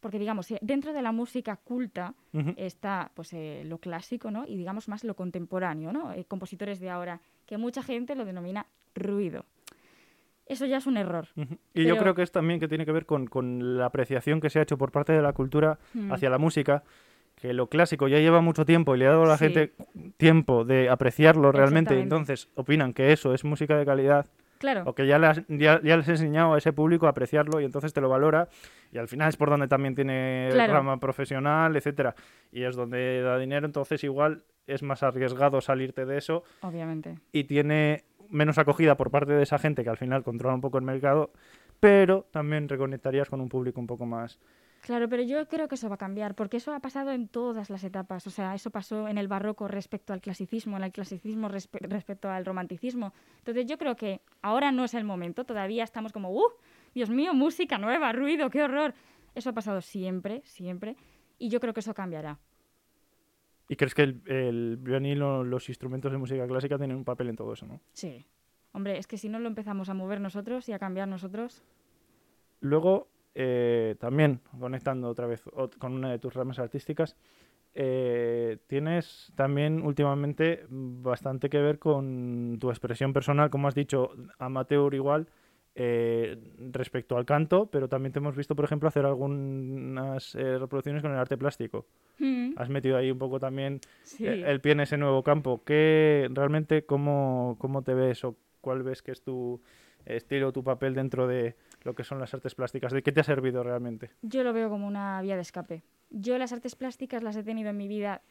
porque 0.00 0.18
digamos, 0.18 0.50
eh, 0.50 0.58
dentro 0.62 0.92
de 0.92 1.02
la 1.02 1.12
música 1.12 1.56
culta 1.56 2.14
está 2.56 3.10
pues 3.14 3.32
eh, 3.32 3.62
lo 3.64 3.78
clásico, 3.78 4.30
¿no? 4.30 4.44
Y 4.46 4.56
digamos 4.56 4.88
más 4.88 5.04
lo 5.04 5.14
contemporáneo, 5.14 5.92
¿no? 5.92 6.12
Eh, 6.12 6.24
compositores 6.24 6.80
de 6.80 6.90
ahora, 6.90 7.20
que 7.46 7.58
mucha 7.58 7.82
gente 7.82 8.14
lo 8.16 8.24
denomina 8.24 8.66
ruido. 8.94 9.44
Eso 10.46 10.66
ya 10.66 10.76
es 10.78 10.86
un 10.86 10.96
error. 10.98 11.28
Y 11.72 11.84
yo 11.86 11.96
creo 11.96 12.14
que 12.14 12.22
es 12.22 12.30
también 12.32 12.60
que 12.60 12.68
tiene 12.68 12.84
que 12.84 12.92
ver 12.92 13.06
con, 13.06 13.26
con 13.26 13.78
la 13.78 13.86
apreciación 13.86 14.40
que 14.40 14.50
se 14.50 14.58
ha 14.58 14.62
hecho 14.62 14.76
por 14.76 14.90
parte 14.92 15.12
de 15.12 15.22
la 15.22 15.32
cultura 15.32 15.78
Mm. 15.94 16.12
hacia 16.12 16.28
la 16.28 16.38
música, 16.38 16.82
que 17.36 17.52
lo 17.54 17.68
clásico 17.68 18.08
ya 18.08 18.18
lleva 18.18 18.40
mucho 18.40 18.64
tiempo 18.66 18.94
y 18.94 18.98
le 18.98 19.06
ha 19.06 19.10
dado 19.10 19.24
a 19.24 19.28
la 19.28 19.38
Sí. 19.38 19.44
gente 19.46 19.72
tiempo 20.18 20.64
de 20.64 20.88
apreciarlo 20.90 21.50
realmente, 21.50 21.98
entonces 21.98 22.48
opinan 22.56 22.92
que 22.92 23.12
eso 23.12 23.32
es 23.34 23.42
música 23.44 23.76
de 23.78 23.84
calidad 23.86 24.26
Claro. 24.64 24.82
o 24.86 24.94
que 24.94 25.06
ya, 25.06 25.18
le 25.18 25.26
has- 25.26 25.42
ya, 25.48 25.78
ya 25.82 25.96
les 25.98 26.08
has 26.08 26.20
enseñado 26.20 26.54
a 26.54 26.58
ese 26.58 26.72
público 26.72 27.04
a 27.06 27.10
apreciarlo 27.10 27.60
y 27.60 27.64
entonces 27.66 27.92
te 27.92 28.00
lo 28.00 28.08
valora 28.08 28.48
y 28.90 28.96
al 28.96 29.08
final 29.08 29.28
es 29.28 29.36
por 29.36 29.50
donde 29.50 29.68
también 29.68 29.94
tiene 29.94 30.48
Claro. 30.52 30.72
rama 30.72 30.98
profesional, 30.98 31.76
etcétera 31.76 32.14
y 32.50 32.62
es 32.62 32.74
donde 32.74 33.20
da 33.20 33.36
dinero, 33.38 33.66
entonces 33.66 34.02
igual 34.04 34.42
es 34.66 34.82
más 34.82 35.02
arriesgado 35.02 35.60
salirte 35.60 36.06
de 36.06 36.16
eso 36.16 36.44
Obviamente. 36.62 37.16
y 37.30 37.44
tiene 37.44 38.04
menos 38.30 38.56
acogida 38.56 38.96
por 38.96 39.10
parte 39.10 39.32
de 39.34 39.42
esa 39.42 39.58
gente 39.58 39.84
que 39.84 39.90
al 39.90 39.98
final 39.98 40.22
controla 40.22 40.54
un 40.54 40.62
poco 40.62 40.78
el 40.78 40.84
mercado, 40.84 41.30
pero 41.78 42.26
también 42.30 42.68
reconectarías 42.70 43.28
con 43.28 43.42
un 43.42 43.50
público 43.50 43.78
un 43.80 43.86
poco 43.86 44.06
más. 44.06 44.40
Claro, 44.84 45.08
pero 45.08 45.22
yo 45.22 45.48
creo 45.48 45.66
que 45.66 45.76
eso 45.76 45.88
va 45.88 45.94
a 45.94 45.96
cambiar, 45.96 46.34
porque 46.34 46.58
eso 46.58 46.70
ha 46.74 46.78
pasado 46.78 47.10
en 47.10 47.26
todas 47.26 47.70
las 47.70 47.82
etapas. 47.84 48.26
O 48.26 48.30
sea, 48.30 48.54
eso 48.54 48.68
pasó 48.68 49.08
en 49.08 49.16
el 49.16 49.28
barroco 49.28 49.66
respecto 49.66 50.12
al 50.12 50.20
clasicismo, 50.20 50.76
en 50.76 50.84
el 50.84 50.92
clasicismo 50.92 51.48
respe- 51.48 51.80
respecto 51.88 52.28
al 52.28 52.44
romanticismo. 52.44 53.14
Entonces 53.38 53.64
yo 53.64 53.78
creo 53.78 53.96
que 53.96 54.20
ahora 54.42 54.72
no 54.72 54.84
es 54.84 54.92
el 54.92 55.04
momento, 55.04 55.44
todavía 55.44 55.84
estamos 55.84 56.12
como, 56.12 56.30
¡uh! 56.32 56.50
Dios 56.94 57.08
mío, 57.08 57.32
música 57.32 57.78
nueva, 57.78 58.12
ruido, 58.12 58.50
qué 58.50 58.62
horror. 58.62 58.92
Eso 59.34 59.48
ha 59.48 59.52
pasado 59.54 59.80
siempre, 59.80 60.42
siempre, 60.44 60.96
y 61.38 61.48
yo 61.48 61.60
creo 61.60 61.72
que 61.72 61.80
eso 61.80 61.94
cambiará. 61.94 62.38
¿Y 63.70 63.76
crees 63.76 63.94
que 63.94 64.02
el, 64.02 64.20
el 64.26 64.76
violín 64.76 65.22
o 65.22 65.44
los 65.44 65.70
instrumentos 65.70 66.12
de 66.12 66.18
música 66.18 66.46
clásica 66.46 66.76
tienen 66.76 66.98
un 66.98 67.04
papel 67.06 67.30
en 67.30 67.36
todo 67.36 67.54
eso, 67.54 67.64
no? 67.66 67.80
Sí. 67.94 68.26
Hombre, 68.72 68.98
es 68.98 69.06
que 69.06 69.16
si 69.16 69.30
no 69.30 69.38
lo 69.38 69.48
empezamos 69.48 69.88
a 69.88 69.94
mover 69.94 70.20
nosotros 70.20 70.68
y 70.68 70.74
a 70.74 70.78
cambiar 70.78 71.08
nosotros, 71.08 71.62
Luego, 72.60 73.08
eh, 73.34 73.96
también, 73.98 74.40
conectando 74.58 75.08
otra 75.08 75.26
vez 75.26 75.42
con 75.78 75.92
una 75.92 76.10
de 76.10 76.18
tus 76.18 76.34
ramas 76.34 76.58
artísticas, 76.58 77.16
eh, 77.76 78.58
tienes 78.68 79.32
también 79.34 79.82
últimamente 79.82 80.64
bastante 80.68 81.50
que 81.50 81.58
ver 81.58 81.78
con 81.78 82.58
tu 82.60 82.70
expresión 82.70 83.12
personal, 83.12 83.50
como 83.50 83.66
has 83.66 83.74
dicho, 83.74 84.12
amateur 84.38 84.94
igual, 84.94 85.26
eh, 85.74 86.38
respecto 86.70 87.16
al 87.16 87.24
canto, 87.24 87.66
pero 87.66 87.88
también 87.88 88.12
te 88.12 88.20
hemos 88.20 88.36
visto, 88.36 88.54
por 88.54 88.64
ejemplo, 88.64 88.88
hacer 88.88 89.04
algunas 89.04 90.36
eh, 90.36 90.56
reproducciones 90.56 91.02
con 91.02 91.10
el 91.10 91.18
arte 91.18 91.36
plástico. 91.36 91.86
mm, 92.20 92.52
Has 92.56 92.68
metido 92.68 92.96
ahí 92.96 93.10
un 93.10 93.18
poco 93.18 93.40
también 93.40 93.80
sí. 94.04 94.24
el 94.24 94.60
pie 94.60 94.72
en 94.72 94.80
ese 94.80 94.96
nuevo 94.96 95.24
campo. 95.24 95.62
¿Qué 95.64 96.28
realmente 96.30 96.84
cómo, 96.84 97.56
cómo 97.58 97.82
te 97.82 97.92
ves 97.92 98.22
o 98.22 98.36
cuál 98.60 98.84
ves 98.84 99.02
que 99.02 99.10
es 99.10 99.22
tu 99.22 99.60
estilo, 100.06 100.52
tu 100.52 100.62
papel 100.62 100.94
dentro 100.94 101.26
de 101.26 101.56
lo 101.84 101.94
que 101.94 102.04
son 102.04 102.18
las 102.18 102.34
artes 102.34 102.54
plásticas? 102.54 102.92
¿De 102.92 103.02
qué 103.02 103.12
te 103.12 103.20
ha 103.20 103.24
servido 103.24 103.62
realmente? 103.62 104.10
Yo 104.22 104.42
lo 104.42 104.52
veo 104.52 104.68
como 104.68 104.86
una 104.86 105.20
vía 105.22 105.36
de 105.36 105.42
escape. 105.42 105.84
Yo 106.10 106.36
las 106.38 106.52
artes 106.52 106.74
plásticas 106.74 107.22
las 107.22 107.36
he 107.36 107.42
tenido 107.42 107.70
en 107.70 107.76
mi 107.76 107.88
vida 107.88 108.22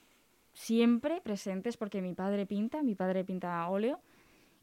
siempre 0.54 1.22
presentes 1.22 1.78
porque 1.78 2.02
mi 2.02 2.14
padre 2.14 2.46
pinta, 2.46 2.84
mi 2.84 2.96
padre 2.96 3.24
pinta 3.24 3.68
óleo 3.70 4.00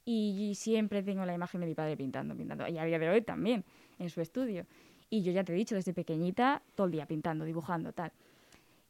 y 0.05 0.55
siempre 0.57 1.03
tengo 1.03 1.25
la 1.25 1.35
imagen 1.35 1.61
de 1.61 1.67
mi 1.67 1.75
padre 1.75 1.97
pintando, 1.97 2.37
pintando. 2.37 2.67
Y 2.67 2.79
a 2.79 2.85
día 2.85 2.99
de 2.99 3.09
hoy 3.09 3.23
también, 3.23 3.65
en 3.99 4.11
su 4.11 4.21
estudio. 4.21 4.67
Y 5.09 5.23
yo 5.23 5.33
ya 5.33 5.45
te 5.45 5.53
he 5.53 5.57
dicho, 5.57 5.75
desde 5.75 5.93
pequeñita, 5.93 6.63
todo 6.75 6.87
el 6.87 6.93
día 6.93 7.07
pintando, 7.07 7.45
dibujando, 7.45 7.93
tal. 7.93 8.13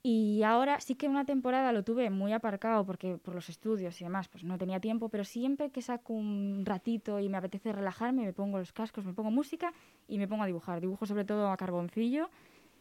Y 0.03 0.43
ahora 0.45 0.81
sí 0.81 0.95
que 0.95 1.09
una 1.09 1.27
temporada 1.27 1.73
lo 1.73 1.85
tuve 1.85 2.09
muy 2.09 2.33
aparcado 2.33 2.87
porque 2.87 3.19
por 3.19 3.35
los 3.35 3.51
estudios 3.51 4.01
y 4.01 4.05
demás, 4.05 4.29
pues 4.29 4.45
no 4.45 4.57
tenía 4.57 4.81
tiempo, 4.81 5.11
pero 5.11 5.25
siempre 5.25 5.71
que 5.71 5.83
saco 5.83 6.15
un 6.15 6.63
ratito 6.65 7.21
y 7.21 7.29
me 7.29 7.37
apetece 7.37 7.73
relajarme, 7.73 8.25
me 8.25 8.33
pongo 8.33 8.59
los 8.59 8.73
cascos, 8.73 9.05
me 9.05 9.13
pongo 9.13 9.31
música 9.31 9.75
y 10.09 10.17
me 10.17 10.27
pongo 10.27 10.45
a 10.45 10.47
dibujar. 10.47 10.81
Dibujo 10.81 11.05
sobre 11.05 11.27
todo 11.27 11.51
a 11.51 11.57
carboncillo 11.59 12.31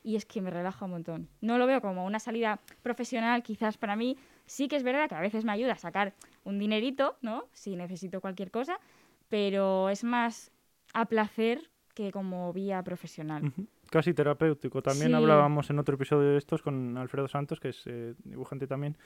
y 0.01 0.15
es 0.15 0.25
que 0.25 0.41
me 0.41 0.49
relaja 0.49 0.85
un 0.85 0.91
montón. 0.91 1.27
No 1.41 1.57
lo 1.57 1.67
veo 1.67 1.81
como 1.81 2.05
una 2.05 2.19
salida 2.19 2.61
profesional, 2.83 3.43
quizás 3.43 3.77
para 3.77 3.97
mí. 3.97 4.17
Sí 4.45 4.69
que 4.69 4.77
es 4.77 4.83
verdad 4.83 5.09
que 5.09 5.15
a 5.15 5.21
veces 5.21 5.43
me 5.43 5.51
ayuda 5.51 5.73
a 5.73 5.77
sacar 5.77 6.13
un 6.45 6.57
dinerito, 6.57 7.17
¿no? 7.21 7.45
Si 7.51 7.75
necesito 7.75 8.21
cualquier 8.21 8.49
cosa, 8.49 8.79
pero 9.27 9.89
es 9.89 10.05
más 10.05 10.51
a 10.93 11.05
placer 11.05 11.69
que 11.93 12.13
como 12.13 12.53
vía 12.53 12.81
profesional. 12.81 13.51
Casi 13.91 14.13
terapéutico. 14.13 14.81
También 14.81 15.09
Sí. 15.09 15.13
hablábamos 15.15 15.69
en 15.69 15.79
otro 15.79 15.95
episodio 15.95 16.29
de 16.31 16.37
estos 16.37 16.61
con 16.61 16.97
Alfredo 16.97 17.27
Santos, 17.27 17.59
que 17.59 17.69
es 17.69 17.83
eh, 17.87 18.13
dibujante 18.23 18.67
también, 18.67 18.97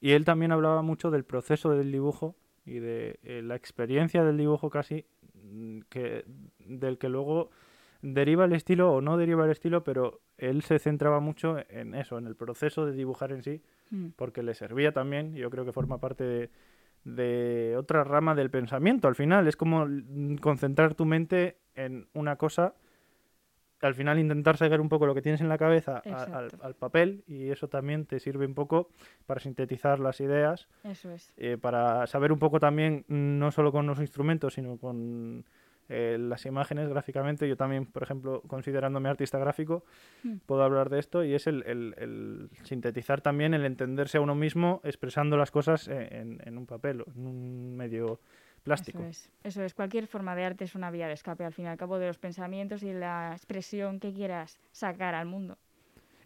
y 0.00 0.12
él 0.12 0.24
también 0.24 0.50
hablaba 0.52 0.80
mucho 0.82 1.10
del 1.10 1.24
proceso 1.24 1.70
del 1.70 1.92
dibujo 1.92 2.36
y 2.64 2.78
de 2.78 3.18
eh, 3.22 3.42
la 3.42 3.54
experiencia 3.56 4.24
del 4.24 4.38
dibujo 4.38 4.70
casi, 4.70 5.04
mm, 5.42 5.80
que, 5.90 6.24
del 6.58 6.96
que 6.98 7.08
luego 7.10 7.50
deriva 8.02 8.46
el 8.46 8.54
estilo 8.54 8.92
o 8.94 9.02
no 9.02 9.18
deriva 9.18 9.44
el 9.44 9.50
estilo, 9.50 9.84
pero 9.84 10.20
él 10.38 10.62
se 10.62 10.78
centraba 10.78 11.20
mucho 11.20 11.56
en 11.68 11.94
eso, 11.94 12.16
en 12.16 12.26
el 12.26 12.34
proceso 12.34 12.86
de 12.86 12.92
dibujar 12.92 13.32
en 13.32 13.42
sí, 13.42 13.62
Mm. 13.90 14.10
porque 14.16 14.42
le 14.42 14.54
servía 14.54 14.92
también, 14.92 15.34
yo 15.34 15.50
creo 15.50 15.64
que 15.66 15.72
forma 15.72 15.98
parte 15.98 16.24
de, 16.24 16.50
de 17.04 17.74
otra 17.76 18.04
rama 18.04 18.34
del 18.34 18.50
pensamiento. 18.50 19.08
Al 19.08 19.16
final 19.16 19.48
es 19.48 19.56
como 19.56 19.84
mm, 19.86 20.36
concentrar 20.36 20.94
tu 20.94 21.04
mente 21.04 21.58
en 21.74 22.06
una 22.14 22.36
cosa, 22.36 22.74
al 23.82 23.94
final 23.94 24.18
intentar 24.18 24.56
sacar 24.56 24.80
un 24.80 24.88
poco 24.88 25.06
lo 25.06 25.14
que 25.14 25.22
tienes 25.22 25.40
en 25.40 25.48
la 25.48 25.58
cabeza 25.58 26.02
a- 26.04 26.48
al, 26.62 26.74
papel 26.74 27.22
y 27.26 27.48
eso 27.50 27.68
también 27.68 28.04
te 28.06 28.20
sirve 28.20 28.46
un 28.46 28.54
poco 28.54 28.88
para 29.26 29.40
sintetizar 29.40 29.98
las 30.00 30.20
ideas, 30.20 30.68
Eso 30.84 31.10
es. 31.10 31.32
eh, 31.36 31.56
para 31.60 32.06
saber 32.06 32.32
un 32.32 32.38
poco 32.38 32.60
también, 32.60 33.04
no 33.08 33.50
solo 33.50 33.72
con 33.72 33.86
los 33.86 33.98
instrumentos, 34.00 34.54
sino 34.54 34.76
con 34.76 35.44
eh, 35.92 36.18
las 36.20 36.46
imágenes 36.46 36.88
gráficamente. 36.88 37.48
Yo 37.48 37.56
también, 37.56 37.84
por 37.84 38.04
ejemplo, 38.04 38.42
considerándome 38.46 39.08
artista 39.08 39.38
gráfico, 39.40 39.82
Mm. 40.22 40.34
puedo 40.46 40.62
hablar 40.62 40.88
de 40.88 41.00
esto 41.00 41.24
y 41.24 41.34
es 41.34 41.48
el, 41.48 41.64
el- 41.66 41.94
el 41.98 42.48
sintetizar 42.62 43.22
también, 43.22 43.54
el 43.54 43.64
entenderse 43.64 44.18
a 44.18 44.20
uno 44.20 44.36
mismo 44.36 44.80
expresando 44.84 45.36
las 45.36 45.50
cosas 45.50 45.88
eh, 45.88 46.08
en, 46.12 46.40
en 46.44 46.58
un 46.58 46.66
papel, 46.66 47.00
o 47.00 47.10
en 47.10 47.26
un 47.26 47.76
medio 47.76 48.20
plástico. 48.62 48.98
Eso 49.00 49.08
es, 49.08 49.30
eso 49.44 49.62
es. 49.62 49.74
Cualquier 49.74 50.06
forma 50.06 50.34
de 50.36 50.44
arte 50.44 50.64
es 50.64 50.74
una 50.74 50.90
vía 50.90 51.06
de 51.06 51.14
escape, 51.14 51.44
al 51.44 51.52
fin 51.52 51.64
y 51.66 51.68
al 51.68 51.76
cabo, 51.76 51.98
de 51.98 52.06
los 52.06 52.18
pensamientos 52.18 52.82
y 52.82 52.92
la 52.92 53.32
expresión 53.32 54.00
que 54.00 54.12
quieras 54.12 54.58
sacar 54.72 55.14
al 55.14 55.26
mundo. 55.26 55.58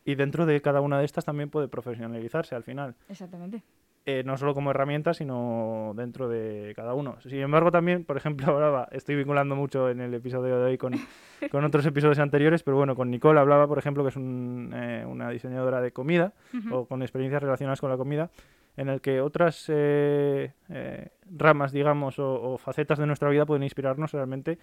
Y 0.05 0.17
dentro 0.17 0.45
de 0.45 0.61
cada 0.61 0.81
una 0.81 0.99
de 0.99 1.05
estas 1.07 1.25
también 1.25 1.49
puede 1.51 1.69
profesionalizarse 1.69 2.55
al 2.55 2.63
final. 2.65 2.95
Exactamente. 3.09 3.63
eh, 4.07 4.23
no 4.23 4.37
solo 4.37 4.53
como 4.53 4.71
herramienta, 4.71 5.15
sino 5.15 5.93
dentro 5.97 6.29
de 6.29 6.75
cada 6.77 6.93
uno. 6.93 7.17
Sin 7.23 7.39
embargo, 7.41 7.71
también, 7.71 8.05
por 8.05 8.19
ejemplo, 8.19 8.47
hablaba, 8.53 8.87
estoy 8.93 9.17
vinculando 9.17 9.57
mucho 9.57 9.89
en 9.89 10.01
el 10.03 10.13
episodio 10.13 10.59
de 10.59 10.65
hoy 10.65 10.77
con, 10.77 10.93
con 11.51 11.65
otros 11.65 11.87
episodios 11.87 12.19
anteriores, 12.19 12.63
pero 12.63 12.77
bueno, 12.77 12.95
con 12.95 13.11
Nicole 13.11 13.41
hablaba, 13.41 13.67
por 13.67 13.79
ejemplo, 13.79 14.03
que 14.03 14.11
es 14.11 14.17
un, 14.17 14.73
eh, 14.75 15.07
una 15.07 15.31
diseñadora 15.31 15.81
de 15.81 15.93
comida 15.93 16.35
o 16.71 16.85
con 16.85 17.01
experiencias 17.01 17.43
relacionadas 17.43 17.81
con 17.81 17.89
la 17.89 17.97
comida, 17.97 18.29
en 18.77 18.89
el 18.89 19.01
que 19.01 19.21
otras 19.21 19.67
eh, 19.69 20.53
eh, 20.69 21.09
ramas, 21.31 21.73
digamos, 21.73 22.19
o, 22.19 22.55
o 22.55 22.59
facetas 22.59 22.99
de 22.99 23.07
nuestra 23.07 23.31
vida 23.31 23.47
pueden 23.47 23.63
inspirarnos 23.63 24.13
realmente 24.13 24.59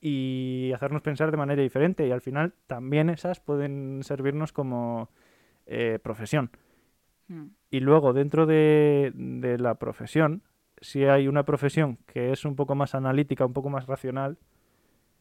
y 0.00 0.70
hacernos 0.74 1.02
pensar 1.02 1.30
de 1.30 1.36
manera 1.36 1.62
diferente. 1.62 2.06
Y 2.06 2.10
al 2.10 2.20
final 2.20 2.54
también 2.66 3.10
esas 3.10 3.40
pueden 3.40 4.02
servirnos 4.02 4.52
como 4.52 5.08
eh, 5.66 5.98
profesión. 6.02 6.50
Mm. 7.28 7.46
Y 7.70 7.80
luego, 7.80 8.12
dentro 8.12 8.46
de, 8.46 9.12
de 9.14 9.58
la 9.58 9.76
profesión, 9.76 10.42
si 10.80 11.04
hay 11.04 11.26
una 11.28 11.44
profesión 11.44 11.98
que 12.06 12.32
es 12.32 12.44
un 12.44 12.56
poco 12.56 12.74
más 12.74 12.94
analítica, 12.94 13.46
un 13.46 13.54
poco 13.54 13.70
más 13.70 13.86
racional, 13.86 14.38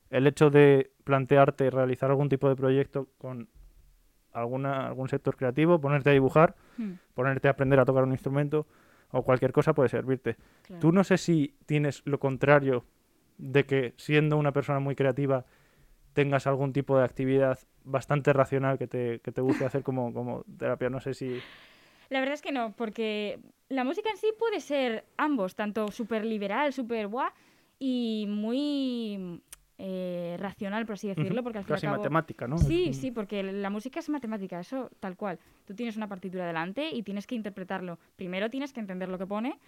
el 0.10 0.28
hecho 0.28 0.50
de 0.50 0.92
plantearte 1.06 1.70
realizar 1.70 2.10
algún 2.10 2.30
tipo 2.30 2.50
de 2.50 2.56
proyecto 2.56 3.08
con 3.18 3.48
alguna, 4.34 4.88
algún 4.88 5.10
sector 5.10 5.36
creativo, 5.36 5.80
ponerte 5.80 6.10
a 6.10 6.14
dibujar, 6.14 6.56
Mm, 6.78 6.94
ponerte 7.14 7.48
a 7.48 7.52
aprender 7.52 7.80
a 7.80 7.86
tocar 7.86 8.04
un 8.04 8.12
instrumento 8.12 8.66
o 9.12 9.22
cualquier 9.24 9.52
cosa 9.52 9.74
puede 9.74 9.90
servirte. 9.90 10.38
claro. 10.64 10.82
Tú 10.82 10.92
no 10.92 11.04
sé 11.04 11.18
si 11.18 11.54
tienes 11.66 12.02
lo 12.06 12.20
contrario 12.20 12.84
de 13.38 13.66
que 13.66 13.94
siendo 13.98 14.38
una 14.38 14.52
persona 14.52 14.80
muy 14.80 14.96
creativa 14.96 15.46
tengas 16.14 16.48
algún 16.48 16.74
tipo 16.74 16.98
de 16.98 17.04
actividad 17.04 17.60
bastante 17.84 18.34
racional 18.34 18.78
que 18.78 18.88
te, 18.88 19.20
que 19.20 19.32
te 19.32 19.42
guste 19.42 19.66
hacer 19.66 19.84
como, 19.84 20.14
como 20.14 20.44
terapia. 20.58 20.90
No 20.90 21.00
sé 21.00 21.14
si... 21.14 21.40
La 22.10 22.20
verdad 22.20 22.36
es 22.36 22.42
que 22.42 22.52
no, 22.52 22.74
porque 22.78 23.40
la 23.70 23.84
música 23.84 24.10
en 24.10 24.18
sí 24.18 24.28
puede 24.38 24.60
ser 24.62 25.06
ambos, 25.18 25.56
tanto 25.56 25.90
súper 25.92 26.26
liberal, 26.26 26.72
súper 26.74 27.08
guau, 27.08 27.30
y 27.80 28.26
muy 28.30 29.42
eh, 29.86 30.38
racional, 30.40 30.86
por 30.86 30.94
así 30.94 31.10
decirlo, 31.10 31.44
porque 31.44 31.58
al 31.58 31.66
fin 31.66 31.72
y 31.72 31.74
al 31.74 31.76
Casi 31.76 31.88
cabo... 31.88 31.98
matemática, 31.98 32.48
¿no? 32.48 32.58
Sí, 32.58 32.88
Es 32.92 32.98
sí, 32.98 33.12
porque 33.12 33.44
la 33.44 33.70
música 33.70 34.00
es 34.00 34.08
matemática, 34.08 34.58
eso 34.58 34.90
tal 35.02 35.18
cual. 35.18 35.40
Tú 35.66 35.76
tienes 35.76 35.98
una 35.98 36.08
partitura 36.08 36.48
delante 36.48 36.90
y 36.90 37.04
tienes 37.04 37.28
que 37.28 37.36
interpretarlo. 37.36 38.00
Primero 38.16 38.50
tienes 38.50 38.72
que 38.72 38.80
entender 38.80 39.10
lo 39.10 39.18
que 39.18 39.28
pone, 39.28 39.60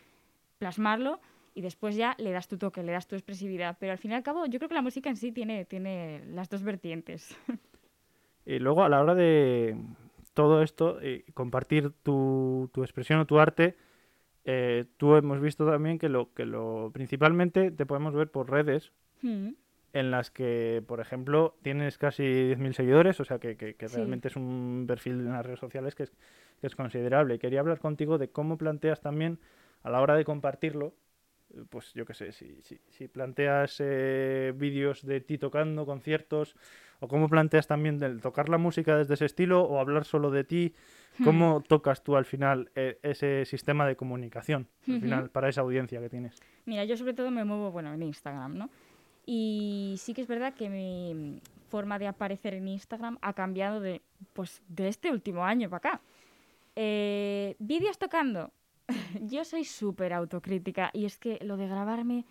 plasmarlo 0.58 1.19
y 1.54 1.60
después 1.60 1.97
ya 1.97 2.15
le 2.17 2.32
das 2.32 2.47
tu 2.47 2.58
toque, 2.58 2.82
le 2.82 2.93
das 2.93 3.08
tu 3.08 3.15
expresividad. 3.15 3.75
Pero 3.78 3.91
al 3.91 3.97
fin 3.97 4.12
y 4.12 4.13
al 4.13 4.23
cabo, 4.23 4.45
yo 4.45 4.58
creo 4.58 4.69
que 4.69 4.75
la 4.75 4.82
música 4.82 5.10
en 5.10 5.17
sí 5.17 5.34
tiene, 5.34 5.65
tiene 5.65 6.23
las 6.28 6.49
dos 6.49 6.63
vertientes. 6.63 7.36
Y 8.47 8.60
luego 8.60 8.84
a 8.84 8.89
la 8.89 9.01
hora 9.01 9.15
de 9.15 9.75
todo 10.36 10.62
esto, 10.62 11.01
eh, 11.01 11.25
compartir 11.34 11.89
tu, 12.04 12.69
tu 12.71 12.84
expresión 12.84 13.19
o 13.19 13.25
tu 13.25 13.39
arte, 13.39 13.75
eh, 14.43 14.86
tú 14.97 15.15
hemos 15.15 15.41
visto 15.41 15.65
también 15.65 15.97
que 15.97 16.10
lo 16.10 16.32
que 16.32 16.45
lo 16.45 16.91
principalmente 16.93 17.71
te 17.71 17.88
podemos 17.88 18.13
ver 18.13 18.30
por 18.30 18.51
redes 18.51 18.91
Mm, 19.21 19.49
en 19.95 20.12
las 20.12 20.29
que, 20.29 20.84
por 20.86 20.99
ejemplo, 20.99 21.55
tienes 21.62 21.97
casi 21.97 22.23
10.000 22.23 22.73
seguidores, 22.73 23.19
o 23.21 23.25
sea 23.25 23.39
que, 23.39 23.55
que- 23.55 23.75
que 23.75 23.88
Sí. 23.88 23.95
realmente 23.95 24.27
es 24.27 24.36
un 24.36 24.84
perfil 24.88 25.13
en 25.13 25.31
las 25.31 25.45
redes 25.45 25.60
sociales 25.60 25.95
que 25.95 26.03
es, 26.03 26.12
que 26.60 26.67
es 26.67 26.75
considerable. 26.75 27.39
Quería 27.39 27.62
hablar 27.62 27.79
contigo 27.79 28.17
de 28.17 28.29
cómo 28.29 28.58
planteas 28.58 28.99
también 28.99 29.39
a 29.84 29.89
la 29.89 30.01
hora 30.01 30.15
de 30.15 30.25
compartirlo, 30.25 30.93
pues 31.69 31.93
yo 31.93 32.05
qué 32.05 32.13
sé, 32.13 32.31
si, 32.34 32.62
si, 32.62 32.77
si 32.89 33.08
planteas 33.08 33.77
eh, 33.79 34.51
vídeos 34.55 35.05
de 35.05 35.21
ti 35.21 35.38
tocando, 35.38 35.86
conciertos, 35.86 36.58
o 36.99 37.08
cómo 37.08 37.29
planteas 37.29 37.67
también 37.67 38.01
el 38.03 38.19
tocar 38.19 38.49
la 38.49 38.58
música 38.58 38.97
desde 38.97 39.13
ese 39.13 39.25
estilo 39.25 39.63
o 39.63 39.79
hablar 39.79 40.03
solo 40.03 40.29
de 40.31 40.43
ti, 40.43 40.73
cómo 41.23 41.63
tocas 41.65 42.03
tú 42.03 42.17
al 42.17 42.25
final 42.25 42.69
eh, 42.75 42.99
ese 43.01 43.45
sistema 43.45 43.88
de 43.88 43.95
comunicación, 43.95 44.67
al 44.89 44.99
final, 44.99 45.29
para 45.29 45.47
esa 45.47 45.62
audiencia 45.62 46.01
que 46.01 46.10
tienes. 46.10 46.38
Mira, 46.65 46.84
yo 46.84 46.97
sobre 46.97 47.13
todo 47.13 47.31
me 47.31 47.45
muevo, 47.45 47.71
bueno, 47.71 47.93
en 47.93 48.01
Instagram, 48.03 48.58
¿no? 48.58 48.69
Y 49.25 49.95
sí 49.97 50.13
que 50.13 50.21
es 50.21 50.27
verdad 50.27 50.53
que 50.53 50.69
mi 50.69 51.41
forma 51.69 51.97
de 51.99 52.07
aparecer 52.07 52.53
en 52.53 52.67
Instagram 52.67 53.17
ha 53.21 53.33
cambiado 53.33 53.79
de, 53.79 54.01
pues, 54.33 54.61
de 54.67 54.88
este 54.88 55.11
último 55.11 55.43
año 55.43 55.69
para 55.69 55.77
acá. 55.77 56.01
Eh, 56.75 57.55
Vídeos 57.59 57.97
tocando. 57.97 58.51
yo 59.21 59.43
soy 59.45 59.63
súper 59.65 60.13
autocrítica 60.13 60.91
y 60.93 61.05
es 61.05 61.17
que 61.17 61.39
lo 61.41 61.57
de 61.57 61.67
grabarme, 61.67 62.25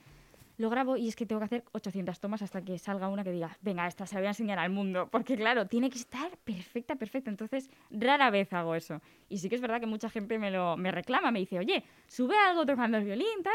lo 0.56 0.70
grabo 0.70 0.96
y 0.96 1.08
es 1.08 1.16
que 1.16 1.26
tengo 1.26 1.40
que 1.40 1.46
hacer 1.46 1.64
800 1.72 2.20
tomas 2.20 2.42
hasta 2.42 2.62
que 2.62 2.78
salga 2.78 3.08
una 3.08 3.24
que 3.24 3.32
diga, 3.32 3.58
venga, 3.60 3.86
esta 3.88 4.06
se 4.06 4.14
la 4.14 4.20
voy 4.20 4.26
a 4.26 4.30
enseñar 4.30 4.58
al 4.58 4.70
mundo. 4.70 5.08
Porque 5.10 5.36
claro, 5.36 5.66
tiene 5.66 5.90
que 5.90 5.98
estar 5.98 6.36
perfecta, 6.38 6.94
perfecta. 6.94 7.30
Entonces, 7.30 7.70
rara 7.90 8.30
vez 8.30 8.52
hago 8.52 8.74
eso. 8.74 9.00
Y 9.28 9.38
sí 9.38 9.48
que 9.48 9.56
es 9.56 9.60
verdad 9.60 9.80
que 9.80 9.86
mucha 9.86 10.08
gente 10.08 10.38
me 10.38 10.50
lo 10.50 10.76
me 10.76 10.92
reclama, 10.92 11.30
me 11.32 11.40
dice, 11.40 11.58
oye, 11.58 11.82
sube 12.06 12.36
algo 12.36 12.64
tocando 12.64 12.98
el 12.98 13.04
violín, 13.04 13.42
tal. 13.42 13.52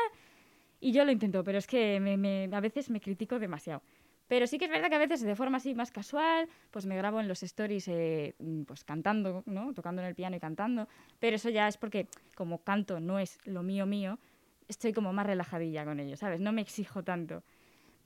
Y 0.80 0.92
yo 0.92 1.04
lo 1.06 1.12
intento, 1.12 1.44
pero 1.44 1.58
es 1.58 1.68
que 1.68 2.00
me- 2.00 2.18
me- 2.18 2.50
a 2.52 2.60
veces 2.60 2.89
me 2.89 3.02
critico 3.02 3.38
demasiado. 3.39 3.82
Pero 4.28 4.46
sí 4.46 4.58
que 4.60 4.65
es 4.65 4.72
verdad 4.72 4.89
que 4.89 4.96
a 4.96 5.00
veces 5.00 5.22
de 5.22 5.36
forma 5.36 5.58
así 5.58 5.74
más 5.74 5.92
casual, 5.92 6.48
pues 6.72 6.86
me 6.86 6.96
grabo 6.96 7.20
en 7.20 7.28
los 7.28 7.42
stories 7.42 7.88
eh, 7.88 8.36
mm, 8.39 8.62
pues 8.63 8.84
cantando, 8.84 9.44
¿no? 9.48 9.74
Tocando 9.74 10.02
en 10.02 10.08
el 10.08 10.15
piano 10.15 10.36
y 10.36 10.39
cantando. 10.39 10.88
Pero 11.20 11.36
eso 11.36 11.50
ya 11.50 11.68
es 11.68 11.78
porque 11.78 12.08
como 12.36 12.60
canto 12.63 13.00
no 13.00 13.18
es 13.20 13.39
lo 13.46 13.63
mío 13.63 13.86
mío, 13.88 14.20
estoy 14.68 14.94
como 14.94 15.12
más 15.13 15.26
relajadilla 15.26 15.84
con 15.84 16.00
ello, 16.00 16.15
¿sabes? 16.15 16.39
No 16.42 16.52
me 16.52 16.62
exijo 16.62 17.04
tanto. 17.04 17.44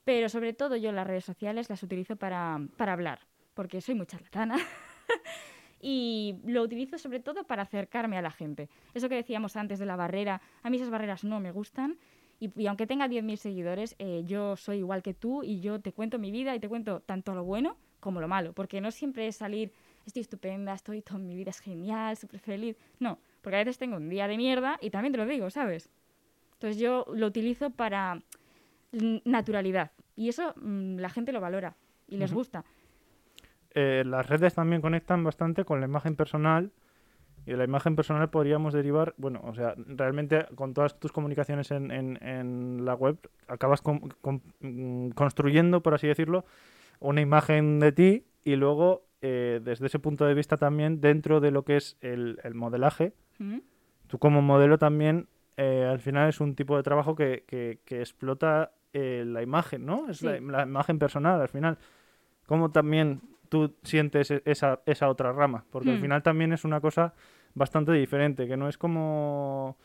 Pero 0.06 0.30
sobre 0.30 0.54
todo 0.54 0.78
yo 0.78 0.92
las 0.94 1.06
redes 1.06 1.26
sociales 1.26 1.70
las 1.70 1.84
utilizo 1.84 2.16
para, 2.16 2.60
para 2.78 2.94
hablar, 2.94 3.20
porque 3.54 3.82
soy 3.82 3.96
muy 3.96 4.06
charlatana. 4.06 4.58
y 5.82 6.36
lo 6.46 6.62
utilizo 6.64 6.98
sobre 6.98 7.20
todo 7.20 7.44
para 7.44 7.64
acercarme 7.64 8.18
a 8.18 8.22
la 8.22 8.32
gente. 8.32 8.70
Eso 8.94 9.10
que 9.10 9.16
decíamos 9.16 9.58
antes 9.58 9.78
de 9.80 9.86
la 9.86 9.98
barrera, 9.98 10.42
a 10.62 10.70
mí 10.70 10.78
esas 10.78 10.90
barreras 10.90 11.24
no 11.26 11.40
me 11.42 11.52
gustan. 11.52 11.98
Y, 12.40 12.52
y 12.62 12.68
aunque 12.68 12.88
tenga 12.88 13.08
10.000 13.08 13.38
seguidores, 13.38 13.96
eh, 14.00 14.24
yo 14.26 14.56
soy 14.58 14.78
igual 14.78 15.02
que 15.02 15.14
tú 15.14 15.44
y 15.44 15.62
yo 15.62 15.80
te 15.80 15.94
cuento 15.94 16.20
mi 16.20 16.32
vida 16.32 16.56
y 16.56 16.60
te 16.60 16.68
cuento 16.68 17.00
tanto 17.02 17.34
lo 17.36 17.44
bueno 17.44 17.78
como 18.00 18.20
lo 18.20 18.28
malo. 18.28 18.54
Porque 18.54 18.82
no 18.82 18.92
siempre 18.92 19.28
es 19.28 19.38
salir, 19.38 19.72
estoy 20.06 20.22
estupenda, 20.22 20.74
estoy, 20.74 21.02
toda 21.02 21.20
mi 21.20 21.36
vida 21.36 21.52
es 21.52 21.60
genial, 21.60 22.18
súper 22.18 22.40
feliz. 22.40 22.78
No, 23.00 23.18
porque 23.42 23.56
a 23.56 23.60
veces 23.60 23.78
tengo 23.78 23.96
un 23.98 24.10
día 24.10 24.28
de 24.28 24.38
mierda 24.38 24.78
y 24.82 24.90
también 24.90 25.14
te 25.14 25.18
lo 25.18 25.26
digo, 25.26 25.50
¿sabes? 25.50 25.90
Entonces 26.54 26.78
yo 26.82 27.06
lo 27.14 27.28
utilizo 27.28 27.70
para 27.70 28.22
naturalidad. 29.26 29.92
Y 30.16 30.30
eso 30.30 30.54
mm, 30.58 30.98
la 30.98 31.10
gente 31.10 31.32
lo 31.32 31.42
valora 31.42 31.76
y 32.08 32.18
les 32.18 32.34
gusta. 32.34 32.64
eh, 33.72 34.04
las 34.06 34.28
redes 34.28 34.54
también 34.54 34.82
conectan 34.82 35.24
bastante 35.24 35.66
con 35.66 35.80
la 35.80 35.88
imagen 35.88 36.16
personal 36.16 36.72
y 37.46 37.52
de 37.52 37.58
la 37.58 37.64
imagen 37.66 37.96
personal 37.96 38.30
podríamos 38.30 38.74
derivar, 38.74 39.14
bueno, 39.18 39.42
o 39.44 39.54
sea, 39.54 39.76
realmente 39.88 40.46
con 40.56 40.74
todas 40.74 41.00
tus 41.00 41.12
comunicaciones 41.12 41.72
en, 41.72 41.92
en- 41.92 42.18
en 42.26 42.86
la 42.86 42.94
web 42.96 43.18
acabas 43.48 43.82
con- 43.82 44.10
con- 44.22 44.42
mm, 44.62 45.10
construyendo, 45.10 45.82
por 45.84 45.94
así 45.94 46.08
decirlo, 46.08 46.46
una 47.00 47.22
imagen 47.22 47.80
de 47.80 47.92
ti 47.92 48.26
y 48.44 48.56
luego 48.56 49.06
eh, 49.22 49.62
desde 49.64 49.86
ese 49.86 50.00
punto 50.00 50.26
de 50.26 50.34
vista 50.34 50.58
también 50.58 51.00
dentro 51.00 51.40
de 51.40 51.52
lo 51.52 51.64
que 51.64 51.78
es 51.78 51.98
el, 52.02 52.40
el 52.44 52.56
modelaje, 52.56 53.14
¿Mm? 53.40 53.60
tú 54.08 54.20
como 54.20 54.42
modelo 54.42 54.78
también 54.78 55.28
eh, 55.56 55.88
al 55.90 56.00
final 56.00 56.28
es 56.30 56.42
un 56.42 56.56
tipo 56.56 56.76
de 56.78 56.84
trabajo 56.84 57.16
que, 57.16 57.44
que- 57.48 57.80
que 57.86 58.00
explota 58.00 58.72
eh, 58.94 59.24
la 59.26 59.42
imagen, 59.42 59.86
¿no? 59.86 60.10
Es 60.10 60.22
la, 60.24 60.38
Sí. 60.38 60.44
la 60.46 60.64
imagen 60.64 61.00
personal 61.00 61.40
al 61.42 61.48
final. 61.50 61.78
¿Cómo 62.48 62.72
también 62.72 63.22
tú 63.54 63.76
sientes 63.84 64.32
e- 64.32 64.42
esa, 64.46 64.80
esa 64.88 65.10
otra 65.10 65.32
rama? 65.32 65.64
Porque 65.70 65.92
al 65.92 65.98
Hmm. 65.98 66.02
final 66.02 66.24
también 66.24 66.54
es 66.54 66.66
una 66.66 66.82
cosa 66.82 67.14
bastante 67.54 67.92
diferente, 67.92 68.48
que 68.48 68.58
no 68.58 68.68
es 68.68 68.80
como... 68.80 69.78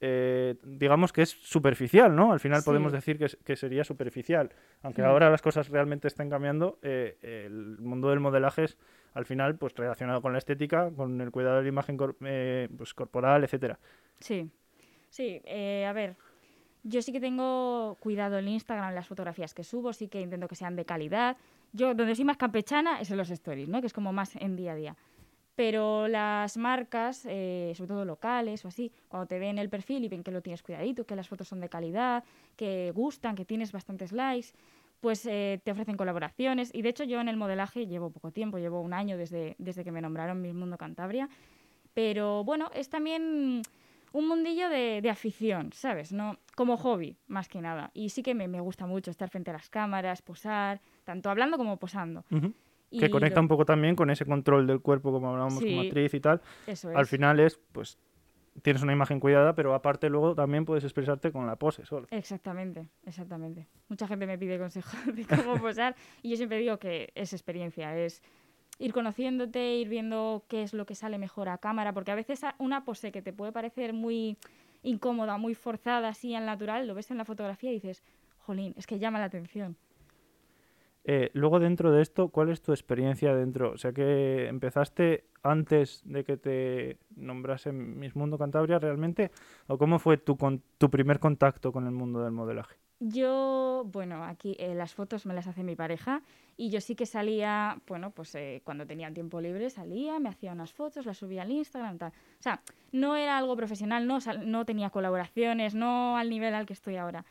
eh, 0.00 0.54
digamos 0.62 1.12
que 1.12 1.22
es 1.22 1.30
superficial, 1.30 2.14
¿no? 2.14 2.32
Al 2.32 2.38
final 2.40 2.62
podemos 2.64 2.92
decir 2.92 3.18
que, 3.18 3.56
sería 3.56 3.82
superficial. 3.84 4.50
Aunque 4.82 5.02
Hmm. 5.02 5.06
ahora 5.06 5.28
las 5.28 5.42
cosas 5.42 5.68
realmente 5.68 6.06
estén 6.06 6.30
cambiando, 6.30 6.78
eh, 6.82 7.18
el 7.46 7.78
mundo 7.80 8.10
del 8.10 8.20
modelaje 8.20 8.62
es 8.64 8.78
al 9.12 9.24
final 9.26 9.56
pues 9.56 9.74
relacionado 9.74 10.22
con 10.22 10.32
la 10.32 10.38
estética, 10.38 10.90
con 10.94 11.20
el 11.20 11.32
cuidado 11.32 11.56
de 11.56 11.62
la 11.64 11.68
imagen 11.68 11.96
cor- 11.96 12.16
eh, 12.24 12.68
pues, 12.78 12.94
corporal, 12.94 13.42
etcétera. 13.42 13.78
Sí, 14.20 14.48
sí, 15.08 15.42
a 15.84 15.92
ver, 15.92 16.14
yo 16.84 17.02
sí 17.02 17.10
que 17.12 17.20
tengo 17.20 17.96
cuidado 18.00 18.38
en 18.38 18.46
Instagram 18.48 18.94
las 18.94 19.08
fotografías 19.08 19.52
que 19.52 19.64
subo, 19.64 19.92
sí 19.92 20.06
que 20.08 20.20
intento 20.20 20.46
que 20.46 20.54
sean 20.54 20.76
de 20.76 20.84
calidad. 20.84 21.36
Yo 21.72 21.94
donde 21.94 22.14
soy 22.14 22.24
más 22.24 22.36
campechana 22.36 23.00
es 23.00 23.10
en 23.10 23.16
los 23.16 23.30
stories, 23.30 23.68
¿no? 23.68 23.80
Que 23.80 23.86
es 23.86 23.92
como 23.92 24.12
más 24.12 24.36
en 24.36 24.56
día 24.56 24.72
a 24.72 24.74
día. 24.74 24.96
Pero 25.56 26.08
las 26.08 26.56
marcas, 26.56 27.26
eh, 27.28 27.72
sobre 27.76 27.88
todo 27.88 28.04
locales 28.04 28.64
o 28.64 28.68
así, 28.68 28.92
cuando 29.08 29.26
te 29.26 29.38
ven 29.38 29.58
el 29.58 29.68
perfil 29.68 30.04
y 30.04 30.08
ven 30.08 30.22
que 30.22 30.30
lo 30.30 30.40
tienes 30.40 30.62
cuidadito, 30.62 31.04
que 31.04 31.16
las 31.16 31.28
fotos 31.28 31.48
son 31.48 31.60
de 31.60 31.68
calidad, 31.68 32.24
que 32.56 32.92
gustan, 32.94 33.34
que 33.36 33.44
tienes 33.44 33.70
bastantes 33.70 34.12
likes, 34.12 34.48
pues 35.00 35.26
eh, 35.26 35.60
te 35.62 35.70
ofrecen 35.72 35.96
colaboraciones. 35.96 36.70
Y 36.74 36.82
de 36.82 36.88
hecho 36.88 37.04
yo 37.04 37.20
en 37.20 37.28
el 37.28 37.36
modelaje 37.36 37.86
llevo 37.86 38.10
poco 38.10 38.30
tiempo, 38.30 38.58
llevo 38.58 38.80
un 38.80 38.94
año 38.94 39.16
desde, 39.16 39.54
desde 39.58 39.84
que 39.84 39.92
me 39.92 40.00
nombraron 40.00 40.40
Miss 40.40 40.54
Mundo 40.54 40.78
Cantabria. 40.78 41.28
Pero 41.94 42.44
bueno, 42.44 42.70
es 42.74 42.88
también 42.88 43.62
un 44.12 44.28
mundillo 44.28 44.68
de, 44.68 45.00
de, 45.02 45.10
afición, 45.10 45.72
¿sabes? 45.72 46.12
No, 46.12 46.38
como 46.56 46.76
hobby, 46.76 47.16
más 47.28 47.48
que 47.48 47.60
nada. 47.60 47.90
Y 47.94 48.10
sí 48.10 48.22
que 48.22 48.34
me, 48.34 48.48
me, 48.48 48.60
gusta 48.60 48.86
mucho 48.86 49.10
estar 49.10 49.28
frente 49.28 49.50
a 49.50 49.54
las 49.54 49.68
cámaras, 49.68 50.22
posar, 50.22 50.80
tanto 51.04 51.30
hablando 51.30 51.56
como 51.56 51.78
posando. 51.78 52.24
Uh 52.30 52.36
-huh. 52.36 52.54
Que 52.90 53.08
conecta 53.08 53.36
lo... 53.36 53.42
un 53.42 53.48
poco 53.48 53.64
también 53.64 53.94
con 53.94 54.10
ese 54.10 54.24
control 54.24 54.66
del 54.66 54.80
cuerpo, 54.80 55.12
como 55.12 55.28
hablábamos 55.28 55.60
sí, 55.60 55.68
como 55.68 55.82
actriz 55.82 56.12
y 56.14 56.20
tal. 56.20 56.40
Eso 56.66 56.90
es. 56.90 56.96
Al 56.96 57.06
final 57.06 57.38
es, 57.38 57.60
pues, 57.72 57.98
tienes 58.62 58.82
una 58.82 58.92
imagen 58.92 59.20
cuidada, 59.20 59.54
pero 59.54 59.74
aparte 59.74 60.08
luego 60.08 60.34
también 60.34 60.64
puedes 60.64 60.84
expresarte 60.84 61.32
con 61.32 61.46
la 61.46 61.56
pose 61.56 61.84
solo. 61.84 62.06
Exactamente, 62.10 62.88
exactamente. 63.06 63.68
Mucha 63.88 64.06
gente 64.06 64.26
me 64.26 64.38
pide 64.38 64.58
consejos 64.58 64.94
de 65.14 65.24
cómo 65.24 65.56
posar 65.60 65.94
y 66.22 66.30
yo 66.30 66.36
siempre 66.36 66.58
digo 66.58 66.78
que 66.78 67.12
es 67.14 67.32
experiencia, 67.32 67.96
es 67.96 68.22
ir 68.80 68.92
conociéndote, 68.94 69.76
ir 69.76 69.88
viendo 69.88 70.44
qué 70.48 70.62
es 70.62 70.72
lo 70.72 70.86
que 70.86 70.94
sale 70.94 71.18
mejor 71.18 71.48
a 71.50 71.58
cámara, 71.58 71.92
porque 71.92 72.10
a 72.10 72.14
veces 72.14 72.40
una 72.58 72.84
pose 72.84 73.12
que 73.12 73.22
te 73.22 73.32
puede 73.32 73.52
parecer 73.52 73.92
muy 73.92 74.38
incómoda, 74.82 75.36
muy 75.36 75.54
forzada, 75.54 76.08
así 76.08 76.34
al 76.34 76.46
natural, 76.46 76.88
lo 76.88 76.94
ves 76.94 77.10
en 77.10 77.18
la 77.18 77.26
fotografía 77.26 77.70
y 77.70 77.74
dices, 77.74 78.02
jolín, 78.38 78.74
es 78.78 78.86
que 78.86 78.98
llama 78.98 79.18
la 79.18 79.26
atención. 79.26 79.76
Eh, 81.04 81.30
luego 81.34 81.60
dentro 81.60 81.92
de 81.92 82.00
esto, 82.00 82.28
¿cuál 82.28 82.48
es 82.48 82.62
tu 82.62 82.72
experiencia 82.72 83.34
dentro? 83.34 83.72
O 83.72 83.76
sea 83.76 83.92
que 83.92 84.48
empezaste 84.48 85.24
antes 85.42 86.02
de 86.04 86.24
que 86.24 86.38
te 86.38 86.98
nombrasen 87.16 87.98
Miss 87.98 88.16
Mundo 88.16 88.38
Cantabria 88.38 88.78
realmente, 88.78 89.30
o 89.66 89.76
cómo 89.76 89.98
fue 89.98 90.16
tu, 90.16 90.38
con, 90.38 90.62
tu 90.78 90.90
primer 90.90 91.18
contacto 91.18 91.70
con 91.70 91.84
el 91.84 91.92
mundo 91.92 92.22
del 92.22 92.32
modelaje? 92.32 92.79
Yo, 93.02 93.86
bueno, 93.90 94.24
aquí 94.24 94.56
eh, 94.58 94.74
las 94.74 94.92
fotos 94.92 95.24
me 95.24 95.32
las 95.32 95.46
hace 95.46 95.62
mi 95.62 95.74
pareja 95.74 96.22
y 96.58 96.68
yo 96.68 96.82
sí 96.82 96.94
que 96.94 97.06
salía, 97.06 97.80
bueno, 97.86 98.10
pues 98.10 98.34
eh, 98.34 98.60
cuando 98.62 98.86
tenía 98.86 99.10
tiempo 99.10 99.40
libre 99.40 99.70
salía, 99.70 100.18
me 100.20 100.28
hacía 100.28 100.52
unas 100.52 100.74
fotos, 100.74 101.06
las 101.06 101.16
subía 101.16 101.40
al 101.42 101.50
Instagram, 101.50 101.96
tal. 101.96 102.10
O 102.10 102.42
sea, 102.42 102.60
no 102.92 103.16
era 103.16 103.38
algo 103.38 103.56
profesional, 103.56 104.06
no, 104.06 104.18
no 104.44 104.66
tenía 104.66 104.90
colaboraciones, 104.90 105.74
no 105.74 106.18
al 106.18 106.28
nivel 106.28 106.52
al 106.52 106.66
que 106.66 106.74
estoy 106.74 106.96
ahora. 106.96 107.24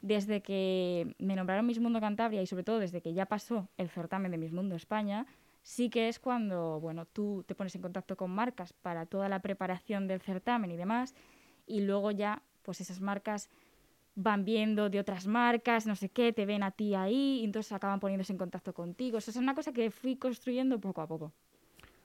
Desde 0.00 0.40
que 0.40 1.14
me 1.18 1.36
nombraron 1.36 1.66
Miss 1.66 1.80
Mundo 1.80 2.00
Cantabria 2.00 2.40
y 2.40 2.46
sobre 2.46 2.64
todo 2.64 2.78
desde 2.78 3.02
que 3.02 3.12
ya 3.12 3.26
pasó 3.26 3.68
el 3.76 3.90
certamen 3.90 4.30
de 4.30 4.38
Miss 4.38 4.52
Mundo 4.52 4.74
España, 4.74 5.26
sí 5.60 5.90
que 5.90 6.08
es 6.08 6.18
cuando, 6.18 6.80
bueno, 6.80 7.04
tú 7.04 7.44
te 7.46 7.54
pones 7.54 7.74
en 7.74 7.82
contacto 7.82 8.16
con 8.16 8.30
marcas 8.30 8.72
para 8.72 9.04
toda 9.04 9.28
la 9.28 9.40
preparación 9.40 10.06
del 10.06 10.22
certamen 10.22 10.70
y 10.70 10.78
demás 10.78 11.14
y 11.66 11.82
luego 11.82 12.10
ya, 12.10 12.42
pues 12.62 12.80
esas 12.80 13.02
marcas 13.02 13.50
van 14.14 14.44
viendo 14.44 14.90
de 14.90 14.98
otras 14.98 15.26
marcas, 15.26 15.86
no 15.86 15.94
sé 15.94 16.08
qué, 16.08 16.32
te 16.32 16.46
ven 16.46 16.62
a 16.62 16.70
ti 16.70 16.94
ahí, 16.94 17.40
y 17.40 17.44
entonces 17.44 17.72
acaban 17.72 18.00
poniéndose 18.00 18.32
en 18.32 18.38
contacto 18.38 18.72
contigo. 18.72 19.18
Eso 19.18 19.30
es 19.30 19.36
una 19.36 19.54
cosa 19.54 19.72
que 19.72 19.90
fui 19.90 20.16
construyendo 20.16 20.80
poco 20.80 21.00
a 21.00 21.06
poco. 21.06 21.32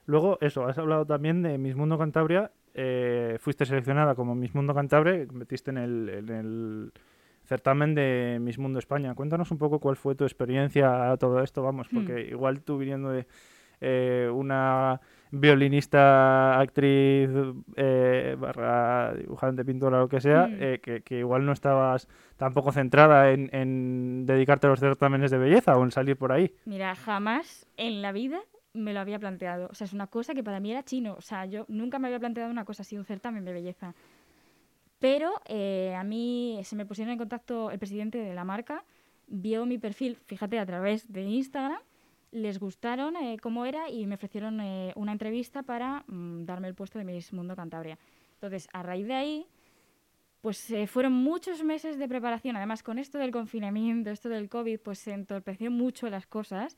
Luego, 0.06 0.38
eso, 0.40 0.66
has 0.66 0.78
hablado 0.78 1.04
también 1.04 1.42
de 1.42 1.58
Miss 1.58 1.74
Mundo 1.74 1.98
Cantabria. 1.98 2.52
Eh, 2.74 3.38
fuiste 3.40 3.64
seleccionada 3.64 4.14
como 4.14 4.34
Miss 4.34 4.54
Mundo 4.54 4.74
Cantabria, 4.74 5.26
metiste 5.32 5.70
en 5.70 5.78
el, 5.78 6.08
en 6.08 6.28
el 6.30 6.92
certamen 7.44 7.94
de 7.94 8.38
Miss 8.40 8.58
Mundo 8.58 8.78
España. 8.78 9.14
Cuéntanos 9.14 9.50
un 9.50 9.58
poco 9.58 9.80
cuál 9.80 9.96
fue 9.96 10.14
tu 10.14 10.24
experiencia 10.24 11.10
a 11.10 11.16
todo 11.16 11.42
esto, 11.42 11.62
vamos, 11.62 11.88
porque 11.92 12.12
hmm. 12.12 12.32
igual 12.32 12.62
tú 12.62 12.78
viniendo 12.78 13.10
de 13.10 13.26
eh, 13.80 14.30
una 14.32 15.00
violinista, 15.30 16.58
actriz, 16.58 17.30
eh, 17.76 18.36
barra 18.38 19.14
dibujante, 19.14 19.64
pintora, 19.64 19.98
lo 19.98 20.08
que 20.08 20.20
sea, 20.20 20.46
mm. 20.46 20.56
eh, 20.60 20.80
que, 20.82 21.02
que, 21.02 21.18
igual 21.18 21.44
no 21.44 21.52
estabas 21.52 22.08
tampoco 22.36 22.72
centrada 22.72 23.30
en, 23.32 23.50
en, 23.52 24.26
dedicarte 24.26 24.66
a 24.66 24.70
los 24.70 24.80
certámenes 24.80 25.30
de 25.30 25.38
belleza 25.38 25.76
o 25.76 25.84
en 25.84 25.90
salir 25.90 26.16
por 26.16 26.32
ahí. 26.32 26.54
Mira, 26.64 26.94
jamás 26.94 27.66
en 27.76 28.02
la 28.02 28.12
vida 28.12 28.40
me 28.76 28.92
lo 28.92 29.00
había 29.00 29.18
planteado. 29.18 29.68
O 29.70 29.74
sea, 29.74 29.86
es 29.86 29.92
una 29.92 30.06
cosa 30.06 30.34
que 30.34 30.44
para 30.44 30.60
mí 30.60 30.70
era 30.70 30.84
chino. 30.84 31.14
O 31.14 31.22
sea, 31.22 31.46
yo 31.46 31.64
nunca 31.68 31.98
me 31.98 32.08
había 32.08 32.20
planteado 32.20 32.50
una 32.50 32.64
cosa 32.64 32.82
así, 32.82 32.96
un 32.96 33.04
certamen 33.04 33.44
de 33.44 33.52
belleza. 33.52 33.94
Pero 34.98 35.32
eh, 35.46 35.94
a 35.96 36.04
mí 36.04 36.60
se 36.64 36.76
me 36.76 36.86
pusieron 36.86 37.12
en 37.12 37.18
contacto 37.18 37.70
el 37.70 37.78
presidente 37.78 38.18
de 38.18 38.34
la 38.34 38.44
marca, 38.44 38.84
vio 39.26 39.66
mi 39.66 39.78
perfil, 39.78 40.16
fíjate, 40.26 40.58
a 40.58 40.66
través 40.66 41.12
de 41.12 41.22
Instagram, 41.22 41.80
les 42.36 42.58
gustaron 42.58 43.16
eh, 43.16 43.38
cómo 43.40 43.64
era 43.64 43.88
y 43.88 44.06
me 44.06 44.16
ofrecieron 44.16 44.60
eh, 44.60 44.92
una 44.94 45.12
entrevista 45.12 45.62
para 45.62 46.04
mm, 46.06 46.44
darme 46.44 46.68
el 46.68 46.74
puesto 46.74 46.98
de 46.98 47.04
Miss 47.04 47.32
Mundo 47.32 47.56
Cantabria. 47.56 47.98
Entonces, 48.34 48.68
a 48.74 48.82
raíz 48.82 49.06
de 49.06 49.14
ahí, 49.14 49.46
pues 50.42 50.70
eh, 50.70 50.86
fueron 50.86 51.14
muchos 51.14 51.64
meses 51.64 51.98
de 51.98 52.06
preparación. 52.06 52.54
Además, 52.56 52.82
con 52.82 52.98
esto 52.98 53.16
del 53.16 53.30
confinamiento, 53.30 54.10
esto 54.10 54.28
del 54.28 54.50
COVID, 54.50 54.80
pues 54.80 54.98
se 54.98 55.12
entorpeció 55.14 55.70
mucho 55.70 56.10
las 56.10 56.26
cosas. 56.26 56.76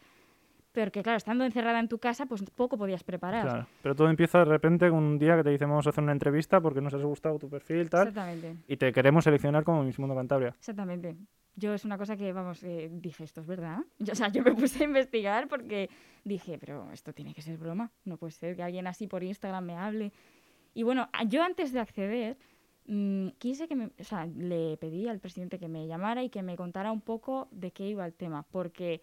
Porque, 0.73 1.03
claro, 1.03 1.17
estando 1.17 1.45
encerrada 1.45 1.81
en 1.81 1.89
tu 1.89 1.99
casa, 1.99 2.27
pues 2.27 2.45
poco 2.55 2.79
podías 2.79 3.03
preparar. 3.03 3.43
Claro, 3.43 3.67
pero 3.83 3.97
todo 3.97 4.09
empieza 4.09 4.39
de 4.39 4.45
repente 4.45 4.89
con 4.91 4.99
un 4.99 5.19
día 5.19 5.37
que 5.37 5.43
te 5.43 5.51
dicen 5.51 5.69
vamos 5.69 5.87
a 5.87 5.91
hacer 5.91 6.05
una 6.05 6.13
entrevista 6.13 6.61
porque 6.61 6.81
nos 6.81 6.95
has 6.95 7.03
gustado 7.03 7.37
tu 7.39 7.49
perfil, 7.49 7.91
tal. 7.91 8.09
Exactamente. 8.09 8.55
Y 8.69 8.77
te 8.77 8.93
queremos 8.93 9.25
seleccionar 9.25 9.65
como 9.65 9.83
Miss 9.83 9.99
Mundo 9.99 10.15
Cantabria. 10.15 10.51
Exactamente 10.51 11.17
yo 11.59 11.75
es 11.75 11.85
una 11.85 11.99
cosa 11.99 12.17
que, 12.17 12.33
vamos, 12.33 12.61
dije, 12.61 13.25
¿esto 13.25 13.41
es 13.41 13.47
verdad? 13.47 13.81
Yo, 13.99 14.13
o 14.13 14.17
sea, 14.17 14.29
yo 14.29 14.43
me 14.43 14.55
puse 14.55 14.85
a 14.85 14.87
investigar 14.87 15.49
porque 15.49 15.91
dije, 16.25 16.57
pero 16.59 16.91
esto 16.93 17.13
tiene 17.13 17.35
que 17.35 17.43
ser 17.43 17.59
broma. 17.59 17.91
No 18.05 18.17
puede 18.17 18.33
ser 18.33 18.55
que 18.55 18.63
alguien 18.63 18.87
así 18.87 19.09
por 19.09 19.25
Instagram 19.25 19.65
me 19.65 19.77
hable. 19.77 20.13
Y 20.75 20.85
bueno, 20.85 21.09
yo 21.27 21.43
antes 21.43 21.73
de 21.73 21.81
acceder, 21.81 22.39
mmm, 22.87 23.29
quise 23.39 23.67
que 23.67 23.75
me, 23.75 23.87
o 23.87 24.05
sea, 24.05 24.27
le 24.27 24.77
pedí 24.77 25.09
al 25.09 25.19
presidente 25.19 25.59
que 25.59 25.69
me 25.69 25.87
llamara 25.89 26.23
y 26.23 26.31
que 26.31 26.43
me 26.43 26.57
contara 26.57 26.93
un 26.93 27.01
poco 27.01 27.49
de 27.51 27.73
qué 27.73 27.89
iba 27.89 28.07
el 28.07 28.15
tema. 28.15 28.45
Porque 28.45 29.03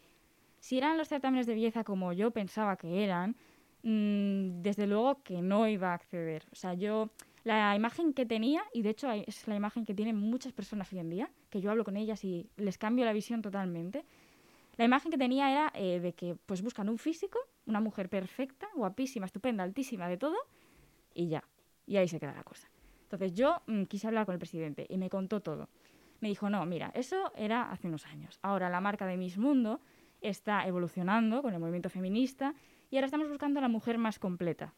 si 0.59 0.77
eran 0.77 0.97
los 0.97 1.09
certámenes 1.09 1.47
de 1.47 1.55
belleza 1.55 1.83
como 1.83 2.13
yo 2.13 2.31
pensaba 2.31 2.77
que 2.77 3.03
eran, 3.03 3.35
mmm, 3.83 4.61
desde 4.61 4.87
luego 4.87 5.21
que 5.23 5.41
no 5.41 5.67
iba 5.67 5.91
a 5.91 5.95
acceder. 5.95 6.45
O 6.53 6.55
sea, 6.55 6.73
yo 6.73 7.09
la 7.45 7.75
imagen 7.75 8.11
que 8.13 8.25
tenía, 8.25 8.63
y 8.73 8.81
de 8.81 8.89
hecho 8.89 9.09
es 9.11 9.47
la 9.47 9.55
imagen 9.55 9.85
que 9.85 9.93
tienen 9.93 10.17
muchas 10.17 10.51
personas 10.51 10.91
hoy 10.91 10.99
en 10.99 11.09
día, 11.09 11.29
que 11.49 11.61
yo 11.61 11.69
hablo 11.69 11.83
con 11.83 11.95
ellas 11.95 12.23
y 12.25 12.49
les 12.57 12.77
cambio 12.77 13.05
la 13.05 13.13
visión 13.13 13.41
totalmente, 13.43 14.03
la 14.77 14.83
imagen 14.83 15.11
que 15.11 15.17
tenía 15.17 15.51
era 15.51 15.71
eh, 15.75 15.99
de 15.99 16.13
que 16.13 16.35
pues 16.47 16.63
buscan 16.63 16.89
un 16.89 16.97
físico, 16.97 17.39
una 17.67 17.79
mujer 17.79 18.09
perfecta, 18.09 18.67
guapísima, 18.75 19.27
estupenda, 19.27 19.63
altísima, 19.63 20.09
de 20.09 20.17
todo, 20.17 20.35
y 21.13 21.27
ya. 21.27 21.43
Y 21.85 21.97
ahí 21.97 22.07
se 22.07 22.19
queda 22.19 22.33
la 22.33 22.43
cosa. 22.43 22.67
Entonces 23.03 23.33
yo 23.35 23.61
mmm, 23.67 23.83
quise 23.83 24.07
hablar 24.07 24.25
con 24.25 24.33
el 24.33 24.39
presidente 24.39 24.87
y 24.89 24.97
me 24.97 25.09
contó 25.09 25.39
todo. 25.39 25.69
Me 26.21 26.29
dijo, 26.29 26.49
no, 26.49 26.65
mira, 26.65 26.91
eso 26.95 27.31
era 27.35 27.71
hace 27.71 27.87
unos 27.87 28.07
años. 28.07 28.39
Ahora 28.41 28.69
la 28.69 28.81
marca 28.81 29.05
de 29.05 29.17
Miss 29.17 29.37
Mundo 29.37 29.79
está 30.19 30.65
evolucionando 30.67 31.43
con 31.43 31.53
el 31.53 31.59
movimiento 31.59 31.89
feminista 31.89 32.55
y 32.89 32.97
ahora 32.97 33.05
estamos 33.05 33.29
buscando 33.29 33.59
a 33.59 33.61
la 33.61 33.69
mujer 33.69 33.99
más 33.99 34.17
completa. 34.17 34.73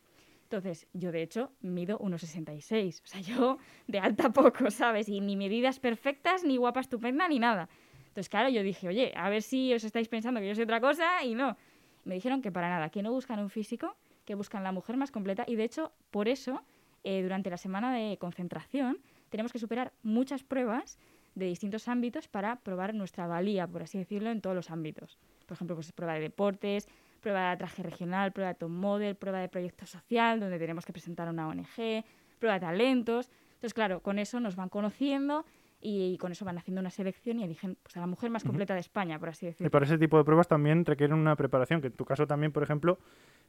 Entonces, 0.47 0.87
yo 0.93 1.11
de 1.11 1.23
hecho 1.23 1.51
mido 1.59 1.99
1,66. 1.99 3.01
O 3.03 3.07
sea, 3.07 3.19
yo 3.19 3.57
de 3.87 3.99
alta 3.99 4.31
poco, 4.31 4.71
¿sabes? 4.71 5.09
Y 5.09 5.19
ni 5.19 5.35
medidas 5.35 5.77
perfectas, 5.77 6.45
ni 6.45 6.55
guapa 6.55 6.79
estupenda, 6.79 7.27
ni 7.27 7.37
nada. 7.37 7.67
Entonces, 8.07 8.29
claro, 8.29 8.47
yo 8.47 8.63
dije, 8.63 8.87
oye, 8.87 9.11
a 9.17 9.29
ver 9.29 9.41
si 9.41 9.73
os 9.73 9.83
estáis 9.83 10.07
pensando 10.07 10.39
que 10.39 10.47
yo 10.47 10.55
soy 10.55 10.63
otra 10.63 10.79
cosa 10.79 11.21
y 11.25 11.35
no. 11.35 11.57
Me 12.05 12.15
dijeron 12.15 12.41
que 12.41 12.49
para 12.49 12.69
nada, 12.69 12.89
que 12.89 13.03
no 13.03 13.11
buscan 13.11 13.39
un 13.39 13.49
físico, 13.49 13.97
que 14.23 14.35
buscan 14.35 14.63
la 14.63 14.71
mujer 14.71 14.95
más 14.95 15.11
completa. 15.11 15.43
Y 15.45 15.57
de 15.57 15.65
hecho, 15.65 15.91
por 16.11 16.29
eso, 16.29 16.63
eh, 17.03 17.21
durante 17.21 17.49
la 17.49 17.57
semana 17.57 17.93
de 17.93 18.17
concentración, 18.17 18.99
tenemos 19.29 19.51
que 19.51 19.59
superar 19.59 19.91
muchas 20.01 20.43
pruebas 20.43 20.97
de 21.35 21.47
distintos 21.47 21.89
ámbitos 21.89 22.29
para 22.29 22.55
probar 22.61 22.93
nuestra 22.93 23.27
valía, 23.27 23.67
por 23.67 23.83
así 23.83 23.97
decirlo, 23.97 24.31
en 24.31 24.39
todos 24.39 24.55
los 24.55 24.71
ámbitos. 24.71 25.17
Por 25.45 25.55
ejemplo, 25.55 25.75
pues 25.75 25.91
prueba 25.91 26.13
de 26.13 26.21
deportes, 26.21 26.87
prueba 27.27 27.49
de 27.49 27.57
traje 27.57 27.83
regional, 27.83 28.31
prueba 28.31 28.53
de 28.53 28.55
top 28.55 28.69
model, 28.69 29.15
prueba 29.15 29.39
de 29.39 29.49
proyecto 29.49 29.85
social, 29.85 30.39
donde 30.39 30.57
tenemos 30.57 30.85
que 30.85 30.93
presentar 30.93 31.27
una 31.27 31.47
ONG, 31.49 32.05
prueba 32.39 32.53
de 32.53 32.59
talentos. 32.61 33.29
Entonces, 33.55 33.73
claro, 33.73 34.01
con 34.01 34.17
eso 34.17 34.39
nos 34.39 34.55
van 34.55 34.69
conociendo 34.69 35.45
y, 35.81 36.17
con 36.19 36.31
eso 36.31 36.45
van 36.45 36.57
haciendo 36.57 36.79
una 36.79 36.89
selección 36.89 37.39
y 37.39 37.43
eligen 37.43 37.77
pues, 37.83 37.97
a 37.97 37.99
la 37.99 38.07
mujer 38.07 38.29
más 38.29 38.45
completa 38.45 38.73
de 38.75 38.79
España, 38.79 39.19
por 39.19 39.29
así 39.29 39.45
decirlo. 39.45 39.67
Y 39.67 39.69
para 39.69 39.85
ese 39.85 39.97
tipo 39.97 40.17
de 40.17 40.23
pruebas 40.23 40.47
también 40.47 40.85
requieren 40.85 41.17
una 41.17 41.35
preparación, 41.35 41.81
que 41.81 41.87
en 41.87 41.93
tu 41.93 42.05
caso 42.05 42.25
también, 42.25 42.53
por 42.53 42.63
ejemplo, 42.63 42.97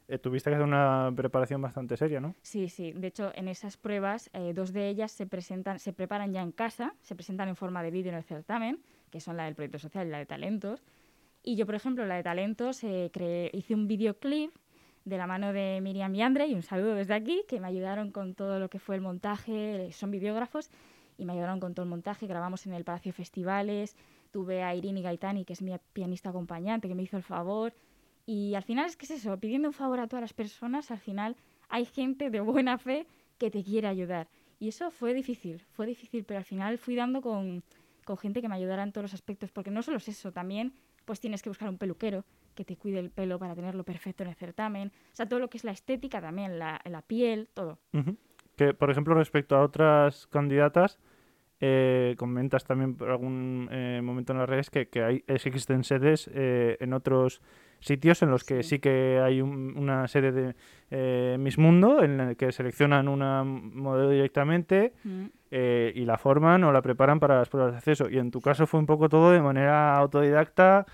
eh, 0.09 0.17
tuviste 0.17 0.49
que 0.49 0.55
hacer 0.55 0.67
una 0.67 1.09
preparación 1.15 1.61
bastante 1.61 1.95
seria, 1.95 2.19
¿no? 2.19 2.35
Sí, 2.41 2.67
sí. 2.67 2.91
De 2.91 3.07
hecho, 3.07 3.31
en 3.33 3.47
esas 3.47 3.77
pruebas, 3.77 4.29
eh, 4.33 4.51
dos 4.53 4.73
de 4.73 4.89
ellas 4.89 5.13
se 5.13 5.25
presentan, 5.25 5.79
se 5.79 5.93
preparan 5.93 6.33
ya 6.33 6.41
en 6.41 6.51
casa, 6.51 6.95
se 7.01 7.15
presentan 7.15 7.47
en 7.47 7.55
forma 7.55 7.81
de 7.81 7.91
vídeo 7.91 8.11
en 8.11 8.17
el 8.17 8.23
certamen, 8.23 8.81
que 9.09 9.21
son 9.21 9.37
la 9.37 9.45
del 9.45 9.55
proyecto 9.55 9.79
social 9.79 10.05
y 10.05 10.09
la 10.09 10.17
de 10.17 10.25
talentos. 10.25 10.83
Y 11.43 11.55
yo, 11.55 11.65
por 11.65 11.75
ejemplo, 11.75 12.05
la 12.05 12.15
de 12.15 12.23
talentos, 12.23 12.83
eh, 12.83 13.09
creé, 13.13 13.49
hice 13.53 13.73
un 13.73 13.87
videoclip 13.87 14.51
de 15.05 15.17
la 15.17 15.27
mano 15.27 15.53
de 15.53 15.79
Miriam 15.81 16.13
y 16.13 16.21
Andre, 16.21 16.47
y 16.47 16.53
un 16.53 16.63
saludo 16.63 16.95
desde 16.95 17.13
aquí, 17.13 17.43
que 17.47 17.59
me 17.59 17.67
ayudaron 17.67 18.11
con 18.11 18.35
todo 18.35 18.59
lo 18.59 18.69
que 18.69 18.79
fue 18.79 18.95
el 18.95 19.01
montaje, 19.01 19.91
son 19.91 20.11
videógrafos, 20.11 20.69
y 21.17 21.25
me 21.25 21.33
ayudaron 21.33 21.59
con 21.59 21.73
todo 21.73 21.83
el 21.83 21.89
montaje, 21.89 22.27
grabamos 22.27 22.65
en 22.67 22.73
el 22.73 22.83
Palacio 22.83 23.13
Festivales, 23.13 23.95
tuve 24.31 24.63
a 24.63 24.75
Irini 24.75 25.01
Gaitani, 25.01 25.45
que 25.45 25.53
es 25.53 25.61
mi 25.61 25.73
pianista 25.93 26.29
acompañante, 26.29 26.87
que 26.87 26.95
me 26.95 27.03
hizo 27.03 27.17
el 27.17 27.23
favor, 27.23 27.73
y 28.25 28.53
al 28.53 28.63
final 28.63 28.85
es 28.85 28.95
que 28.95 29.05
es 29.05 29.11
eso, 29.11 29.37
pidiendo 29.39 29.69
un 29.69 29.73
favor 29.73 29.99
a 29.99 30.07
todas 30.07 30.21
las 30.21 30.33
personas, 30.33 30.91
al 30.91 30.99
final 30.99 31.35
hay 31.69 31.85
gente 31.85 32.29
de 32.29 32.41
buena 32.41 32.77
fe 32.77 33.07
que 33.37 33.49
te 33.49 33.63
quiere 33.63 33.87
ayudar. 33.87 34.27
Y 34.59 34.67
eso 34.67 34.91
fue 34.91 35.13
difícil, 35.13 35.63
fue 35.71 35.87
difícil, 35.87 36.25
pero 36.25 36.37
al 36.37 36.43
final 36.43 36.77
fui 36.77 36.95
dando 36.95 37.21
con, 37.21 37.63
con 38.05 38.17
gente 38.17 38.41
que 38.41 38.49
me 38.49 38.55
ayudara 38.55 38.83
en 38.83 38.91
todos 38.91 39.05
los 39.05 39.13
aspectos, 39.13 39.51
porque 39.51 39.71
no 39.71 39.81
solo 39.81 39.97
es 39.97 40.07
eso, 40.09 40.31
también 40.31 40.73
pues 41.09 41.19
tienes 41.19 41.41
que 41.41 41.49
buscar 41.49 41.67
un 41.67 41.79
peluquero 41.79 42.23
que 42.53 42.63
te 42.63 42.77
cuide 42.77 42.99
el 42.99 43.09
pelo 43.09 43.39
para 43.39 43.55
tenerlo 43.55 43.83
perfecto 43.83 44.21
en 44.21 44.29
el 44.29 44.35
certamen. 44.35 44.91
O 45.11 45.15
sea, 45.15 45.27
todo 45.27 45.39
lo 45.39 45.49
que 45.49 45.57
es 45.57 45.63
la 45.63 45.71
estética 45.71 46.21
también, 46.21 46.59
la, 46.59 46.79
la 46.85 47.01
piel, 47.01 47.49
todo. 47.55 47.79
Que, 48.55 48.75
por 48.75 48.91
ejemplo, 48.91 49.15
respecto 49.15 49.55
a 49.55 49.63
otras 49.63 50.27
candidatas, 50.27 50.99
eh, 51.61 52.13
comentas 52.19 52.63
también 52.63 52.93
por 52.93 53.09
algún 53.09 53.67
eh, 53.71 54.01
momento 54.03 54.33
en 54.33 54.37
las 54.37 54.47
redes 54.47 54.69
que, 54.69 54.87
que 54.87 55.01
hay, 55.01 55.23
existen 55.25 55.83
sedes 55.83 56.29
eh, 56.31 56.77
en 56.79 56.93
otros 56.93 57.41
sitios 57.79 58.21
en 58.21 58.29
los 58.29 58.43
que 58.43 58.63
sí, 58.63 58.79
que 58.79 59.19
hay 59.23 59.41
una 59.41 60.07
sede 60.07 60.31
de 60.31 60.55
eh, 60.91 61.37
Miss 61.39 61.57
Mundo 61.57 62.03
en 62.03 62.19
el 62.19 62.37
que 62.37 62.51
seleccionan 62.51 63.07
una 63.07 63.43
modelo 63.43 64.09
directamente 64.09 64.93
mm. 65.03 65.25
eh, 65.51 65.91
y 65.95 66.05
la 66.05 66.17
forman 66.17 66.63
o 66.63 66.71
la 66.71 66.81
preparan 66.81 67.19
para 67.19 67.37
las 67.37 67.49
pruebas 67.49 67.71
de 67.73 67.77
acceso. 67.77 68.09
Y 68.09 68.17
en 68.17 68.31
tu 68.31 68.41
caso 68.41 68.65
fue 68.67 68.79
un 68.79 68.85
poco 68.85 69.07
todo 69.07 69.31
de 69.31 69.41
manera 69.41 69.95
autodidacta, 69.95 70.85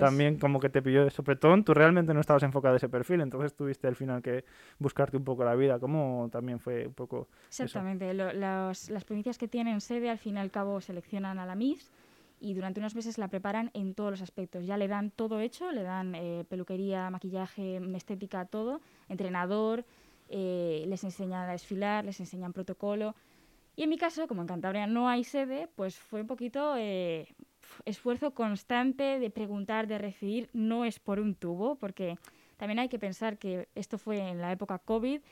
también 0.00 0.38
como 0.38 0.60
que 0.60 0.68
te 0.68 0.82
pilló 0.82 1.04
de 1.04 1.10
sopetón. 1.10 1.64
Tú 1.64 1.72
realmente 1.72 2.12
no 2.14 2.20
estabas 2.20 2.42
enfocada 2.42 2.74
en 2.74 2.76
ese 2.76 2.88
perfil, 2.88 3.20
entonces 3.20 3.54
tuviste 3.54 3.86
al 3.86 3.96
final 3.96 4.22
que 4.22 4.44
buscarte 4.78 5.16
un 5.16 5.24
poco 5.24 5.44
la 5.44 5.54
vida. 5.54 5.78
¿Cómo 5.78 6.28
también 6.32 6.58
fue 6.58 6.86
un 6.86 6.94
poco 6.94 7.28
Exactamente. 7.48 8.12
las 8.12 9.04
provincias 9.06 9.38
que 9.38 9.48
tienen 9.48 9.80
sede 9.80 10.10
al 10.10 10.18
fin 10.18 10.36
y 10.36 10.40
al 10.40 10.50
cabo 10.50 10.80
seleccionan 10.80 11.38
a 11.38 11.46
la 11.46 11.54
Miss 11.54 11.90
y 12.44 12.52
durante 12.52 12.78
unos 12.78 12.94
meses 12.94 13.16
la 13.16 13.28
preparan 13.28 13.70
en 13.72 13.94
todos 13.94 14.10
los 14.10 14.20
aspectos. 14.20 14.66
Ya 14.66 14.76
le 14.76 14.86
dan 14.86 15.10
todo 15.10 15.40
hecho, 15.40 15.72
le 15.72 15.82
dan 15.82 16.14
eh, 16.14 16.44
peluquería, 16.46 17.08
maquillaje, 17.08 17.80
estética, 17.96 18.44
todo, 18.44 18.82
entrenador, 19.08 19.86
eh, 20.28 20.84
les 20.86 21.02
enseñan 21.04 21.48
a 21.48 21.52
desfilar, 21.52 22.04
les 22.04 22.20
enseñan 22.20 22.52
protocolo. 22.52 23.14
Y 23.76 23.82
en 23.84 23.88
mi 23.88 23.96
caso, 23.96 24.28
como 24.28 24.42
en 24.42 24.48
Cantabria 24.48 24.86
no 24.86 25.08
hay 25.08 25.24
sede, 25.24 25.68
pues 25.74 25.96
fue 25.96 26.20
un 26.20 26.26
poquito 26.26 26.76
eh, 26.76 27.34
esfuerzo 27.86 28.32
constante 28.32 29.18
de 29.18 29.30
preguntar, 29.30 29.86
de 29.86 29.96
recibir. 29.96 30.50
No 30.52 30.84
es 30.84 30.98
por 30.98 31.20
un 31.20 31.34
tubo, 31.34 31.76
porque 31.76 32.18
también 32.58 32.78
hay 32.78 32.90
que 32.90 32.98
pensar 32.98 33.38
que 33.38 33.68
esto 33.74 33.96
fue 33.96 34.18
en 34.18 34.42
la 34.42 34.52
época 34.52 34.78
COVID 34.78 35.22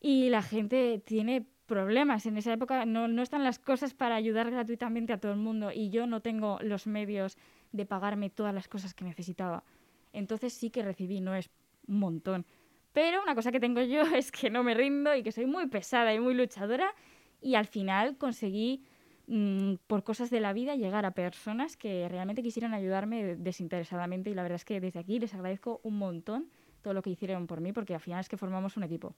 y 0.00 0.28
la 0.28 0.42
gente 0.42 1.00
tiene 1.04 1.46
problemas. 1.66 2.26
En 2.26 2.36
esa 2.36 2.52
época 2.52 2.84
no, 2.86 3.08
no 3.08 3.22
están 3.22 3.44
las 3.44 3.58
cosas 3.58 3.94
para 3.94 4.16
ayudar 4.16 4.50
gratuitamente 4.50 5.12
a 5.12 5.18
todo 5.18 5.32
el 5.32 5.38
mundo 5.38 5.70
y 5.72 5.90
yo 5.90 6.06
no 6.06 6.20
tengo 6.20 6.58
los 6.62 6.86
medios 6.86 7.36
de 7.72 7.86
pagarme 7.86 8.30
todas 8.30 8.54
las 8.54 8.68
cosas 8.68 8.94
que 8.94 9.04
necesitaba. 9.04 9.64
Entonces 10.12 10.52
sí 10.52 10.70
que 10.70 10.82
recibí, 10.82 11.20
no 11.20 11.34
es 11.34 11.50
un 11.86 11.98
montón. 11.98 12.46
Pero 12.92 13.22
una 13.22 13.34
cosa 13.34 13.52
que 13.52 13.60
tengo 13.60 13.80
yo 13.82 14.02
es 14.14 14.30
que 14.30 14.50
no 14.50 14.62
me 14.62 14.74
rindo 14.74 15.14
y 15.14 15.22
que 15.22 15.32
soy 15.32 15.46
muy 15.46 15.66
pesada 15.68 16.14
y 16.14 16.20
muy 16.20 16.34
luchadora 16.34 16.94
y 17.40 17.54
al 17.56 17.66
final 17.66 18.16
conseguí, 18.18 18.84
mm, 19.26 19.74
por 19.86 20.04
cosas 20.04 20.30
de 20.30 20.40
la 20.40 20.52
vida, 20.52 20.76
llegar 20.76 21.04
a 21.04 21.12
personas 21.12 21.76
que 21.76 22.08
realmente 22.08 22.42
quisieran 22.42 22.74
ayudarme 22.74 23.36
desinteresadamente 23.36 24.30
y 24.30 24.34
la 24.34 24.42
verdad 24.42 24.56
es 24.56 24.64
que 24.64 24.80
desde 24.80 25.00
aquí 25.00 25.18
les 25.18 25.34
agradezco 25.34 25.80
un 25.82 25.98
montón 25.98 26.50
todo 26.82 26.94
lo 26.94 27.02
que 27.02 27.10
hicieron 27.10 27.46
por 27.46 27.60
mí 27.60 27.72
porque 27.72 27.94
al 27.94 28.00
final 28.00 28.20
es 28.20 28.28
que 28.28 28.36
formamos 28.36 28.76
un 28.76 28.84
equipo. 28.84 29.14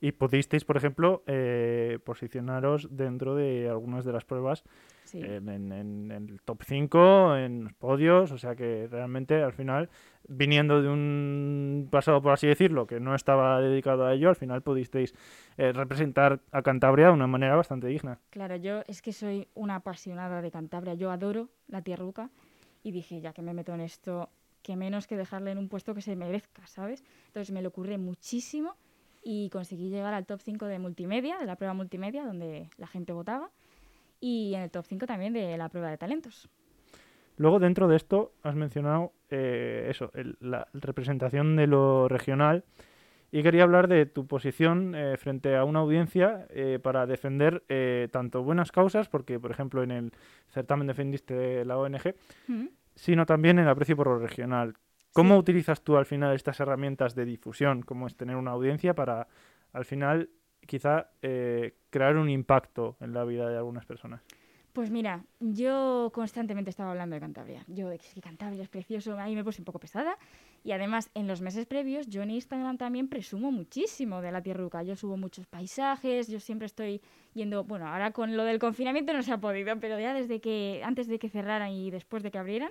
Y 0.00 0.12
pudisteis, 0.12 0.64
por 0.64 0.76
ejemplo, 0.76 1.22
eh, 1.26 1.98
posicionaros 2.04 2.88
dentro 2.90 3.34
de 3.34 3.68
algunas 3.68 4.04
de 4.04 4.12
las 4.12 4.24
pruebas 4.24 4.64
en, 5.14 6.10
el 6.12 6.40
top 6.42 6.62
5, 6.64 7.36
en 7.36 7.64
los 7.64 7.72
podios, 7.74 8.32
o 8.32 8.38
sea 8.38 8.54
que 8.54 8.86
realmente 8.90 9.42
al 9.42 9.52
final, 9.52 9.88
viniendo 10.28 10.82
de 10.82 10.88
un 10.88 11.88
pasado, 11.90 12.20
por 12.20 12.32
así 12.32 12.46
decirlo, 12.46 12.86
que 12.86 13.00
no 13.00 13.14
estaba 13.14 13.60
dedicado 13.60 14.06
a 14.06 14.14
ello, 14.14 14.28
al 14.28 14.36
final 14.36 14.62
pudisteis 14.62 15.14
eh, 15.56 15.72
representar 15.72 16.40
a 16.52 16.62
Cantabria 16.62 17.06
de 17.06 17.12
una 17.12 17.26
manera 17.26 17.56
bastante 17.56 17.86
digna. 17.86 18.20
Claro, 18.30 18.56
yo 18.56 18.82
es 18.86 19.02
que 19.02 19.12
soy 19.12 19.48
una 19.54 19.76
apasionada 19.76 20.42
de 20.42 20.50
Cantabria, 20.50 20.94
yo 20.94 21.10
adoro 21.10 21.48
la 21.68 21.82
tierruca 21.82 22.30
y 22.82 22.92
dije, 22.92 23.20
ya 23.20 23.32
que 23.32 23.42
me 23.42 23.54
meto 23.54 23.74
en 23.74 23.80
esto, 23.80 24.30
que 24.62 24.76
menos 24.76 25.06
que 25.06 25.16
dejarle 25.16 25.52
en 25.52 25.58
un 25.58 25.68
puesto 25.68 25.94
que 25.94 26.02
se 26.02 26.16
merezca, 26.16 26.66
¿sabes? 26.66 27.04
Entonces 27.26 27.52
me 27.52 27.62
lo 27.62 27.68
ocurre 27.68 27.98
muchísimo 27.98 28.76
y 29.22 29.50
conseguí 29.50 29.88
llegar 29.90 30.14
al 30.14 30.26
top 30.26 30.40
5 30.40 30.66
de 30.66 30.78
multimedia, 30.78 31.38
de 31.38 31.46
la 31.46 31.56
prueba 31.56 31.74
multimedia, 31.74 32.24
donde 32.24 32.68
la 32.76 32.86
gente 32.86 33.12
votaba, 33.12 33.50
y 34.20 34.54
en 34.54 34.62
el 34.62 34.70
top 34.70 34.84
5 34.86 35.06
también 35.06 35.32
de 35.32 35.56
la 35.56 35.68
prueba 35.68 35.90
de 35.90 35.98
talentos. 35.98 36.48
Luego, 37.38 37.60
dentro 37.60 37.86
de 37.86 37.96
esto, 37.96 38.32
has 38.42 38.56
mencionado 38.56 39.12
eh, 39.30 39.86
eso, 39.88 40.10
la 40.40 40.66
representación 40.74 41.56
de 41.56 41.68
lo 41.68 42.08
regional. 42.08 42.64
Y 43.30 43.42
quería 43.42 43.62
hablar 43.62 43.88
de 43.88 44.06
tu 44.06 44.26
posición 44.26 44.94
eh, 44.94 45.16
frente 45.18 45.54
a 45.54 45.64
una 45.64 45.80
audiencia 45.80 46.46
eh, 46.48 46.78
para 46.82 47.06
defender 47.06 47.62
tanto 48.10 48.42
buenas 48.42 48.72
causas, 48.72 49.08
porque, 49.08 49.38
por 49.38 49.50
ejemplo, 49.50 49.82
en 49.82 49.90
el 49.90 50.12
certamen 50.48 50.86
defendiste 50.86 51.64
la 51.64 51.76
ONG, 51.78 52.14
sino 52.94 53.26
también 53.26 53.58
el 53.58 53.68
aprecio 53.68 53.96
por 53.96 54.08
lo 54.08 54.18
regional. 54.18 54.74
¿Cómo 55.18 55.36
utilizas 55.36 55.82
tú 55.82 55.96
al 55.96 56.06
final 56.06 56.32
estas 56.36 56.60
herramientas 56.60 57.16
de 57.16 57.24
difusión, 57.24 57.82
como 57.82 58.06
es 58.06 58.14
tener 58.14 58.36
una 58.36 58.52
audiencia, 58.52 58.94
para 58.94 59.26
al 59.72 59.84
final 59.84 60.30
quizá 60.64 61.10
eh, 61.22 61.74
crear 61.90 62.16
un 62.16 62.30
impacto 62.30 62.96
en 63.00 63.12
la 63.12 63.24
vida 63.24 63.48
de 63.48 63.56
algunas 63.56 63.84
personas? 63.84 64.22
Pues 64.72 64.92
mira, 64.92 65.24
yo 65.40 66.12
constantemente 66.14 66.70
estaba 66.70 66.92
hablando 66.92 67.14
de 67.14 67.20
Cantabria. 67.20 67.64
Yo 67.66 67.88
de 67.88 67.98
que 67.98 68.20
Cantabria 68.20 68.62
es 68.62 68.68
precioso, 68.68 69.18
ahí 69.18 69.34
me 69.34 69.42
puse 69.42 69.60
un 69.60 69.64
poco 69.64 69.80
pesada. 69.80 70.16
Y 70.62 70.70
además, 70.70 71.10
en 71.14 71.26
los 71.26 71.40
meses 71.40 71.66
previos, 71.66 72.06
yo 72.06 72.22
en 72.22 72.30
Instagram 72.30 72.78
también 72.78 73.08
presumo 73.08 73.50
muchísimo 73.50 74.22
de 74.22 74.30
la 74.30 74.40
tierruca. 74.40 74.84
Yo 74.84 74.94
subo 74.94 75.16
muchos 75.16 75.48
paisajes, 75.48 76.28
yo 76.28 76.38
siempre 76.38 76.66
estoy 76.66 77.00
yendo, 77.34 77.64
bueno, 77.64 77.88
ahora 77.88 78.12
con 78.12 78.36
lo 78.36 78.44
del 78.44 78.60
confinamiento 78.60 79.12
no 79.12 79.24
se 79.24 79.32
ha 79.32 79.38
podido, 79.38 79.80
pero 79.80 79.98
ya 79.98 80.14
desde 80.14 80.40
que, 80.40 80.80
antes 80.84 81.08
de 81.08 81.18
que 81.18 81.28
cerraran 81.28 81.72
y 81.72 81.90
después 81.90 82.22
de 82.22 82.30
que 82.30 82.38
abrieran, 82.38 82.70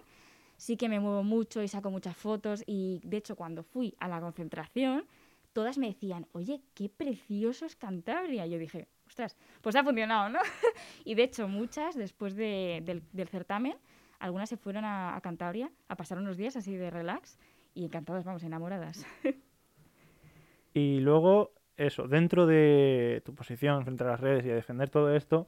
sí 0.57 0.75
que 0.75 0.89
me 0.89 0.99
muevo 0.99 1.23
mucho 1.23 1.63
y 1.63 1.67
saco 1.67 1.89
muchas 1.89 2.17
fotos 2.17 2.63
y 2.65 2.99
de 3.03 3.17
hecho 3.17 3.35
cuando 3.35 3.63
fui 3.63 3.95
a 3.99 4.07
la 4.07 4.19
concentración, 4.19 5.05
todas 5.53 5.77
me 5.77 5.87
decían, 5.87 6.27
oye, 6.33 6.61
qué 6.73 6.89
precioso 6.89 7.65
es 7.65 7.75
Cantabria. 7.75 8.45
Y 8.45 8.51
yo 8.51 8.59
dije, 8.59 8.87
ostras, 9.07 9.35
pues 9.61 9.75
ha 9.75 9.83
funcionado, 9.83 10.29
¿no? 10.29 10.39
y 11.05 11.15
de 11.15 11.23
hecho 11.23 11.47
muchas, 11.47 11.95
después 11.95 12.35
del, 12.35 13.01
certamen, 13.29 13.75
algunas 14.19 14.49
se 14.49 14.57
fueron 14.57 14.85
a, 14.85 15.19
Cantabria 15.23 15.71
a 15.87 15.95
pasar 15.95 16.17
unos 16.17 16.37
días 16.37 16.55
así 16.57 16.75
de 16.75 16.89
relax 16.89 17.39
y 17.73 17.85
encantadas, 17.85 18.23
vamos, 18.23 18.43
enamoradas. 18.43 19.05
y 20.73 20.99
luego, 20.99 21.53
eso, 21.75 22.07
dentro 22.07 22.45
de 22.45 23.21
tu 23.25 23.33
posición 23.33 23.83
frente 23.83 24.03
a 24.03 24.07
las 24.07 24.19
redes 24.19 24.45
y 24.45 24.51
a 24.51 24.55
defender 24.55 24.89
todo 24.89 25.15
esto, 25.15 25.47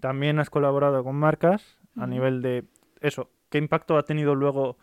también 0.00 0.38
has 0.38 0.50
colaborado 0.50 1.04
con 1.04 1.16
marcas 1.16 1.78
a 1.96 2.06
nivel 2.06 2.40
de 2.40 2.64
eso, 3.00 3.30
¿Qué 3.50 3.58
impacto 3.58 3.98
ha 3.98 4.04
tenido 4.04 4.34
luego 4.34 4.78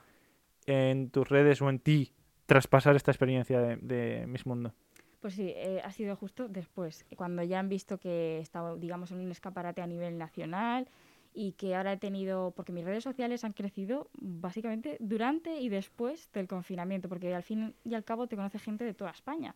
en 0.66 1.10
tus 1.10 1.28
redes 1.28 1.62
o 1.62 1.70
en 1.70 1.80
ti 1.80 2.14
tras 2.46 2.68
pasar 2.68 2.96
esta 2.96 3.12
experiencia 3.12 3.60
de, 3.60 3.78
de 3.78 4.28
Miss 4.28 4.46
Mundo? 4.46 4.74
Pues 5.20 5.34
sí, 5.34 5.52
eh, 5.56 5.82
ha 5.84 5.92
sido 5.92 6.16
justo 6.16 6.48
después, 6.48 7.06
cuando 7.16 7.42
ya 7.44 7.60
han 7.60 7.70
visto 7.70 7.98
que 7.98 8.38
he 8.38 8.40
estado, 8.40 8.78
digamos, 8.78 9.12
en 9.12 9.20
un 9.20 9.32
escaparate 9.32 9.82
a 9.82 9.88
nivel 9.88 10.18
nacional 10.18 10.88
y 11.34 11.54
que 11.54 11.76
ahora 11.76 11.94
he 11.94 11.98
tenido, 11.98 12.52
porque 12.52 12.72
mis 12.72 12.86
redes 12.86 13.04
sociales 13.04 13.44
han 13.44 13.54
crecido 13.54 14.10
básicamente 14.14 14.98
durante 15.00 15.60
y 15.60 15.70
después 15.70 16.32
del 16.34 16.48
confinamiento, 16.48 17.10
porque 17.10 17.34
al 17.34 17.44
fin 17.44 17.74
y 17.84 17.96
al 17.96 18.04
cabo 18.04 18.28
te 18.28 18.36
conoce 18.36 18.60
gente 18.60 18.84
de 18.84 18.94
toda 18.94 19.12
España. 19.12 19.56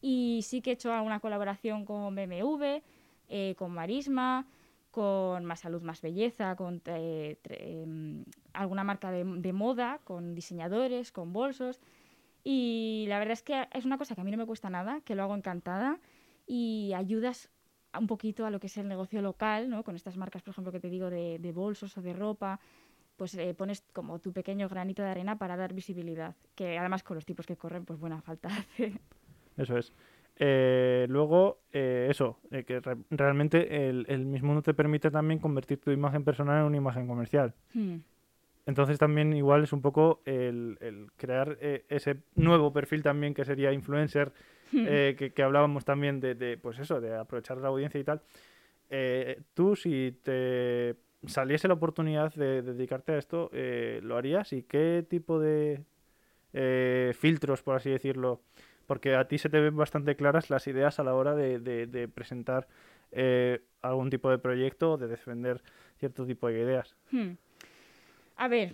Y 0.00 0.40
sí 0.42 0.60
que 0.60 0.70
he 0.70 0.72
hecho 0.74 0.92
alguna 0.92 1.20
colaboración 1.20 1.84
con 1.84 2.14
BMW, 2.14 2.82
eh, 3.28 3.54
con 3.56 3.72
Marisma, 3.72 4.46
con 4.90 5.44
Más 5.44 5.60
Salud, 5.60 5.82
Más 5.82 6.02
Belleza, 6.02 6.56
con 6.56 6.82
eh, 6.86 7.38
em, 7.44 8.24
alguna 8.52 8.84
marca 8.84 9.10
de, 9.10 9.52
moda, 9.52 10.00
con 10.04 10.34
diseñadores, 10.34 11.12
con 11.12 11.32
bolsos. 11.32 11.80
Y 12.42 13.04
la 13.08 13.18
verdad 13.18 13.32
es 13.32 13.42
que 13.42 13.68
es 13.72 13.84
una 13.84 13.98
cosa 13.98 14.14
que 14.14 14.22
a 14.22 14.24
mí 14.24 14.30
no 14.30 14.38
me 14.38 14.46
cuesta 14.46 14.70
nada, 14.70 15.00
que 15.04 15.14
lo 15.14 15.22
hago 15.22 15.34
encantada 15.34 15.98
y 16.46 16.92
ayudas 16.94 17.50
un 17.98 18.06
poquito 18.06 18.46
a 18.46 18.50
lo 18.50 18.60
que 18.60 18.68
es 18.68 18.76
el 18.78 18.88
negocio 18.88 19.20
local, 19.22 19.68
¿no? 19.68 19.84
Con 19.84 19.96
estas 19.96 20.16
marcas, 20.16 20.42
por 20.42 20.52
ejemplo, 20.52 20.72
que 20.72 20.80
te 20.80 20.90
digo 20.90 21.10
de, 21.10 21.52
bolsos 21.54 21.96
o 21.98 22.02
de 22.02 22.12
ropa, 22.12 22.60
pues 23.16 23.34
eh, 23.34 23.54
pones 23.54 23.84
como 23.92 24.18
tu 24.20 24.32
pequeño 24.32 24.68
granito 24.68 25.02
de 25.02 25.10
arena 25.10 25.38
para 25.38 25.56
dar 25.56 25.74
visibilidad, 25.74 26.34
que 26.54 26.78
además 26.78 27.02
con 27.02 27.16
los 27.16 27.26
tipos 27.26 27.46
que 27.46 27.56
corren, 27.56 27.84
pues 27.84 27.98
buena 27.98 28.22
falta 28.22 28.48
hace. 28.56 29.00
Eso 29.56 29.76
es. 29.76 29.92
Eh, 30.42 31.04
luego, 31.10 31.60
eh, 31.70 32.06
eso, 32.08 32.38
eh, 32.50 32.64
que 32.64 32.80
realmente 33.10 33.90
el, 33.90 34.24
mismo 34.24 34.54
no 34.54 34.62
te 34.62 34.72
permite 34.72 35.10
también 35.10 35.38
convertir 35.38 35.78
tu 35.78 35.90
imagen 35.90 36.24
personal 36.24 36.60
en 36.60 36.64
una 36.64 36.78
imagen 36.78 37.06
comercial. 37.06 37.52
Hmm. 37.74 37.96
Entonces 38.64 38.98
también 38.98 39.34
igual 39.34 39.64
es 39.64 39.74
un 39.74 39.82
poco 39.82 40.22
el, 40.24 40.78
crear 41.18 41.58
ese 41.60 42.22
nuevo 42.36 42.72
perfil 42.72 43.02
también 43.02 43.34
que 43.34 43.44
sería 43.44 43.70
influencer, 43.72 44.32
hmm. 44.72 44.86
que, 45.16 45.42
hablábamos 45.42 45.84
también 45.84 46.20
de, 46.20 46.58
pues 46.62 46.78
eso, 46.78 47.02
de 47.02 47.14
aprovechar 47.14 47.58
la 47.58 47.68
audiencia 47.68 48.00
y 48.00 48.04
tal. 48.04 48.22
tú 49.52 49.76
si 49.76 50.18
te 50.22 50.96
saliese 51.26 51.68
la 51.68 51.74
oportunidad 51.74 52.32
de, 52.32 52.62
dedicarte 52.62 53.12
a 53.12 53.18
esto, 53.18 53.50
¿lo 54.02 54.16
harías? 54.16 54.54
¿Y 54.54 54.62
qué 54.62 55.04
tipo 55.06 55.38
de 55.38 55.82
filtros, 57.12 57.62
por 57.62 57.76
así 57.76 57.90
decirlo, 57.90 58.40
porque 58.90 59.14
a 59.14 59.28
ti 59.28 59.38
se 59.38 59.48
te 59.48 59.60
ven 59.60 59.76
bastante 59.76 60.16
claras 60.16 60.50
las 60.50 60.66
ideas 60.66 60.98
a 60.98 61.04
la 61.04 61.14
hora 61.14 61.36
de, 61.36 62.10
presentar 62.12 62.66
eh, 63.12 63.62
algún 63.82 64.10
tipo 64.10 64.28
de 64.30 64.38
proyecto 64.38 64.94
o 64.94 64.96
de 64.98 65.06
defender 65.06 65.62
cierto 66.00 66.26
tipo 66.26 66.48
de 66.48 66.58
ideas. 66.58 66.96
Hmm. 67.12 67.34
A 68.34 68.48
ver, 68.48 68.72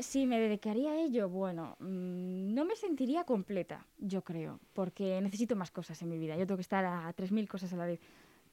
si 0.00 0.26
me 0.26 0.40
dedicaría 0.40 0.90
a 0.90 0.96
ello, 0.96 1.28
bueno, 1.28 1.76
mm, 1.78 2.52
no 2.52 2.64
me 2.64 2.74
sentiría 2.74 3.22
completa, 3.22 3.86
yo 3.98 4.22
creo, 4.22 4.58
porque 4.72 5.20
necesito 5.20 5.54
más 5.54 5.70
cosas 5.70 6.02
en 6.02 6.08
mi 6.08 6.18
vida. 6.18 6.36
Yo 6.36 6.44
tengo 6.44 6.56
que 6.56 6.62
estar 6.62 6.84
a 6.84 7.14
3.000 7.14 7.46
cosas 7.46 7.72
a 7.72 7.76
la 7.76 7.86
vez. 7.86 8.00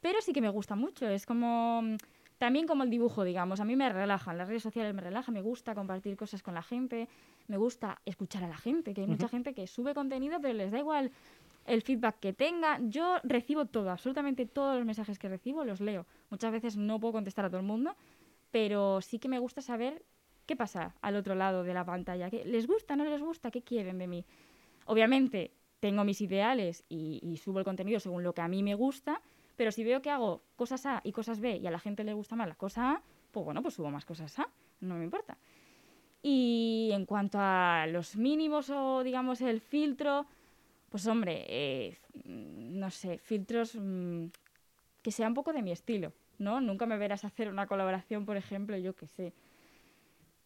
Pero 0.01 0.21
sí 0.21 0.31
que 0.31 0.41
me 0.41 0.49
gusta 0.49 0.75
mucho, 0.75 1.09
es 1.09 1.25
como... 1.25 1.81
mm, 1.81 1.97
También 2.39 2.67
como 2.67 2.83
el 2.83 2.89
dibujo, 2.89 3.25
digamos, 3.25 3.59
a 3.59 3.65
mí 3.65 3.75
me 3.75 3.89
relajan, 3.89 4.37
las 4.37 4.47
redes 4.47 4.63
sociales 4.63 4.93
me 4.93 5.01
relajan, 5.01 5.33
me 5.33 5.41
gusta 5.41 5.75
compartir 5.75 6.15
cosas 6.15 6.41
con 6.41 6.53
la 6.53 6.63
gente, 6.63 7.09
me 7.47 7.57
gusta 7.57 7.99
escuchar 8.05 8.45
a 8.45 8.47
la 8.47 8.55
gente, 8.55 8.93
que 8.93 9.01
hay 9.01 9.07
mucha 9.07 9.27
gente 9.27 9.53
que 9.53 9.67
sube 9.67 9.93
contenido, 9.93 10.39
pero 10.41 10.53
les 10.53 10.71
da 10.71 10.79
igual 10.79 11.11
el 11.65 11.81
feedback 11.81 12.21
que 12.21 12.31
tenga. 12.31 12.79
Yo 12.81 13.17
recibo 13.23 13.65
todo, 13.65 13.91
absolutamente 13.91 14.45
todos 14.45 14.77
los 14.77 14.85
mensajes 14.85 15.19
que 15.19 15.27
recibo 15.27 15.65
los 15.65 15.81
leo. 15.81 16.05
Muchas 16.29 16.53
veces 16.53 16.77
no 16.77 16.97
puedo 16.97 17.11
contestar 17.11 17.43
a 17.43 17.49
todo 17.49 17.59
el 17.59 17.65
mundo, 17.65 17.97
pero 18.51 19.01
sí 19.01 19.19
que 19.19 19.27
me 19.27 19.39
gusta 19.39 19.61
saber 19.61 20.05
qué 20.45 20.55
pasa 20.55 20.95
al 21.01 21.17
otro 21.17 21.35
lado 21.35 21.65
de 21.65 21.73
la 21.73 21.83
pantalla. 21.83 22.29
¿Qué, 22.29 22.45
¿Les 22.45 22.67
gusta, 22.67 22.95
no 22.95 23.03
les 23.03 23.21
gusta? 23.21 23.51
¿Qué 23.51 23.63
quieren 23.63 23.97
de 23.97 24.07
mí? 24.07 24.25
Obviamente 24.85 25.51
tengo 25.81 26.05
mis 26.05 26.21
ideales 26.21 26.85
y, 26.87 27.19
y 27.21 27.35
subo 27.35 27.59
el 27.59 27.65
contenido 27.65 27.99
según 27.99 28.23
lo 28.23 28.33
que 28.33 28.41
a 28.41 28.47
mí 28.47 28.63
me 28.63 28.75
gusta, 28.75 29.21
pero 29.59 29.73
si 29.73 29.83
veo 29.83 30.01
que 30.01 30.09
hago 30.09 30.41
cosas 30.55 30.85
A 30.85 31.01
y 31.03 31.11
cosas 31.11 31.41
B 31.41 31.57
y 31.57 31.67
a 31.67 31.71
la 31.71 31.79
gente 31.79 32.05
le 32.05 32.13
gusta 32.13 32.37
más 32.37 32.47
la 32.47 32.55
cosa 32.55 32.91
A, 32.91 33.01
pues 33.29 33.43
bueno, 33.43 33.61
pues 33.61 33.73
subo 33.73 33.91
más 33.91 34.05
cosas 34.05 34.39
A, 34.39 34.47
no 34.79 34.95
me 34.95 35.03
importa. 35.03 35.37
Y 36.23 36.91
en 36.93 37.05
cuanto 37.05 37.39
a 37.41 37.85
los 37.89 38.15
mínimos 38.15 38.69
o 38.69 39.03
digamos 39.03 39.41
el 39.41 39.59
filtro, 39.59 40.25
pues 40.87 41.05
hombre, 41.07 41.43
eh, 41.49 41.97
no 42.23 42.89
sé, 42.89 43.17
filtros 43.17 43.75
mm, 43.75 44.27
que 45.01 45.11
sea 45.11 45.27
un 45.27 45.33
poco 45.33 45.51
de 45.51 45.61
mi 45.61 45.73
estilo, 45.73 46.13
¿no? 46.37 46.61
Nunca 46.61 46.85
me 46.85 46.97
verás 46.97 47.25
hacer 47.25 47.49
una 47.49 47.67
colaboración, 47.67 48.25
por 48.25 48.37
ejemplo, 48.37 48.77
yo 48.77 48.95
qué 48.95 49.07
sé, 49.07 49.33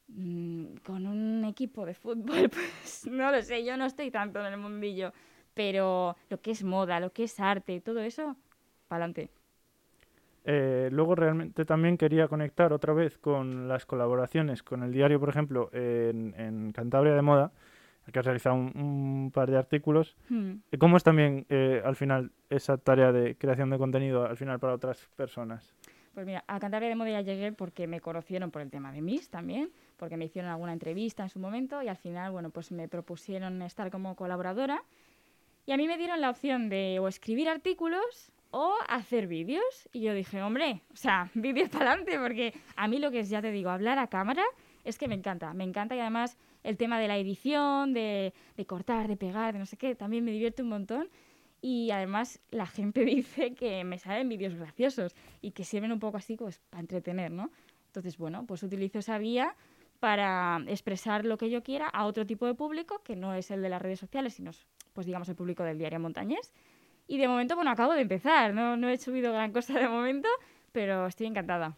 mm, 0.08 0.78
con 0.84 1.06
un 1.06 1.46
equipo 1.46 1.86
de 1.86 1.94
fútbol, 1.94 2.50
pues 2.50 3.06
no 3.06 3.32
lo 3.32 3.44
sé, 3.44 3.64
yo 3.64 3.78
no 3.78 3.86
estoy 3.86 4.10
tanto 4.10 4.40
en 4.40 4.54
el 4.54 4.58
mundillo, 4.58 5.14
pero 5.54 6.18
lo 6.30 6.42
que 6.42 6.50
es 6.50 6.64
moda, 6.64 7.00
lo 7.00 7.14
que 7.14 7.26
es 7.26 7.40
arte, 7.40 7.80
todo 7.80 8.00
eso, 8.00 8.36
para 8.94 9.06
adelante. 9.06 9.30
Eh, 10.46 10.90
luego 10.92 11.16
realmente 11.16 11.66
también 11.66 11.98
quería 11.98 12.28
conectar 12.28 12.74
otra 12.74 12.94
vez 12.94 13.18
con 13.18 13.68
las 13.68 13.86
colaboraciones 13.86 14.62
con 14.62 14.84
el 14.84 14.92
diario, 14.92 15.20
por 15.20 15.30
ejemplo, 15.30 15.70
en, 15.74 16.36
en 16.38 16.72
Cantabria 16.74 17.14
de 17.14 17.22
Moda, 17.22 17.52
que 18.12 18.20
has 18.20 18.26
realizado 18.26 18.56
un, 18.56 18.72
un 18.76 19.32
par 19.32 19.50
de 19.50 19.58
artículos. 19.58 20.16
Hmm. 20.30 20.58
Eh, 20.72 20.78
¿Cómo 20.78 20.98
es 20.98 21.04
también 21.04 21.46
eh, 21.50 21.82
al 21.84 21.96
final 21.96 22.32
esa 22.50 22.78
tarea 22.78 23.12
de 23.12 23.36
creación 23.36 23.72
de 23.72 23.78
contenido 23.80 24.26
al 24.26 24.38
final 24.38 24.60
para 24.60 24.74
otras 24.74 25.10
personas? 25.16 25.74
Pues 26.14 26.28
mira, 26.28 26.44
a 26.46 26.60
Cantabria 26.60 26.90
de 26.90 26.96
Moda 26.96 27.10
ya 27.10 27.22
llegué 27.22 27.52
porque 27.52 27.88
me 27.88 28.00
conocieron 28.00 28.52
por 28.52 28.62
el 28.62 28.70
tema 28.70 28.92
de 28.92 29.02
Miss 29.02 29.30
también, 29.30 29.72
porque 29.98 30.18
me 30.18 30.26
hicieron 30.26 30.52
alguna 30.52 30.74
entrevista 30.74 31.24
en 31.24 31.30
su 31.30 31.40
momento 31.40 31.82
y 31.82 31.88
al 31.88 31.98
final, 31.98 32.32
bueno, 32.32 32.52
pues 32.52 32.72
me 32.72 32.88
propusieron 32.88 33.62
estar 33.64 33.90
como 33.90 34.16
colaboradora 34.16 34.84
y 35.66 35.72
a 35.72 35.78
mí 35.78 35.88
me 35.88 35.98
dieron 35.98 36.22
la 36.22 36.30
opción 36.30 36.70
de 36.70 37.00
o 37.00 37.08
escribir 37.08 37.50
artículos 37.50 38.32
o 38.56 38.76
hacer 38.88 39.26
vídeos 39.26 39.90
y 39.92 40.02
yo 40.02 40.14
dije, 40.14 40.44
hombre, 40.44 40.84
o 40.94 40.96
sea, 40.96 41.32
vídeos 41.34 41.70
para 41.70 41.92
adelante 41.92 42.20
porque 42.20 42.54
a 42.76 42.88
mí 42.88 43.00
lo 43.00 43.10
que 43.10 43.20
es, 43.20 43.30
ya 43.30 43.42
te 43.42 43.52
digo, 43.52 43.72
hablar 43.72 43.98
a 43.98 44.08
cámara 44.08 44.44
es 44.84 45.00
que 45.00 45.08
me 45.08 45.16
encanta, 45.16 45.54
me 45.56 45.64
encanta 45.64 45.96
y 45.96 46.00
además 46.00 46.38
el 46.62 46.78
tema 46.78 47.00
de 47.00 47.08
la 47.08 47.18
edición, 47.18 47.94
de, 47.94 48.32
de 48.56 48.66
cortar, 48.66 49.08
de 49.08 49.18
pegar, 49.18 49.54
de 49.54 49.60
no 49.60 49.66
sé 49.66 49.76
qué, 49.76 49.96
también 49.96 50.24
me 50.24 50.32
divierte 50.32 50.62
un 50.62 50.70
montón 50.70 51.10
y 51.62 51.90
además 51.90 52.42
la 52.52 52.68
gente 52.68 53.04
dice 53.06 53.56
que 53.56 53.84
me 53.84 53.98
salen 53.98 54.30
vídeos 54.30 54.54
graciosos 54.54 55.16
y 55.42 55.52
que 55.52 55.64
sirven 55.64 55.92
un 55.92 56.00
poco 56.00 56.18
así 56.18 56.38
pues 56.38 56.60
para 56.70 56.82
entretener, 56.82 57.32
¿no? 57.32 57.50
Entonces, 57.88 58.18
bueno, 58.18 58.46
pues 58.46 58.62
utilizo 58.62 59.00
esa 59.00 59.18
vía 59.18 59.56
para 60.00 60.62
expresar 60.68 61.26
lo 61.26 61.38
que 61.40 61.50
yo 61.50 61.64
quiera 61.64 61.88
a 61.88 62.06
otro 62.06 62.28
tipo 62.28 62.46
de 62.46 62.54
público 62.54 63.02
que 63.04 63.16
no 63.16 63.34
es 63.34 63.50
el 63.50 63.64
de 63.64 63.70
las 63.70 63.82
redes 63.82 64.00
sociales, 64.00 64.36
sino 64.36 64.52
pues 64.94 65.08
digamos 65.08 65.28
el 65.30 65.36
público 65.36 65.64
del 65.64 65.80
diario 65.80 66.00
Montañés. 66.00 66.54
Y 67.08 67.18
de 67.18 67.28
momento, 67.28 67.56
bueno, 67.56 67.72
acabo 67.72 67.94
de 67.94 68.02
empezar, 68.02 68.54
no, 68.54 68.78
no 68.78 68.90
he 68.90 68.98
subido 68.98 69.34
gran 69.34 69.52
cosa 69.52 69.74
de 69.78 69.88
momento, 69.88 70.30
pero 70.72 71.06
estoy 71.08 71.28
encantada. 71.28 71.76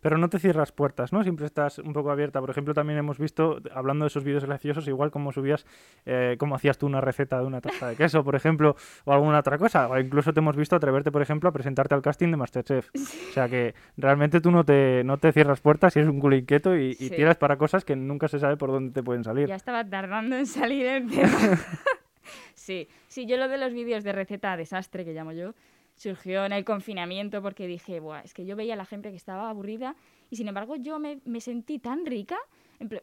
Pero 0.00 0.18
no 0.18 0.28
te 0.28 0.38
cierras 0.38 0.70
puertas, 0.70 1.14
¿no? 1.14 1.22
Siempre 1.22 1.46
estás 1.46 1.78
un 1.78 1.94
poco 1.94 2.10
abierta. 2.10 2.38
Por 2.40 2.50
ejemplo, 2.50 2.74
también 2.74 2.98
hemos 2.98 3.18
visto, 3.18 3.58
hablando 3.74 4.04
de 4.04 4.08
esos 4.08 4.22
vídeos 4.22 4.44
graciosos, 4.44 4.86
igual 4.86 5.10
como 5.10 5.32
subías, 5.32 5.64
eh, 6.04 6.36
cómo 6.38 6.54
hacías 6.54 6.76
tú 6.76 6.86
una 6.86 7.00
receta 7.00 7.38
de 7.40 7.46
una 7.46 7.62
taza 7.62 7.88
de 7.88 7.96
queso, 7.96 8.22
por 8.22 8.36
ejemplo, 8.36 8.76
o 9.06 9.12
alguna 9.14 9.38
otra 9.38 9.56
cosa. 9.56 9.88
O 9.88 9.98
incluso 9.98 10.34
te 10.34 10.40
hemos 10.40 10.56
visto 10.56 10.76
atreverte, 10.76 11.10
por 11.10 11.22
ejemplo, 11.22 11.48
a 11.48 11.52
presentarte 11.52 11.94
al 11.94 12.02
casting 12.02 12.30
de 12.30 12.36
Masterchef. 12.36 12.90
O 12.94 13.32
sea 13.32 13.48
que 13.48 13.74
realmente 13.96 14.42
tú 14.42 14.50
no 14.50 14.62
te, 14.62 15.02
no 15.04 15.16
te 15.16 15.32
cierras 15.32 15.60
puertas 15.62 15.96
y 15.96 16.00
eres 16.00 16.10
un 16.10 16.20
culo 16.20 16.36
inquieto 16.36 16.76
y, 16.76 16.90
y 16.90 17.08
Sí. 17.08 17.10
tiras 17.16 17.36
para 17.38 17.56
cosas 17.56 17.84
que 17.86 17.96
nunca 17.96 18.28
se 18.28 18.38
sabe 18.38 18.58
por 18.58 18.70
dónde 18.70 18.92
te 18.92 19.02
pueden 19.02 19.24
salir. 19.24 19.48
Ya 19.48 19.56
estaba 19.56 19.88
tardando 19.88 20.36
en 20.36 20.46
salir 20.46 20.86
el 20.86 21.10
tema. 21.10 21.28
sí, 22.54 22.88
sí, 23.08 23.26
yo 23.26 23.36
lo 23.36 23.48
de 23.48 23.58
los 23.58 23.72
vídeos 23.72 24.04
de 24.04 24.12
receta 24.12 24.56
desastre, 24.56 25.04
que 25.04 25.12
llamo 25.12 25.32
yo, 25.32 25.54
surgió 25.96 26.44
en 26.44 26.52
el 26.52 26.64
confinamiento 26.64 27.40
porque 27.42 27.66
dije, 27.66 28.00
Buah, 28.00 28.20
es 28.20 28.34
que 28.34 28.44
yo 28.44 28.56
veía 28.56 28.74
a 28.74 28.76
la 28.76 28.84
gente 28.84 29.10
que 29.10 29.16
estaba 29.16 29.48
aburrida 29.48 29.96
y 30.30 30.36
sin 30.36 30.48
embargo 30.48 30.76
yo 30.76 30.98
me, 30.98 31.20
me 31.24 31.40
sentí 31.40 31.78
tan 31.78 32.06
rica. 32.06 32.38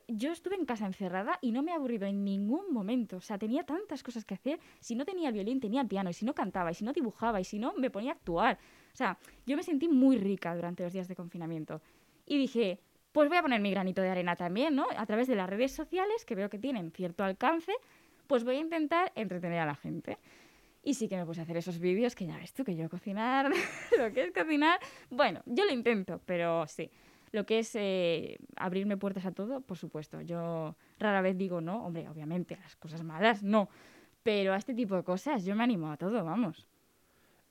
Yo 0.10 0.32
estuve 0.32 0.56
en 0.56 0.66
casa 0.66 0.86
encerrada 0.86 1.40
y 1.42 1.54
no 1.54 1.64
me 1.64 1.72
he 1.72 1.74
aburrido 1.74 2.06
en 2.06 2.26
ningún 2.26 2.74
momento. 2.74 3.18
O 3.18 3.22
sea, 3.22 3.38
tenía 3.38 3.64
tantas 3.64 4.04
cosas 4.04 4.26
que 4.26 4.34
hacer. 4.34 4.60
Si 4.80 4.96
no 4.96 5.06
tenía 5.06 5.30
el 5.30 5.34
violín, 5.34 5.62
tenía 5.62 5.82
el 5.82 5.88
piano. 5.88 6.10
Y 6.10 6.14
si 6.14 6.26
no 6.26 6.36
cantaba, 6.36 6.72
y 6.72 6.76
si 6.76 6.84
no 6.84 6.92
dibujaba, 6.92 7.40
y 7.40 7.46
si 7.46 7.58
no, 7.58 7.74
me 7.78 7.90
ponía 7.90 8.12
a 8.12 8.16
actuar. 8.16 8.60
O 8.94 8.96
sea, 8.96 9.18
yo 9.46 9.56
me 9.56 9.64
sentí 9.64 9.88
muy 9.88 10.18
rica 10.18 10.54
durante 10.54 10.84
los 10.84 10.92
días 10.92 11.08
de 11.08 11.16
confinamiento. 11.16 11.82
Y 12.26 12.38
dije, 12.38 12.80
pues 13.12 13.30
voy 13.30 13.38
a 13.38 13.42
poner 13.42 13.62
mi 13.62 13.72
granito 13.72 14.02
de 14.02 14.10
arena 14.10 14.36
también, 14.36 14.76
¿no? 14.76 14.88
A 14.96 15.06
través 15.06 15.28
de 15.28 15.36
las 15.36 15.50
redes 15.50 15.72
sociales, 15.72 16.26
que 16.26 16.36
veo 16.36 16.50
que 16.50 16.60
tienen 16.60 16.92
cierto 16.92 17.24
alcance, 17.24 17.74
pues 18.32 18.46
voy 18.46 18.56
a 18.56 18.60
intentar 18.60 19.12
entretener 19.16 19.60
a 19.60 19.66
la 19.66 19.76
gente. 19.76 20.18
Y 20.86 20.94
sí 20.94 21.10
que 21.10 21.18
me 21.18 21.26
puse 21.26 21.42
a 21.42 21.44
hacer 21.44 21.58
esos 21.58 21.80
vídeos 21.80 22.16
que 22.16 22.26
ya 22.26 22.38
ves 22.38 22.54
tú, 22.54 22.64
que 22.64 22.78
yo 22.78 22.90
cocinar, 22.90 23.52
lo 24.00 24.14
que 24.14 24.24
es 24.24 24.32
cocinar, 24.32 24.80
bueno, 25.10 25.42
yo 25.46 25.66
lo 25.66 25.74
intento, 25.74 26.22
pero 26.26 26.66
sí. 26.66 26.90
Lo 27.34 27.46
que 27.46 27.60
es 27.60 27.76
eh, 27.76 28.38
abrirme 28.56 28.96
puertas 28.96 29.26
a 29.26 29.34
todo, 29.34 29.60
por 29.60 29.78
supuesto. 29.78 30.22
Yo 30.22 30.78
rara 30.98 31.20
vez 31.20 31.38
digo 31.38 31.60
no, 31.60 31.86
hombre, 31.86 32.08
obviamente, 32.08 32.56
las 32.56 32.78
cosas 32.78 33.04
malas 33.04 33.44
no. 33.44 33.68
Pero 34.24 34.54
a 34.54 34.56
este 34.56 34.74
tipo 34.74 34.96
de 34.96 35.04
cosas 35.04 35.44
yo 35.44 35.54
me 35.54 35.66
animo 35.66 35.92
a 35.92 35.98
todo, 35.98 36.24
vamos. 36.24 36.70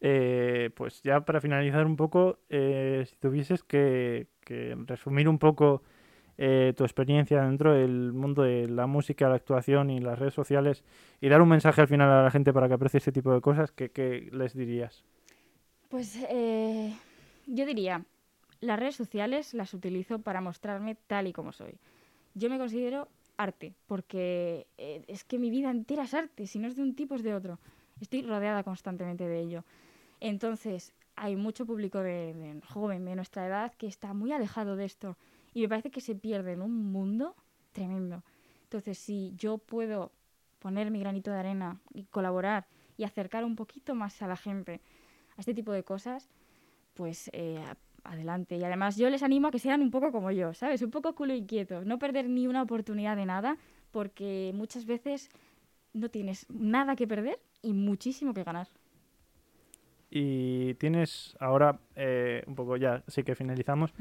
Eh, 0.01 0.71
pues 0.75 1.03
ya 1.03 1.27
para 1.27 1.43
finalizar 1.43 1.85
un 1.85 1.97
poco, 1.97 2.39
eh, 2.49 3.05
si 3.07 3.17
tuvieses 3.17 3.63
que, 3.63 4.29
que 4.41 4.75
resumir 4.87 5.29
un 5.29 5.39
poco 5.39 5.83
eh, 6.43 6.73
tu 6.75 6.85
experiencia 6.85 7.43
dentro 7.43 7.75
del 7.75 8.15
mundo 8.15 8.45
de 8.45 8.67
la 8.67 8.87
música, 8.87 9.29
la 9.29 9.35
actuación 9.35 9.91
y 9.91 10.01
las 10.01 10.19
redes 10.19 10.33
sociales 10.33 10.83
y 11.21 11.29
dar 11.29 11.43
un 11.43 11.51
mensaje 11.51 11.83
al 11.83 11.87
final 11.87 12.11
a 12.11 12.23
la 12.23 12.31
gente 12.31 12.55
para 12.55 12.67
que 12.67 12.73
aprecie 12.73 12.97
este 12.97 13.13
tipo 13.13 13.31
de 13.35 13.43
cosas, 13.43 13.73
¿qué, 13.73 13.91
qué 13.91 14.31
les 14.33 14.55
dirías? 14.55 15.05
Pues 15.91 16.17
eh, 16.31 16.97
yo 17.47 17.67
diría, 17.67 18.07
las 18.63 18.81
redes 18.81 18.97
sociales 18.97 19.53
las 19.53 19.75
utilizo 19.75 20.21
para 20.21 20.41
mostrarme 20.41 20.95
tal 20.95 21.27
y 21.27 21.35
como 21.35 21.53
soy. 21.53 21.75
Yo 22.33 22.49
me 22.49 22.57
considero 22.57 23.09
arte, 23.37 23.75
porque 23.87 24.67
eh, 24.79 25.05
es 25.09 25.25
que 25.25 25.39
mi 25.39 25.51
vida 25.51 25.71
entera 25.71 26.05
es 26.05 26.15
arte, 26.15 26.47
si 26.47 26.59
no 26.59 26.69
es 26.69 26.77
de 26.77 26.83
un 26.83 26.95
tipo 26.95 27.17
es 27.17 27.23
de 27.23 27.35
otro. 27.35 27.59
Estoy 28.01 28.23
rodeada 28.23 28.63
constantemente 28.63 29.29
de 29.29 29.41
ello. 29.41 29.65
Entonces, 30.21 30.95
hay 31.17 31.37
mucho 31.37 31.67
público 31.67 31.99
de, 31.99 32.33
de 32.33 32.63
joven, 32.67 33.05
de 33.05 33.15
nuestra 33.15 33.47
edad, 33.47 33.75
que 33.75 33.89
está 33.89 34.15
muy 34.15 34.33
alejado 34.33 34.77
de 34.77 34.87
esto 34.87 35.19
y 35.55 35.63
me 35.63 35.69
parece 35.69 35.91
que 35.91 36.01
se 36.01 36.15
pierde 36.15 36.53
en 36.53 36.63
un 36.63 36.93
mundo 36.93 37.35
tremendo. 37.73 38.23
Entonces, 38.65 38.99
si 38.99 39.33
yo 39.37 39.59
puedo 39.59 40.13
poner 40.59 40.91
mi 40.91 41.01
granito 41.01 41.31
de 41.31 41.39
arena 41.39 41.81
y 41.93 42.05
colaborar 42.05 42.67
y 42.97 43.05
acercar 43.05 43.45
un 43.45 43.57
poquito 43.57 43.95
más 43.95 44.21
a 44.23 44.29
la 44.29 44.37
gente 44.37 44.81
a 45.37 45.41
este 45.41 45.55
tipo 45.55 45.73
de 45.73 45.83
cosas, 45.83 46.29
pues 46.95 47.31
eh, 47.33 47.65
adelante. 48.05 48.57
Y 48.57 48.65
además 48.65 48.97
yo 48.97 49.11
les 49.11 49.23
animo 49.23 49.49
a 49.49 49.51
que 49.51 49.59
sean 49.59 49.81
un 49.81 49.91
poco 49.91 50.13
como 50.13 50.31
yo, 50.31 50.55
¿sabes? 50.55 50.83
Un 50.83 50.91
poco 50.91 51.15
culo 51.15 51.35
inquieto, 51.35 51.85
no 51.85 51.99
perder 51.99 52.29
ni 52.29 52.47
una 52.47 52.63
oportunidad 52.63 53.17
de 53.17 53.27
nada, 53.27 53.57
porque 53.91 54.53
muchas 54.55 54.87
veces 54.87 55.31
no 55.93 56.09
tienes 56.09 56.47
nada 56.51 56.97
que 56.97 57.07
perder 57.07 57.41
y 57.63 57.73
muchísimo 57.73 58.35
que 58.35 58.45
ganar. 58.45 58.69
Y 60.11 60.75
tienes 60.75 61.37
ahora, 61.39 61.79
eh, 61.95 62.43
un 62.47 62.55
poco 62.57 62.77
ya, 62.77 63.05
sí 63.07 63.23
que 63.23 63.37
finalizamos, 63.37 63.95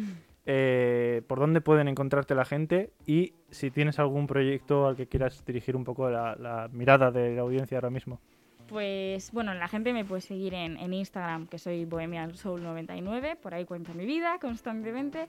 eh, 0.51 1.21
por 1.27 1.37
dónde 1.37 1.61
pueden 1.61 1.87
encontrarte 1.87 2.33
la 2.33 2.43
gente 2.43 2.91
y 3.05 3.33
si 3.51 3.69
tienes 3.69 3.99
algún 3.99 4.25
proyecto 4.25 4.87
al 4.87 4.95
que 4.95 5.05
quieras 5.05 5.45
dirigir 5.45 5.75
un 5.75 5.83
poco 5.83 6.09
la, 6.09 6.35
la 6.37 6.67
mirada 6.71 7.11
de 7.11 7.35
la 7.35 7.41
audiencia 7.41 7.77
ahora 7.77 7.91
mismo. 7.91 8.19
Pues 8.67 9.31
bueno, 9.31 9.53
la 9.53 9.67
gente 9.67 9.93
me 9.93 10.05
puede 10.05 10.21
seguir 10.21 10.55
en, 10.55 10.77
en 10.77 10.91
Instagram, 10.91 11.45
que 11.45 11.59
soy 11.59 11.85
Bohemian 11.85 12.35
Soul 12.35 12.63
99, 12.63 13.35
por 13.35 13.53
ahí 13.53 13.65
cuento 13.65 13.93
mi 13.93 14.07
vida 14.07 14.39
constantemente. 14.41 15.27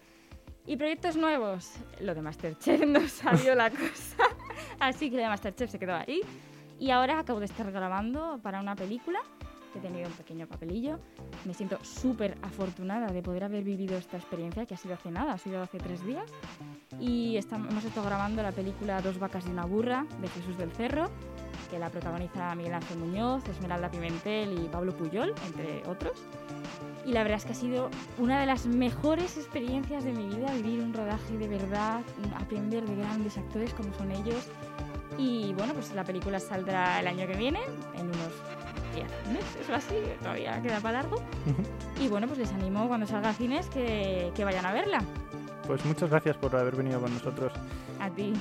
Y 0.66 0.78
proyectos 0.78 1.18
nuevos, 1.18 1.74
lo 2.00 2.14
de 2.14 2.22
Masterchef 2.22 2.80
no 2.86 3.06
salió 3.06 3.54
la 3.54 3.68
cosa, 3.68 4.24
así 4.78 5.10
que 5.10 5.16
lo 5.16 5.22
de 5.24 5.28
Masterchef 5.28 5.70
se 5.70 5.78
quedó 5.78 5.96
ahí. 5.96 6.22
Y 6.78 6.92
ahora 6.92 7.18
acabo 7.18 7.40
de 7.40 7.44
estar 7.44 7.70
grabando 7.70 8.40
para 8.42 8.58
una 8.58 8.74
película 8.74 9.20
He 9.74 9.78
tenido 9.78 10.08
un 10.08 10.14
pequeño 10.14 10.46
papelillo. 10.46 10.98
Me 11.44 11.54
siento 11.54 11.78
súper 11.84 12.36
afortunada 12.42 13.08
de 13.08 13.22
poder 13.22 13.44
haber 13.44 13.62
vivido 13.62 13.96
esta 13.96 14.16
experiencia, 14.16 14.66
que 14.66 14.74
ha 14.74 14.76
sido 14.76 14.94
hace 14.94 15.10
nada, 15.10 15.34
ha 15.34 15.38
sido 15.38 15.62
hace 15.62 15.78
tres 15.78 16.04
días. 16.04 16.30
Y 16.98 17.36
estamos, 17.36 17.70
hemos 17.70 17.84
estado 17.84 18.06
grabando 18.06 18.42
la 18.42 18.52
película 18.52 19.00
Dos 19.00 19.18
vacas 19.18 19.46
y 19.46 19.50
una 19.50 19.64
burra 19.64 20.06
de 20.20 20.28
Jesús 20.28 20.58
del 20.58 20.70
Cerro, 20.72 21.08
que 21.70 21.78
la 21.78 21.88
protagoniza 21.88 22.54
Miguel 22.56 22.74
Ángel 22.74 22.98
Muñoz, 22.98 23.48
Esmeralda 23.48 23.90
Pimentel 23.90 24.58
y 24.58 24.68
Pablo 24.68 24.92
Puyol, 24.92 25.34
entre 25.46 25.86
otros. 25.88 26.20
Y 27.06 27.12
la 27.12 27.22
verdad 27.22 27.38
es 27.38 27.44
que 27.44 27.52
ha 27.52 27.54
sido 27.54 27.90
una 28.18 28.40
de 28.40 28.46
las 28.46 28.66
mejores 28.66 29.36
experiencias 29.38 30.04
de 30.04 30.12
mi 30.12 30.26
vida, 30.26 30.52
vivir 30.52 30.80
un 30.80 30.92
rodaje 30.92 31.38
de 31.38 31.48
verdad, 31.48 32.02
aprender 32.36 32.84
de 32.84 32.96
grandes 32.96 33.38
actores 33.38 33.72
como 33.72 33.94
son 33.94 34.10
ellos. 34.10 34.48
Y 35.16 35.52
bueno, 35.54 35.74
pues 35.74 35.94
la 35.94 36.04
película 36.04 36.40
saldrá 36.40 37.00
el 37.00 37.06
año 37.06 37.26
que 37.26 37.36
viene, 37.36 37.60
en 37.94 38.06
unos 38.06 38.32
10 38.94 39.06
meses 39.32 39.68
o 39.68 39.74
así, 39.74 39.94
todavía 40.18 40.60
queda 40.62 40.80
para 40.80 41.02
largo. 41.02 41.22
Y 42.00 42.08
bueno, 42.08 42.26
pues 42.26 42.38
les 42.38 42.52
animo 42.52 42.88
cuando 42.88 43.06
salga 43.06 43.30
a 43.30 43.34
cines 43.34 43.66
que, 43.68 44.32
que 44.34 44.44
vayan 44.44 44.66
a 44.66 44.72
verla. 44.72 45.02
Pues 45.66 45.84
muchas 45.84 46.10
gracias 46.10 46.36
por 46.36 46.54
haber 46.56 46.76
venido 46.76 47.00
con 47.00 47.12
nosotros. 47.12 47.52
A 48.00 48.10
ti. 48.10 48.32